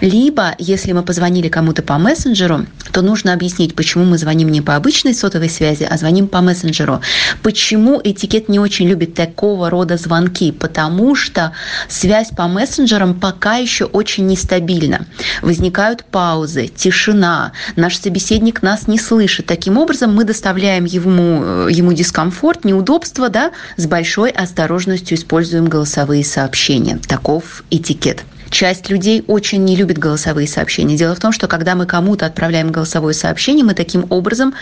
Либо, 0.00 0.54
если 0.58 0.92
мы 0.92 1.02
позвонили 1.02 1.48
кому-то 1.48 1.82
по 1.82 1.98
мессенджеру, 1.98 2.66
то 2.92 3.02
нужно 3.02 3.32
объяснить, 3.32 3.74
почему 3.74 4.04
мы 4.04 4.18
звоним 4.18 4.48
не 4.48 4.60
по 4.60 4.76
обычной 4.76 5.14
сотовой 5.14 5.50
связи, 5.50 5.86
а 5.88 5.96
звоним 5.98 6.28
по 6.28 6.40
мессенджеру. 6.40 7.00
Почему 7.42 8.00
этикет 8.02 8.48
не 8.48 8.58
очень 8.58 8.88
любит 8.88 9.14
такого 9.14 9.68
рода 9.68 9.96
звонки? 9.96 10.52
Потому 10.52 11.14
что 11.14 11.52
связь 11.88 12.28
по 12.28 12.46
мессенджерам 12.46 13.14
пока 13.14 13.56
еще 13.56 13.84
очень 13.84 14.26
нестабильна. 14.26 15.06
Возникают 15.42 16.04
паузы, 16.04 16.68
тишина, 16.68 17.52
наш 17.74 17.98
собеседник 17.98 18.62
нас 18.62 18.86
не 18.86 18.98
слышит. 18.98 19.46
Таким 19.46 19.76
образом, 19.76 20.14
мы 20.14 20.24
доставляем 20.24 20.84
ему, 20.84 21.68
ему 21.68 21.92
дискомфорт, 21.92 22.64
неудобство, 22.64 23.28
да, 23.28 23.50
с 23.76 23.86
большой 23.86 24.30
осторожностью 24.36 25.16
используем 25.16 25.66
голосовые 25.66 26.24
сообщения. 26.24 26.98
Таков 27.08 27.64
этикет. 27.70 28.24
Часть 28.50 28.90
людей 28.90 29.24
очень 29.26 29.64
не 29.64 29.76
любит 29.76 29.98
голосовые 29.98 30.46
сообщения. 30.46 30.96
Дело 30.96 31.14
в 31.14 31.20
том, 31.20 31.32
что 31.32 31.48
когда 31.48 31.74
мы 31.74 31.86
кому-то 31.86 32.26
отправляем 32.26 32.70
голосовое 32.70 33.14
сообщение, 33.14 33.64
мы 33.64 33.74
таким 33.74 34.06
образом 34.10 34.54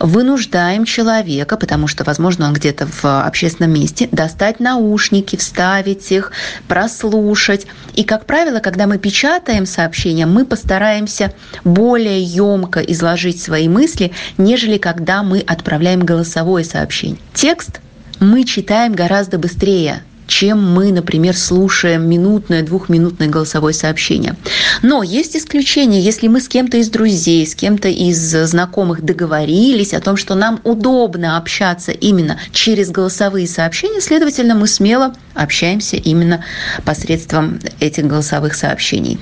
вынуждаем 0.00 0.84
человека, 0.84 1.56
потому 1.56 1.86
что, 1.86 2.04
возможно, 2.04 2.46
он 2.46 2.54
где-то 2.54 2.86
в 2.86 3.04
общественном 3.04 3.72
месте, 3.72 4.08
достать 4.10 4.58
наушники, 4.58 5.36
вставить 5.36 6.10
их, 6.10 6.32
прослушать. 6.66 7.66
И, 7.94 8.04
как 8.04 8.24
правило, 8.24 8.60
когда 8.60 8.86
мы 8.86 8.98
печатаем 8.98 9.66
сообщение, 9.66 10.26
мы 10.26 10.46
постараемся 10.46 11.32
более 11.64 12.22
емко 12.22 12.80
изложить 12.80 13.42
свои 13.42 13.68
мысли, 13.68 14.12
нежели 14.38 14.78
когда 14.78 15.22
мы 15.22 15.40
отправляем 15.40 16.00
голосовое 16.00 16.64
сообщение. 16.64 17.18
Текст 17.34 17.80
мы 18.20 18.44
читаем 18.44 18.94
гораздо 18.94 19.38
быстрее, 19.38 20.02
чем 20.26 20.62
мы, 20.74 20.92
например, 20.92 21.36
слушаем 21.36 22.08
минутное, 22.08 22.62
двухминутное 22.62 23.28
голосовое 23.28 23.74
сообщение. 23.74 24.36
Но 24.82 25.02
есть 25.02 25.36
исключения. 25.36 26.00
Если 26.00 26.28
мы 26.28 26.40
с 26.40 26.48
кем-то 26.48 26.78
из 26.78 26.90
друзей, 26.90 27.46
с 27.46 27.54
кем-то 27.54 27.88
из 27.88 28.18
знакомых 28.18 29.02
договорились 29.02 29.94
о 29.94 30.00
том, 30.00 30.16
что 30.16 30.34
нам 30.34 30.60
удобно 30.64 31.36
общаться 31.36 31.92
именно 31.92 32.38
через 32.52 32.90
голосовые 32.90 33.46
сообщения, 33.46 34.00
следовательно, 34.00 34.54
мы 34.54 34.66
смело 34.66 35.14
общаемся 35.34 35.96
именно 35.96 36.44
посредством 36.84 37.60
этих 37.80 38.06
голосовых 38.06 38.54
сообщений. 38.54 39.18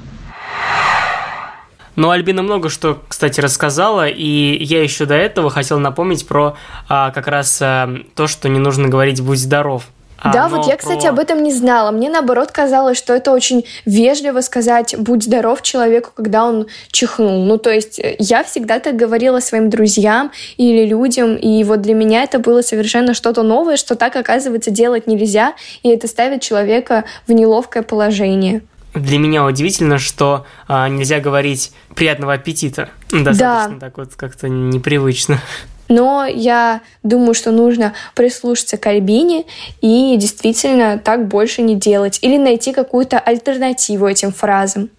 Ну, 1.97 2.11
Альбина 2.11 2.43
много 2.43 2.69
что, 2.69 3.01
кстати, 3.09 3.41
рассказала, 3.41 4.09
и 4.09 4.63
я 4.63 4.83
еще 4.83 5.05
до 5.07 5.15
этого 5.15 5.51
хотел 5.51 5.79
напомнить 5.79 6.27
про 6.27 6.57
а, 6.89 7.11
как 7.11 7.29
раз 7.29 7.59
а, 7.63 7.89
то, 8.15 8.27
что 8.27 8.49
не 8.49 8.59
нужно 8.59 8.89
говорить 8.89 9.21
«будь 9.21 9.39
здоров», 9.39 9.85
да, 10.33 10.49
вот 10.49 10.67
я, 10.67 10.77
кстати, 10.77 11.03
про... 11.03 11.11
об 11.11 11.19
этом 11.19 11.43
не 11.43 11.53
знала. 11.53 11.91
Мне 11.91 12.09
наоборот 12.09 12.51
казалось, 12.51 12.97
что 12.97 13.13
это 13.13 13.33
очень 13.33 13.65
вежливо 13.85 14.41
сказать 14.41 14.95
«будь 14.97 15.25
здоров» 15.25 15.61
человеку, 15.63 16.11
когда 16.15 16.47
он 16.47 16.67
чихнул. 16.91 17.45
Ну, 17.45 17.59
то 17.59 17.71
есть 17.71 17.99
э, 17.99 18.17
я 18.19 18.43
всегда 18.43 18.79
так 18.79 18.97
говорила 18.97 19.41
своим 19.41 19.69
друзьям 19.69 20.33
или 20.57 20.87
людям, 20.87 21.37
и 21.37 21.63
вот 21.65 21.83
для 21.83 21.95
меня 21.95 22.23
это 22.23 22.39
было 22.39 22.63
совершенно 22.63 23.13
что-то 23.13 23.43
новое, 23.43 23.77
что 23.77 23.97
так, 23.97 24.17
оказывается, 24.17 24.71
делать 24.71 25.07
нельзя, 25.07 25.55
и 25.83 25.91
это 25.91 26.09
ставит 26.09 26.41
человека 26.41 27.05
в 27.27 27.33
неловкое 27.33 27.83
положение. 27.83 28.63
Для 28.95 29.19
меня 29.19 29.45
удивительно, 29.45 29.99
что 29.99 30.47
а, 30.69 30.89
нельзя 30.89 31.21
говорить 31.21 31.73
«приятного 31.95 32.35
аппетита». 32.35 32.91
Достаточно 33.11 33.79
да. 33.79 33.87
так 33.87 33.99
вот 33.99 34.15
как-то 34.15 34.49
непривычно. 34.49 35.41
Но 35.89 36.25
я 36.25 36.81
думаю, 37.03 37.35
что 37.35 37.51
нужно 37.51 37.93
прислушаться 38.15 38.77
к 38.77 38.87
Альбине 38.87 39.45
и 39.81 40.17
действительно 40.17 40.99
так 40.99 41.29
больше 41.29 41.63
не 41.63 41.77
делать. 41.77 42.19
Или 42.23 42.39
найти 42.39 42.73
какую-то 42.73 43.19
альтернативу 43.19 44.07
этим 44.07 44.33
фразам. 44.33 44.91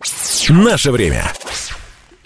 Наше 0.49 0.91
время. 0.91 1.23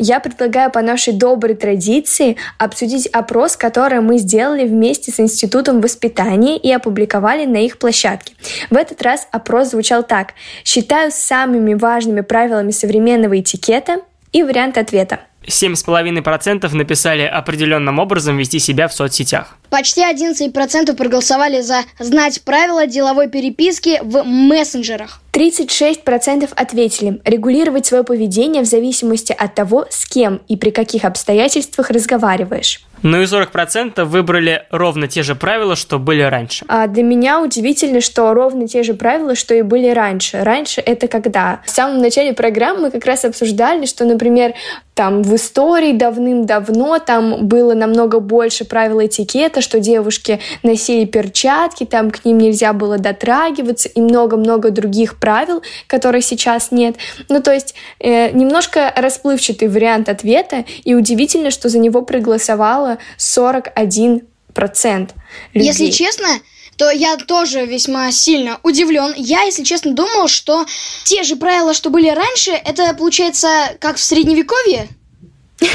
Я 0.01 0.21
предлагаю 0.21 0.71
по 0.71 0.81
нашей 0.81 1.11
доброй 1.11 1.55
традиции 1.55 2.37
обсудить 2.57 3.05
опрос, 3.07 3.57
который 3.57 3.99
мы 3.99 4.17
сделали 4.17 4.65
вместе 4.65 5.11
с 5.11 5.19
Институтом 5.19 5.81
воспитания 5.81 6.57
и 6.57 6.71
опубликовали 6.71 7.45
на 7.45 7.57
их 7.57 7.77
площадке. 7.77 8.33
В 8.69 8.77
этот 8.77 9.01
раз 9.01 9.27
опрос 9.31 9.71
звучал 9.71 10.03
так. 10.03 10.35
Считаю 10.63 11.11
самыми 11.11 11.73
важными 11.73 12.21
правилами 12.21 12.71
современного 12.71 13.41
этикета 13.41 13.97
и 14.31 14.41
вариант 14.41 14.77
ответа. 14.77 15.19
7,5% 15.47 16.73
написали 16.75 17.23
определенным 17.23 17.99
образом 17.99 18.37
вести 18.37 18.59
себя 18.59 18.87
в 18.87 18.93
соцсетях. 18.93 19.57
Почти 19.69 20.01
11% 20.01 20.95
проголосовали 20.95 21.61
за 21.61 21.81
знать 21.99 22.41
правила 22.43 22.87
деловой 22.87 23.29
переписки 23.29 23.99
в 24.01 24.23
мессенджерах. 24.23 25.21
36% 25.31 26.49
ответили 26.55 27.21
регулировать 27.23 27.85
свое 27.85 28.03
поведение 28.03 28.63
в 28.63 28.65
зависимости 28.65 29.31
от 29.31 29.55
того, 29.55 29.85
с 29.89 30.05
кем 30.05 30.41
и 30.47 30.57
при 30.57 30.71
каких 30.71 31.05
обстоятельствах 31.05 31.91
разговариваешь. 31.91 32.81
Ну 33.01 33.21
и 33.21 33.25
40% 33.25 34.03
выбрали 34.03 34.63
ровно 34.71 35.07
те 35.07 35.23
же 35.23 35.35
правила, 35.35 35.75
что 35.75 35.99
были 35.99 36.21
раньше. 36.21 36.65
А 36.67 36.87
для 36.87 37.03
меня 37.03 37.41
удивительно, 37.41 38.01
что 38.01 38.33
ровно 38.33 38.67
те 38.67 38.83
же 38.83 38.93
правила, 38.93 39.35
что 39.35 39.53
и 39.53 39.61
были 39.61 39.89
раньше. 39.89 40.43
Раньше 40.43 40.81
это 40.81 41.07
когда? 41.07 41.61
В 41.65 41.69
самом 41.69 41.99
начале 42.01 42.33
программы 42.33 42.81
мы 42.81 42.91
как 42.91 43.05
раз 43.05 43.23
обсуждали, 43.23 43.85
что, 43.85 44.03
например, 44.05 44.53
там 44.99 45.23
в 45.23 45.33
истории 45.33 45.93
давным-давно 45.93 46.99
там 46.99 47.47
было 47.47 47.73
намного 47.73 48.19
больше 48.19 48.65
правил 48.65 48.99
этикета, 49.05 49.61
что 49.61 49.79
девушки 49.79 50.41
носили 50.61 51.05
перчатки, 51.05 51.85
там 51.85 52.11
к 52.11 52.25
ним 52.25 52.37
нельзя 52.37 52.73
было 52.73 52.97
дотрагиваться 52.97 53.87
и 53.87 54.01
много-много 54.01 54.71
других 54.71 55.17
правил, 55.17 55.63
которых 55.87 56.25
сейчас 56.25 56.71
нет. 56.71 56.97
Ну, 57.29 57.41
то 57.41 57.53
есть 57.53 57.75
э, 58.01 58.31
немножко 58.31 58.91
расплывчатый 58.93 59.69
вариант 59.69 60.09
ответа, 60.09 60.65
и 60.83 60.93
удивительно, 60.93 61.49
что 61.49 61.69
за 61.69 61.79
него 61.79 62.01
проголосовало 62.01 62.97
41% 63.17 64.21
людей. 65.53 65.65
Если 65.65 65.91
честно, 65.91 66.27
то 66.79 66.89
я 66.89 67.17
тоже 67.17 67.65
весьма 67.65 68.09
сильно 68.13 68.57
удивлен. 68.63 69.13
Я, 69.17 69.41
если 69.41 69.63
честно, 69.63 69.91
думал, 69.91 70.29
что 70.29 70.65
те 71.03 71.23
же 71.23 71.35
правила, 71.35 71.73
что 71.73 71.89
были 71.89 72.07
раньше, 72.07 72.51
это 72.51 72.93
получается 72.93 73.49
как 73.79 73.97
в 73.97 74.01
средневековье. 74.01 74.87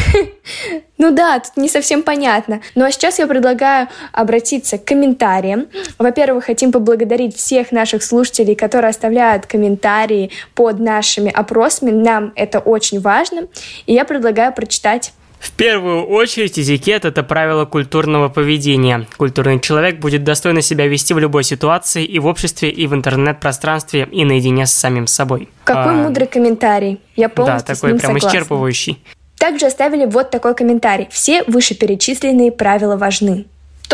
Ну 0.97 1.11
да, 1.11 1.41
тут 1.41 1.57
не 1.57 1.69
совсем 1.69 2.03
понятно. 2.03 2.61
Ну 2.77 2.85
а 2.85 2.93
сейчас 2.93 3.19
я 3.19 3.27
предлагаю 3.27 3.89
обратиться 4.13 4.79
к 4.79 4.85
комментариям. 4.85 5.67
Во-первых, 5.99 6.45
хотим 6.45 6.73
поблагодарить 6.73 7.37
всех 7.37 7.73
наших 7.73 8.03
слушателей, 8.03 8.55
которые 8.55 8.91
оставляют 8.91 9.45
комментарии 9.45 10.31
под 10.55 10.79
нашими 10.79 11.31
опросами. 11.31 11.91
Нам 11.91 12.33
это 12.37 12.61
очень 12.61 13.01
важно. 13.01 13.49
И 13.87 13.93
я 13.93 14.05
предлагаю 14.05 14.55
прочитать 14.55 15.13
в 15.45 15.51
первую 15.51 16.07
очередь, 16.07 16.59
этикет– 16.59 17.05
это 17.05 17.23
правило 17.23 17.67
культурного 17.67 18.31
поведения. 18.31 19.07
Культурный 19.19 19.61
человек 19.61 20.01
будет 20.01 20.25
достойно 20.25 20.63
себя 20.63 20.87
вести 20.87 21.13
в 21.13 21.19
любой 21.19 21.45
ситуации 21.45 22.03
и 22.03 22.19
в 22.19 22.25
обществе, 22.25 22.71
и 22.71 22.87
в 22.87 22.95
интернет-пространстве, 22.95 24.09
и 24.11 24.25
наедине 24.25 24.65
с 24.65 24.73
самим 24.73 25.07
собой. 25.07 25.51
Какой 25.65 25.93
а... 25.93 26.05
мудрый 26.05 26.27
комментарий. 26.29 26.99
Я 27.15 27.29
полностью 27.29 27.69
Да, 27.69 27.75
такой 27.75 27.91
с 27.91 27.93
ним 27.93 28.01
прям 28.01 28.13
согласна. 28.15 28.39
исчерпывающий. 28.39 28.99
Также 29.37 29.67
оставили 29.67 30.07
вот 30.07 30.31
такой 30.31 30.55
комментарий. 30.55 31.09
Все 31.11 31.45
вышеперечисленные 31.45 32.51
правила 32.51 32.97
важны. 32.97 33.45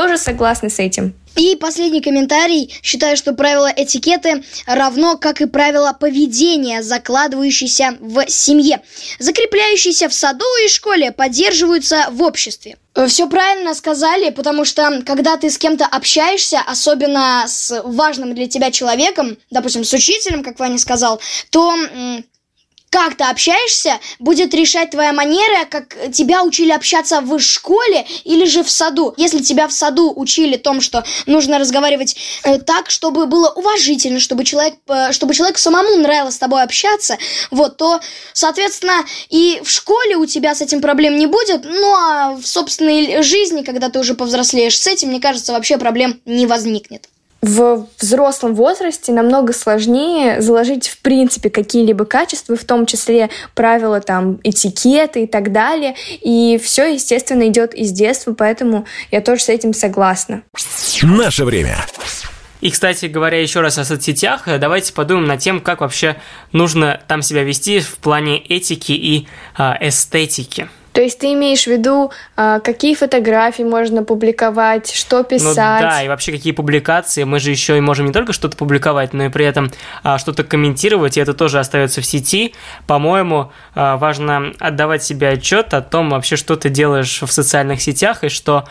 Тоже 0.00 0.16
согласны 0.16 0.70
с 0.70 0.78
этим. 0.78 1.12
И 1.36 1.56
последний 1.56 2.00
комментарий. 2.00 2.74
Считаю, 2.82 3.18
что 3.18 3.34
правила 3.34 3.70
этикеты 3.76 4.42
равно, 4.64 5.18
как 5.18 5.42
и 5.42 5.46
правила 5.46 5.92
поведения, 5.92 6.82
закладывающиеся 6.82 7.98
в 8.00 8.26
семье, 8.26 8.80
закрепляющиеся 9.18 10.08
в 10.08 10.14
саду 10.14 10.46
и 10.64 10.68
школе, 10.68 11.12
поддерживаются 11.12 12.06
в 12.12 12.22
обществе. 12.22 12.78
Все 13.08 13.28
правильно 13.28 13.74
сказали, 13.74 14.30
потому 14.30 14.64
что 14.64 15.02
когда 15.04 15.36
ты 15.36 15.50
с 15.50 15.58
кем-то 15.58 15.84
общаешься, 15.84 16.60
особенно 16.66 17.44
с 17.46 17.82
важным 17.84 18.34
для 18.34 18.48
тебя 18.48 18.70
человеком, 18.70 19.36
допустим, 19.50 19.84
с 19.84 19.92
учителем, 19.92 20.42
как 20.42 20.58
Ваня 20.58 20.78
сказал, 20.78 21.20
то 21.50 21.76
как 22.90 23.16
ты 23.16 23.24
общаешься, 23.24 24.00
будет 24.18 24.52
решать 24.52 24.90
твоя 24.90 25.12
манера, 25.12 25.64
как 25.64 25.96
тебя 26.12 26.42
учили 26.42 26.72
общаться 26.72 27.20
в 27.20 27.38
школе 27.38 28.04
или 28.24 28.44
же 28.44 28.64
в 28.64 28.70
саду. 28.70 29.14
Если 29.16 29.38
тебя 29.40 29.68
в 29.68 29.72
саду 29.72 30.12
учили 30.14 30.56
том, 30.56 30.80
что 30.80 31.04
нужно 31.26 31.58
разговаривать 31.58 32.16
э, 32.42 32.58
так, 32.58 32.90
чтобы 32.90 33.26
было 33.26 33.48
уважительно, 33.50 34.18
чтобы 34.18 34.44
человек, 34.44 34.74
э, 34.88 35.12
чтобы 35.12 35.34
человеку 35.34 35.60
самому 35.60 35.96
нравилось 35.96 36.34
с 36.34 36.38
тобой 36.38 36.62
общаться, 36.62 37.16
вот, 37.52 37.76
то, 37.76 38.00
соответственно, 38.32 39.04
и 39.28 39.60
в 39.62 39.70
школе 39.70 40.16
у 40.16 40.26
тебя 40.26 40.54
с 40.54 40.60
этим 40.60 40.80
проблем 40.80 41.16
не 41.16 41.26
будет, 41.26 41.64
ну 41.64 41.94
а 41.94 42.32
в 42.34 42.44
собственной 42.44 43.22
жизни, 43.22 43.62
когда 43.62 43.88
ты 43.88 44.00
уже 44.00 44.14
повзрослеешь 44.14 44.78
с 44.78 44.86
этим, 44.88 45.08
мне 45.08 45.20
кажется, 45.20 45.52
вообще 45.52 45.78
проблем 45.78 46.20
не 46.24 46.46
возникнет 46.46 47.08
в 47.42 47.86
взрослом 47.98 48.54
возрасте 48.54 49.12
намного 49.12 49.52
сложнее 49.52 50.40
заложить 50.40 50.88
в 50.88 50.98
принципе 50.98 51.50
какие-либо 51.50 52.04
качества, 52.04 52.56
в 52.56 52.64
том 52.64 52.86
числе 52.86 53.30
правила 53.54 54.00
там 54.00 54.38
этикеты 54.42 55.24
и 55.24 55.26
так 55.26 55.52
далее. 55.52 55.94
И 56.20 56.60
все, 56.62 56.92
естественно, 56.92 57.48
идет 57.48 57.74
из 57.74 57.92
детства, 57.92 58.34
поэтому 58.34 58.86
я 59.10 59.20
тоже 59.20 59.42
с 59.42 59.48
этим 59.48 59.72
согласна. 59.72 60.42
Наше 61.02 61.44
время. 61.44 61.76
И, 62.60 62.70
кстати 62.70 63.06
говоря, 63.06 63.40
еще 63.40 63.60
раз 63.60 63.78
о 63.78 63.84
соцсетях, 63.84 64.42
давайте 64.58 64.92
подумаем 64.92 65.26
над 65.26 65.40
тем, 65.40 65.60
как 65.60 65.80
вообще 65.80 66.16
нужно 66.52 67.00
там 67.08 67.22
себя 67.22 67.42
вести 67.42 67.80
в 67.80 67.96
плане 67.96 68.38
этики 68.38 68.92
и 68.92 69.26
э, 69.56 69.88
эстетики. 69.88 70.68
То 70.92 71.00
есть 71.00 71.18
ты 71.20 71.32
имеешь 71.34 71.64
в 71.64 71.66
виду, 71.68 72.10
а, 72.36 72.58
какие 72.60 72.94
фотографии 72.94 73.62
можно 73.62 74.02
публиковать, 74.02 74.92
что 74.92 75.22
писать? 75.22 75.48
Ну 75.48 75.54
да, 75.54 76.02
и 76.02 76.08
вообще 76.08 76.32
какие 76.32 76.52
публикации. 76.52 77.24
Мы 77.24 77.38
же 77.38 77.50
еще 77.50 77.78
и 77.78 77.80
можем 77.80 78.06
не 78.06 78.12
только 78.12 78.32
что-то 78.32 78.56
публиковать, 78.56 79.12
но 79.12 79.24
и 79.24 79.28
при 79.28 79.44
этом 79.44 79.70
а, 80.02 80.18
что-то 80.18 80.42
комментировать, 80.42 81.16
и 81.16 81.20
это 81.20 81.32
тоже 81.32 81.60
остается 81.60 82.00
в 82.00 82.06
сети. 82.06 82.54
По-моему, 82.86 83.52
а, 83.74 83.96
важно 83.98 84.52
отдавать 84.58 85.04
себе 85.04 85.28
отчет 85.28 85.74
о 85.74 85.80
том 85.80 86.10
вообще, 86.10 86.36
что 86.36 86.56
ты 86.56 86.70
делаешь 86.70 87.22
в 87.22 87.30
социальных 87.30 87.80
сетях, 87.80 88.24
и 88.24 88.28
что 88.28 88.66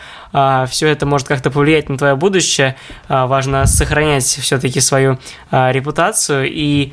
все 0.68 0.86
это 0.86 1.06
может 1.06 1.26
как-то 1.26 1.50
повлиять 1.50 1.88
на 1.88 1.98
твое 1.98 2.14
будущее. 2.14 2.76
Важно 3.08 3.66
сохранять 3.66 4.24
все-таки 4.24 4.80
свою 4.80 5.18
репутацию 5.50 6.48
и 6.48 6.92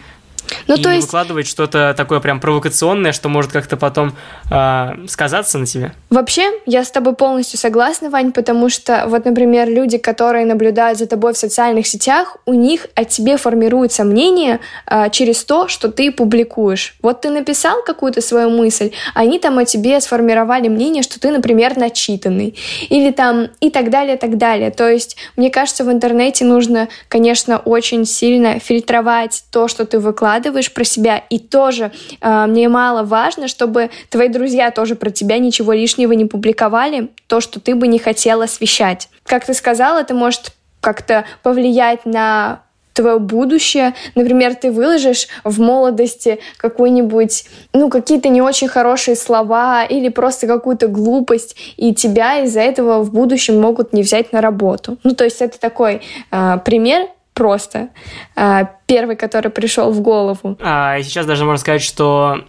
ну, 0.67 0.75
и 0.75 0.81
то 0.81 0.91
есть... 0.91 1.07
выкладывать 1.07 1.47
что-то 1.47 1.93
такое 1.95 2.19
прям 2.19 2.39
провокационное, 2.39 3.11
что 3.11 3.29
может 3.29 3.51
как-то 3.51 3.77
потом 3.77 4.13
э, 4.51 5.07
сказаться 5.07 5.57
на 5.57 5.65
тебе. 5.65 5.93
Вообще, 6.09 6.51
я 6.65 6.83
с 6.83 6.91
тобой 6.91 7.13
полностью 7.13 7.59
согласна, 7.59 8.09
Вань, 8.09 8.31
потому 8.31 8.69
что 8.69 9.05
вот, 9.07 9.25
например, 9.25 9.69
люди, 9.69 9.97
которые 9.97 10.45
наблюдают 10.45 10.99
за 10.99 11.07
тобой 11.07 11.33
в 11.33 11.37
социальных 11.37 11.87
сетях, 11.87 12.37
у 12.45 12.53
них 12.53 12.87
о 12.95 13.03
тебе 13.03 13.37
формируется 13.37 14.03
мнение 14.03 14.59
э, 14.85 15.09
через 15.11 15.43
то, 15.43 15.67
что 15.67 15.91
ты 15.91 16.11
публикуешь. 16.11 16.95
Вот 17.01 17.21
ты 17.21 17.29
написал 17.29 17.83
какую-то 17.83 18.21
свою 18.21 18.49
мысль, 18.49 18.91
они 19.13 19.39
там 19.39 19.57
о 19.57 19.65
тебе 19.65 19.99
сформировали 20.01 20.67
мнение, 20.67 21.03
что 21.03 21.19
ты, 21.19 21.31
например, 21.31 21.77
начитанный. 21.77 22.55
Или 22.89 23.11
там 23.11 23.47
и 23.59 23.69
так 23.69 23.89
далее, 23.89 24.17
так 24.17 24.37
далее. 24.37 24.71
То 24.71 24.89
есть, 24.89 25.17
мне 25.35 25.49
кажется, 25.49 25.83
в 25.83 25.91
интернете 25.91 26.45
нужно, 26.45 26.87
конечно, 27.07 27.57
очень 27.57 28.05
сильно 28.05 28.59
фильтровать 28.59 29.43
то, 29.51 29.67
что 29.67 29.85
ты 29.85 29.99
выкладываешь, 29.99 30.36
выкладываешь 30.37 30.73
про 30.73 30.83
себя, 30.83 31.17
и 31.29 31.39
тоже 31.39 31.91
э, 32.21 32.45
мне 32.47 32.69
мало 32.69 33.03
важно, 33.03 33.47
чтобы 33.47 33.89
твои 34.09 34.29
друзья 34.29 34.71
тоже 34.71 34.95
про 34.95 35.09
тебя 35.09 35.39
ничего 35.39 35.73
лишнего 35.73 36.13
не 36.13 36.25
публиковали, 36.25 37.09
то, 37.27 37.41
что 37.41 37.59
ты 37.59 37.75
бы 37.75 37.87
не 37.87 37.99
хотела 37.99 38.45
освещать. 38.45 39.09
Как 39.25 39.45
ты 39.45 39.53
сказала, 39.53 39.99
это 39.99 40.13
может 40.13 40.51
как-то 40.79 41.25
повлиять 41.43 42.05
на 42.05 42.61
твое 42.93 43.19
будущее. 43.19 43.93
Например, 44.15 44.55
ты 44.55 44.71
выложишь 44.71 45.27
в 45.43 45.59
молодости 45.59 46.39
какой-нибудь, 46.57 47.45
ну, 47.73 47.89
какие-то 47.89 48.29
не 48.29 48.41
очень 48.41 48.67
хорошие 48.67 49.15
слова 49.15 49.83
или 49.85 50.09
просто 50.09 50.47
какую-то 50.47 50.87
глупость, 50.87 51.55
и 51.77 51.93
тебя 51.93 52.43
из-за 52.43 52.61
этого 52.61 53.03
в 53.03 53.11
будущем 53.11 53.59
могут 53.59 53.93
не 53.93 54.01
взять 54.01 54.33
на 54.33 54.41
работу. 54.41 54.97
Ну, 55.03 55.13
то 55.13 55.25
есть 55.25 55.41
это 55.41 55.59
такой 55.59 56.01
э, 56.31 56.57
пример, 56.65 57.07
просто. 57.37 57.89
А, 58.35 58.67
первый, 58.87 59.15
который 59.15 59.51
пришел 59.51 59.91
в 59.91 60.01
голову. 60.01 60.57
А, 60.59 60.99
сейчас 61.03 61.27
даже 61.27 61.45
можно 61.45 61.59
сказать, 61.59 61.83
что 61.83 62.43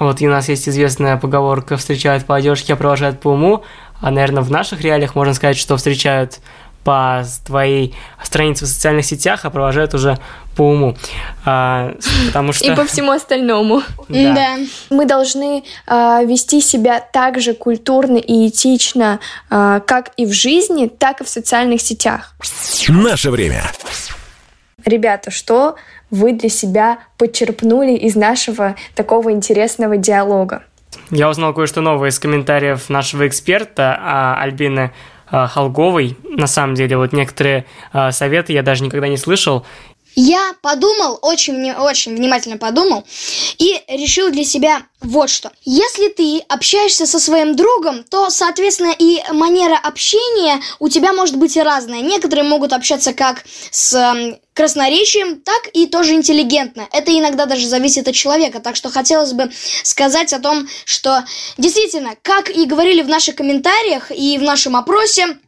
вот 0.00 0.20
у 0.20 0.26
нас 0.26 0.48
есть 0.48 0.68
известная 0.68 1.16
поговорка 1.16 1.76
«встречают 1.76 2.26
по 2.26 2.34
одежке, 2.34 2.72
а 2.72 2.76
провожают 2.76 3.20
по 3.20 3.28
уму», 3.28 3.62
а, 4.00 4.10
наверное, 4.10 4.42
в 4.42 4.50
наших 4.50 4.80
реалиях 4.80 5.14
можно 5.14 5.34
сказать, 5.34 5.56
что 5.56 5.76
встречают 5.76 6.40
по 6.82 7.22
твоей 7.46 7.94
странице 8.22 8.64
в 8.64 8.68
социальных 8.68 9.04
сетях, 9.04 9.44
а 9.44 9.50
провожают 9.50 9.94
уже 9.94 10.18
по 10.58 10.62
уму. 10.62 10.96
А, 11.44 11.94
потому 12.26 12.52
что... 12.52 12.66
И 12.66 12.74
по 12.74 12.84
всему 12.84 13.12
остальному. 13.12 13.82
Да. 14.08 14.34
да. 14.34 14.56
Мы 14.90 15.06
должны 15.06 15.62
а, 15.86 16.24
вести 16.24 16.60
себя 16.60 16.98
так 16.98 17.40
же 17.40 17.54
культурно 17.54 18.16
и 18.16 18.48
этично, 18.48 19.20
а, 19.50 19.78
как 19.78 20.10
и 20.16 20.26
в 20.26 20.32
жизни, 20.32 20.88
так 20.88 21.20
и 21.20 21.24
в 21.24 21.28
социальных 21.28 21.80
сетях. 21.80 22.34
Наше 22.88 23.30
время. 23.30 23.70
Ребята, 24.84 25.30
что 25.30 25.76
вы 26.10 26.32
для 26.32 26.48
себя 26.48 26.98
подчерпнули 27.18 27.92
из 27.92 28.16
нашего 28.16 28.74
такого 28.96 29.30
интересного 29.30 29.96
диалога? 29.96 30.64
Я 31.10 31.28
узнал 31.28 31.54
кое-что 31.54 31.82
новое 31.82 32.08
из 32.08 32.18
комментариев 32.18 32.88
нашего 32.88 33.28
эксперта 33.28 33.96
а, 34.00 34.42
Альбины 34.42 34.90
а, 35.30 35.46
Холговой. 35.46 36.16
На 36.24 36.46
самом 36.46 36.74
деле, 36.74 36.96
вот 36.96 37.12
некоторые 37.12 37.66
а, 37.92 38.12
советы 38.12 38.52
я 38.52 38.62
даже 38.62 38.82
никогда 38.82 39.08
не 39.08 39.16
слышал. 39.16 39.66
Я 40.20 40.52
подумал, 40.62 41.16
очень, 41.22 41.70
очень 41.70 42.16
внимательно 42.16 42.58
подумал, 42.58 43.04
и 43.56 43.80
решил 43.86 44.32
для 44.32 44.44
себя 44.44 44.82
вот 45.00 45.30
что. 45.30 45.52
Если 45.64 46.08
ты 46.08 46.40
общаешься 46.48 47.06
со 47.06 47.20
своим 47.20 47.54
другом, 47.54 48.02
то, 48.02 48.28
соответственно, 48.28 48.92
и 48.98 49.22
манера 49.30 49.78
общения 49.78 50.60
у 50.80 50.88
тебя 50.88 51.12
может 51.12 51.36
быть 51.36 51.56
разная. 51.56 52.00
Некоторые 52.00 52.42
могут 52.42 52.72
общаться 52.72 53.12
как 53.12 53.44
с 53.70 54.36
красноречием, 54.54 55.40
так 55.40 55.68
и 55.72 55.86
тоже 55.86 56.14
интеллигентно. 56.14 56.88
Это 56.90 57.16
иногда 57.16 57.46
даже 57.46 57.68
зависит 57.68 58.08
от 58.08 58.16
человека. 58.16 58.58
Так 58.58 58.74
что 58.74 58.90
хотелось 58.90 59.34
бы 59.34 59.52
сказать 59.84 60.32
о 60.32 60.40
том, 60.40 60.66
что 60.84 61.24
действительно, 61.58 62.16
как 62.22 62.50
и 62.50 62.64
говорили 62.64 63.02
в 63.02 63.08
наших 63.08 63.36
комментариях 63.36 64.10
и 64.10 64.36
в 64.36 64.42
нашем 64.42 64.74
опросе, 64.74 65.38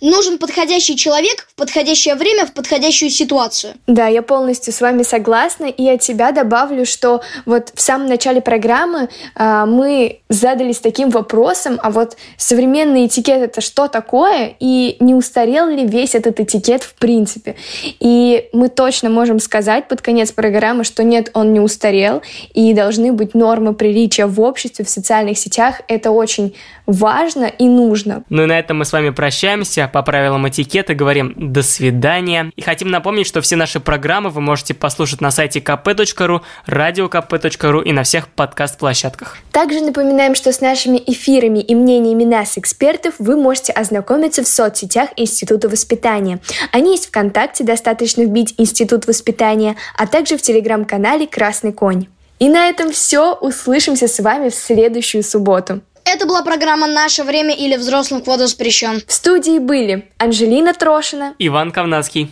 Нужен 0.00 0.38
подходящий 0.38 0.96
человек 0.96 1.46
в 1.48 1.54
подходящее 1.54 2.14
время, 2.14 2.46
в 2.46 2.52
подходящую 2.52 3.10
ситуацию. 3.10 3.74
Да, 3.86 4.06
я 4.06 4.22
полностью 4.22 4.72
с 4.72 4.80
вами 4.80 5.02
согласна. 5.02 5.66
И 5.66 5.88
от 5.88 6.00
тебя 6.00 6.32
добавлю, 6.32 6.86
что 6.86 7.22
вот 7.46 7.70
в 7.74 7.80
самом 7.80 8.08
начале 8.08 8.40
программы 8.40 9.08
э, 9.34 9.64
мы 9.66 10.20
задались 10.28 10.78
таким 10.78 11.10
вопросом, 11.10 11.78
а 11.82 11.90
вот 11.90 12.16
современный 12.36 13.06
этикет 13.06 13.42
это 13.42 13.60
что 13.60 13.88
такое? 13.88 14.54
И 14.60 14.96
не 15.00 15.14
устарел 15.14 15.68
ли 15.68 15.86
весь 15.86 16.14
этот 16.14 16.40
этикет 16.40 16.82
в 16.82 16.94
принципе? 16.94 17.56
И 18.00 18.48
мы 18.52 18.68
точно 18.68 19.10
можем 19.10 19.38
сказать 19.38 19.88
под 19.88 20.02
конец 20.02 20.32
программы, 20.32 20.84
что 20.84 21.02
нет, 21.02 21.30
он 21.34 21.52
не 21.52 21.60
устарел, 21.60 22.22
и 22.52 22.72
должны 22.74 23.12
быть 23.12 23.34
нормы 23.34 23.74
приличия 23.74 24.26
в 24.26 24.40
обществе, 24.40 24.84
в 24.84 24.90
социальных 24.90 25.38
сетях. 25.38 25.82
Это 25.88 26.10
очень 26.10 26.54
важно 26.86 27.44
и 27.44 27.68
нужно. 27.68 28.24
Ну 28.28 28.42
и 28.42 28.46
на 28.46 28.58
этом 28.58 28.78
мы 28.78 28.84
с 28.84 28.92
вами 28.92 29.10
прощаемся. 29.10 29.88
По 29.92 30.02
правилам 30.02 30.48
этикета 30.48 30.94
говорим 30.94 31.34
«до 31.36 31.62
свидания». 31.62 32.52
И 32.56 32.62
хотим 32.62 32.90
напомнить, 32.90 33.26
что 33.26 33.40
все 33.40 33.56
наши 33.56 33.80
программы 33.80 34.30
вы 34.30 34.40
можете 34.40 34.74
послушать 34.74 35.20
на 35.20 35.30
сайте 35.30 35.60
kp.ru, 35.60 36.40
radiokp.ru 36.66 37.84
и 37.84 37.92
на 37.92 38.02
всех 38.02 38.28
подкаст-площадках. 38.28 39.38
Также 39.52 39.80
напоминаем, 39.80 40.34
что 40.34 40.52
с 40.52 40.60
нашими 40.60 41.02
эфирами 41.06 41.60
и 41.60 41.74
мнениями 41.74 42.24
нас, 42.24 42.58
экспертов, 42.58 43.14
вы 43.18 43.36
можете 43.36 43.72
ознакомиться 43.72 44.42
в 44.42 44.48
соцсетях 44.48 45.10
Института 45.16 45.68
воспитания. 45.68 46.40
Они 46.72 46.92
есть 46.92 47.06
ВКонтакте, 47.08 47.64
достаточно 47.64 48.22
вбить 48.22 48.54
Институт 48.58 49.06
воспитания, 49.06 49.76
а 49.96 50.06
также 50.06 50.36
в 50.36 50.42
телеграм-канале 50.42 51.26
«Красный 51.26 51.72
конь». 51.72 52.06
И 52.38 52.48
на 52.48 52.68
этом 52.68 52.90
все. 52.90 53.34
Услышимся 53.34 54.08
с 54.08 54.20
вами 54.20 54.48
в 54.48 54.54
следующую 54.54 55.22
субботу. 55.22 55.80
Это 56.04 56.26
была 56.26 56.42
программа 56.42 56.86
«Наше 56.86 57.24
время» 57.24 57.54
или 57.54 57.76
«Взрослым 57.76 58.20
вход 58.20 58.40
воспрещен». 58.40 59.02
В 59.06 59.12
студии 59.12 59.58
были 59.58 60.10
Анжелина 60.18 60.74
Трошина, 60.74 61.34
Иван 61.38 61.72
Ковнацкий 61.72 62.30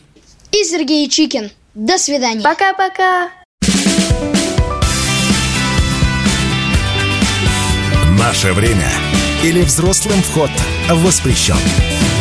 и 0.50 0.62
Сергей 0.62 1.08
Чикин. 1.08 1.50
До 1.74 1.96
свидания. 1.96 2.42
Пока-пока. 2.42 3.30
«Наше 8.18 8.52
время» 8.52 8.90
или 9.42 9.62
«Взрослым 9.62 10.22
вход 10.22 10.50
воспрещен». 10.90 11.56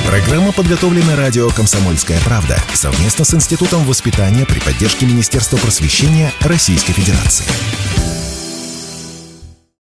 Программа 0.07 0.53
подготовлена 0.53 1.15
радио 1.15 1.49
«Комсомольская 1.49 2.19
правда» 2.21 2.57
совместно 2.73 3.25
с 3.25 3.33
Институтом 3.33 3.83
воспитания 3.83 4.45
при 4.45 4.59
поддержке 4.59 5.05
Министерства 5.05 5.57
просвещения 5.57 6.31
Российской 6.41 6.93
Федерации. 6.93 7.45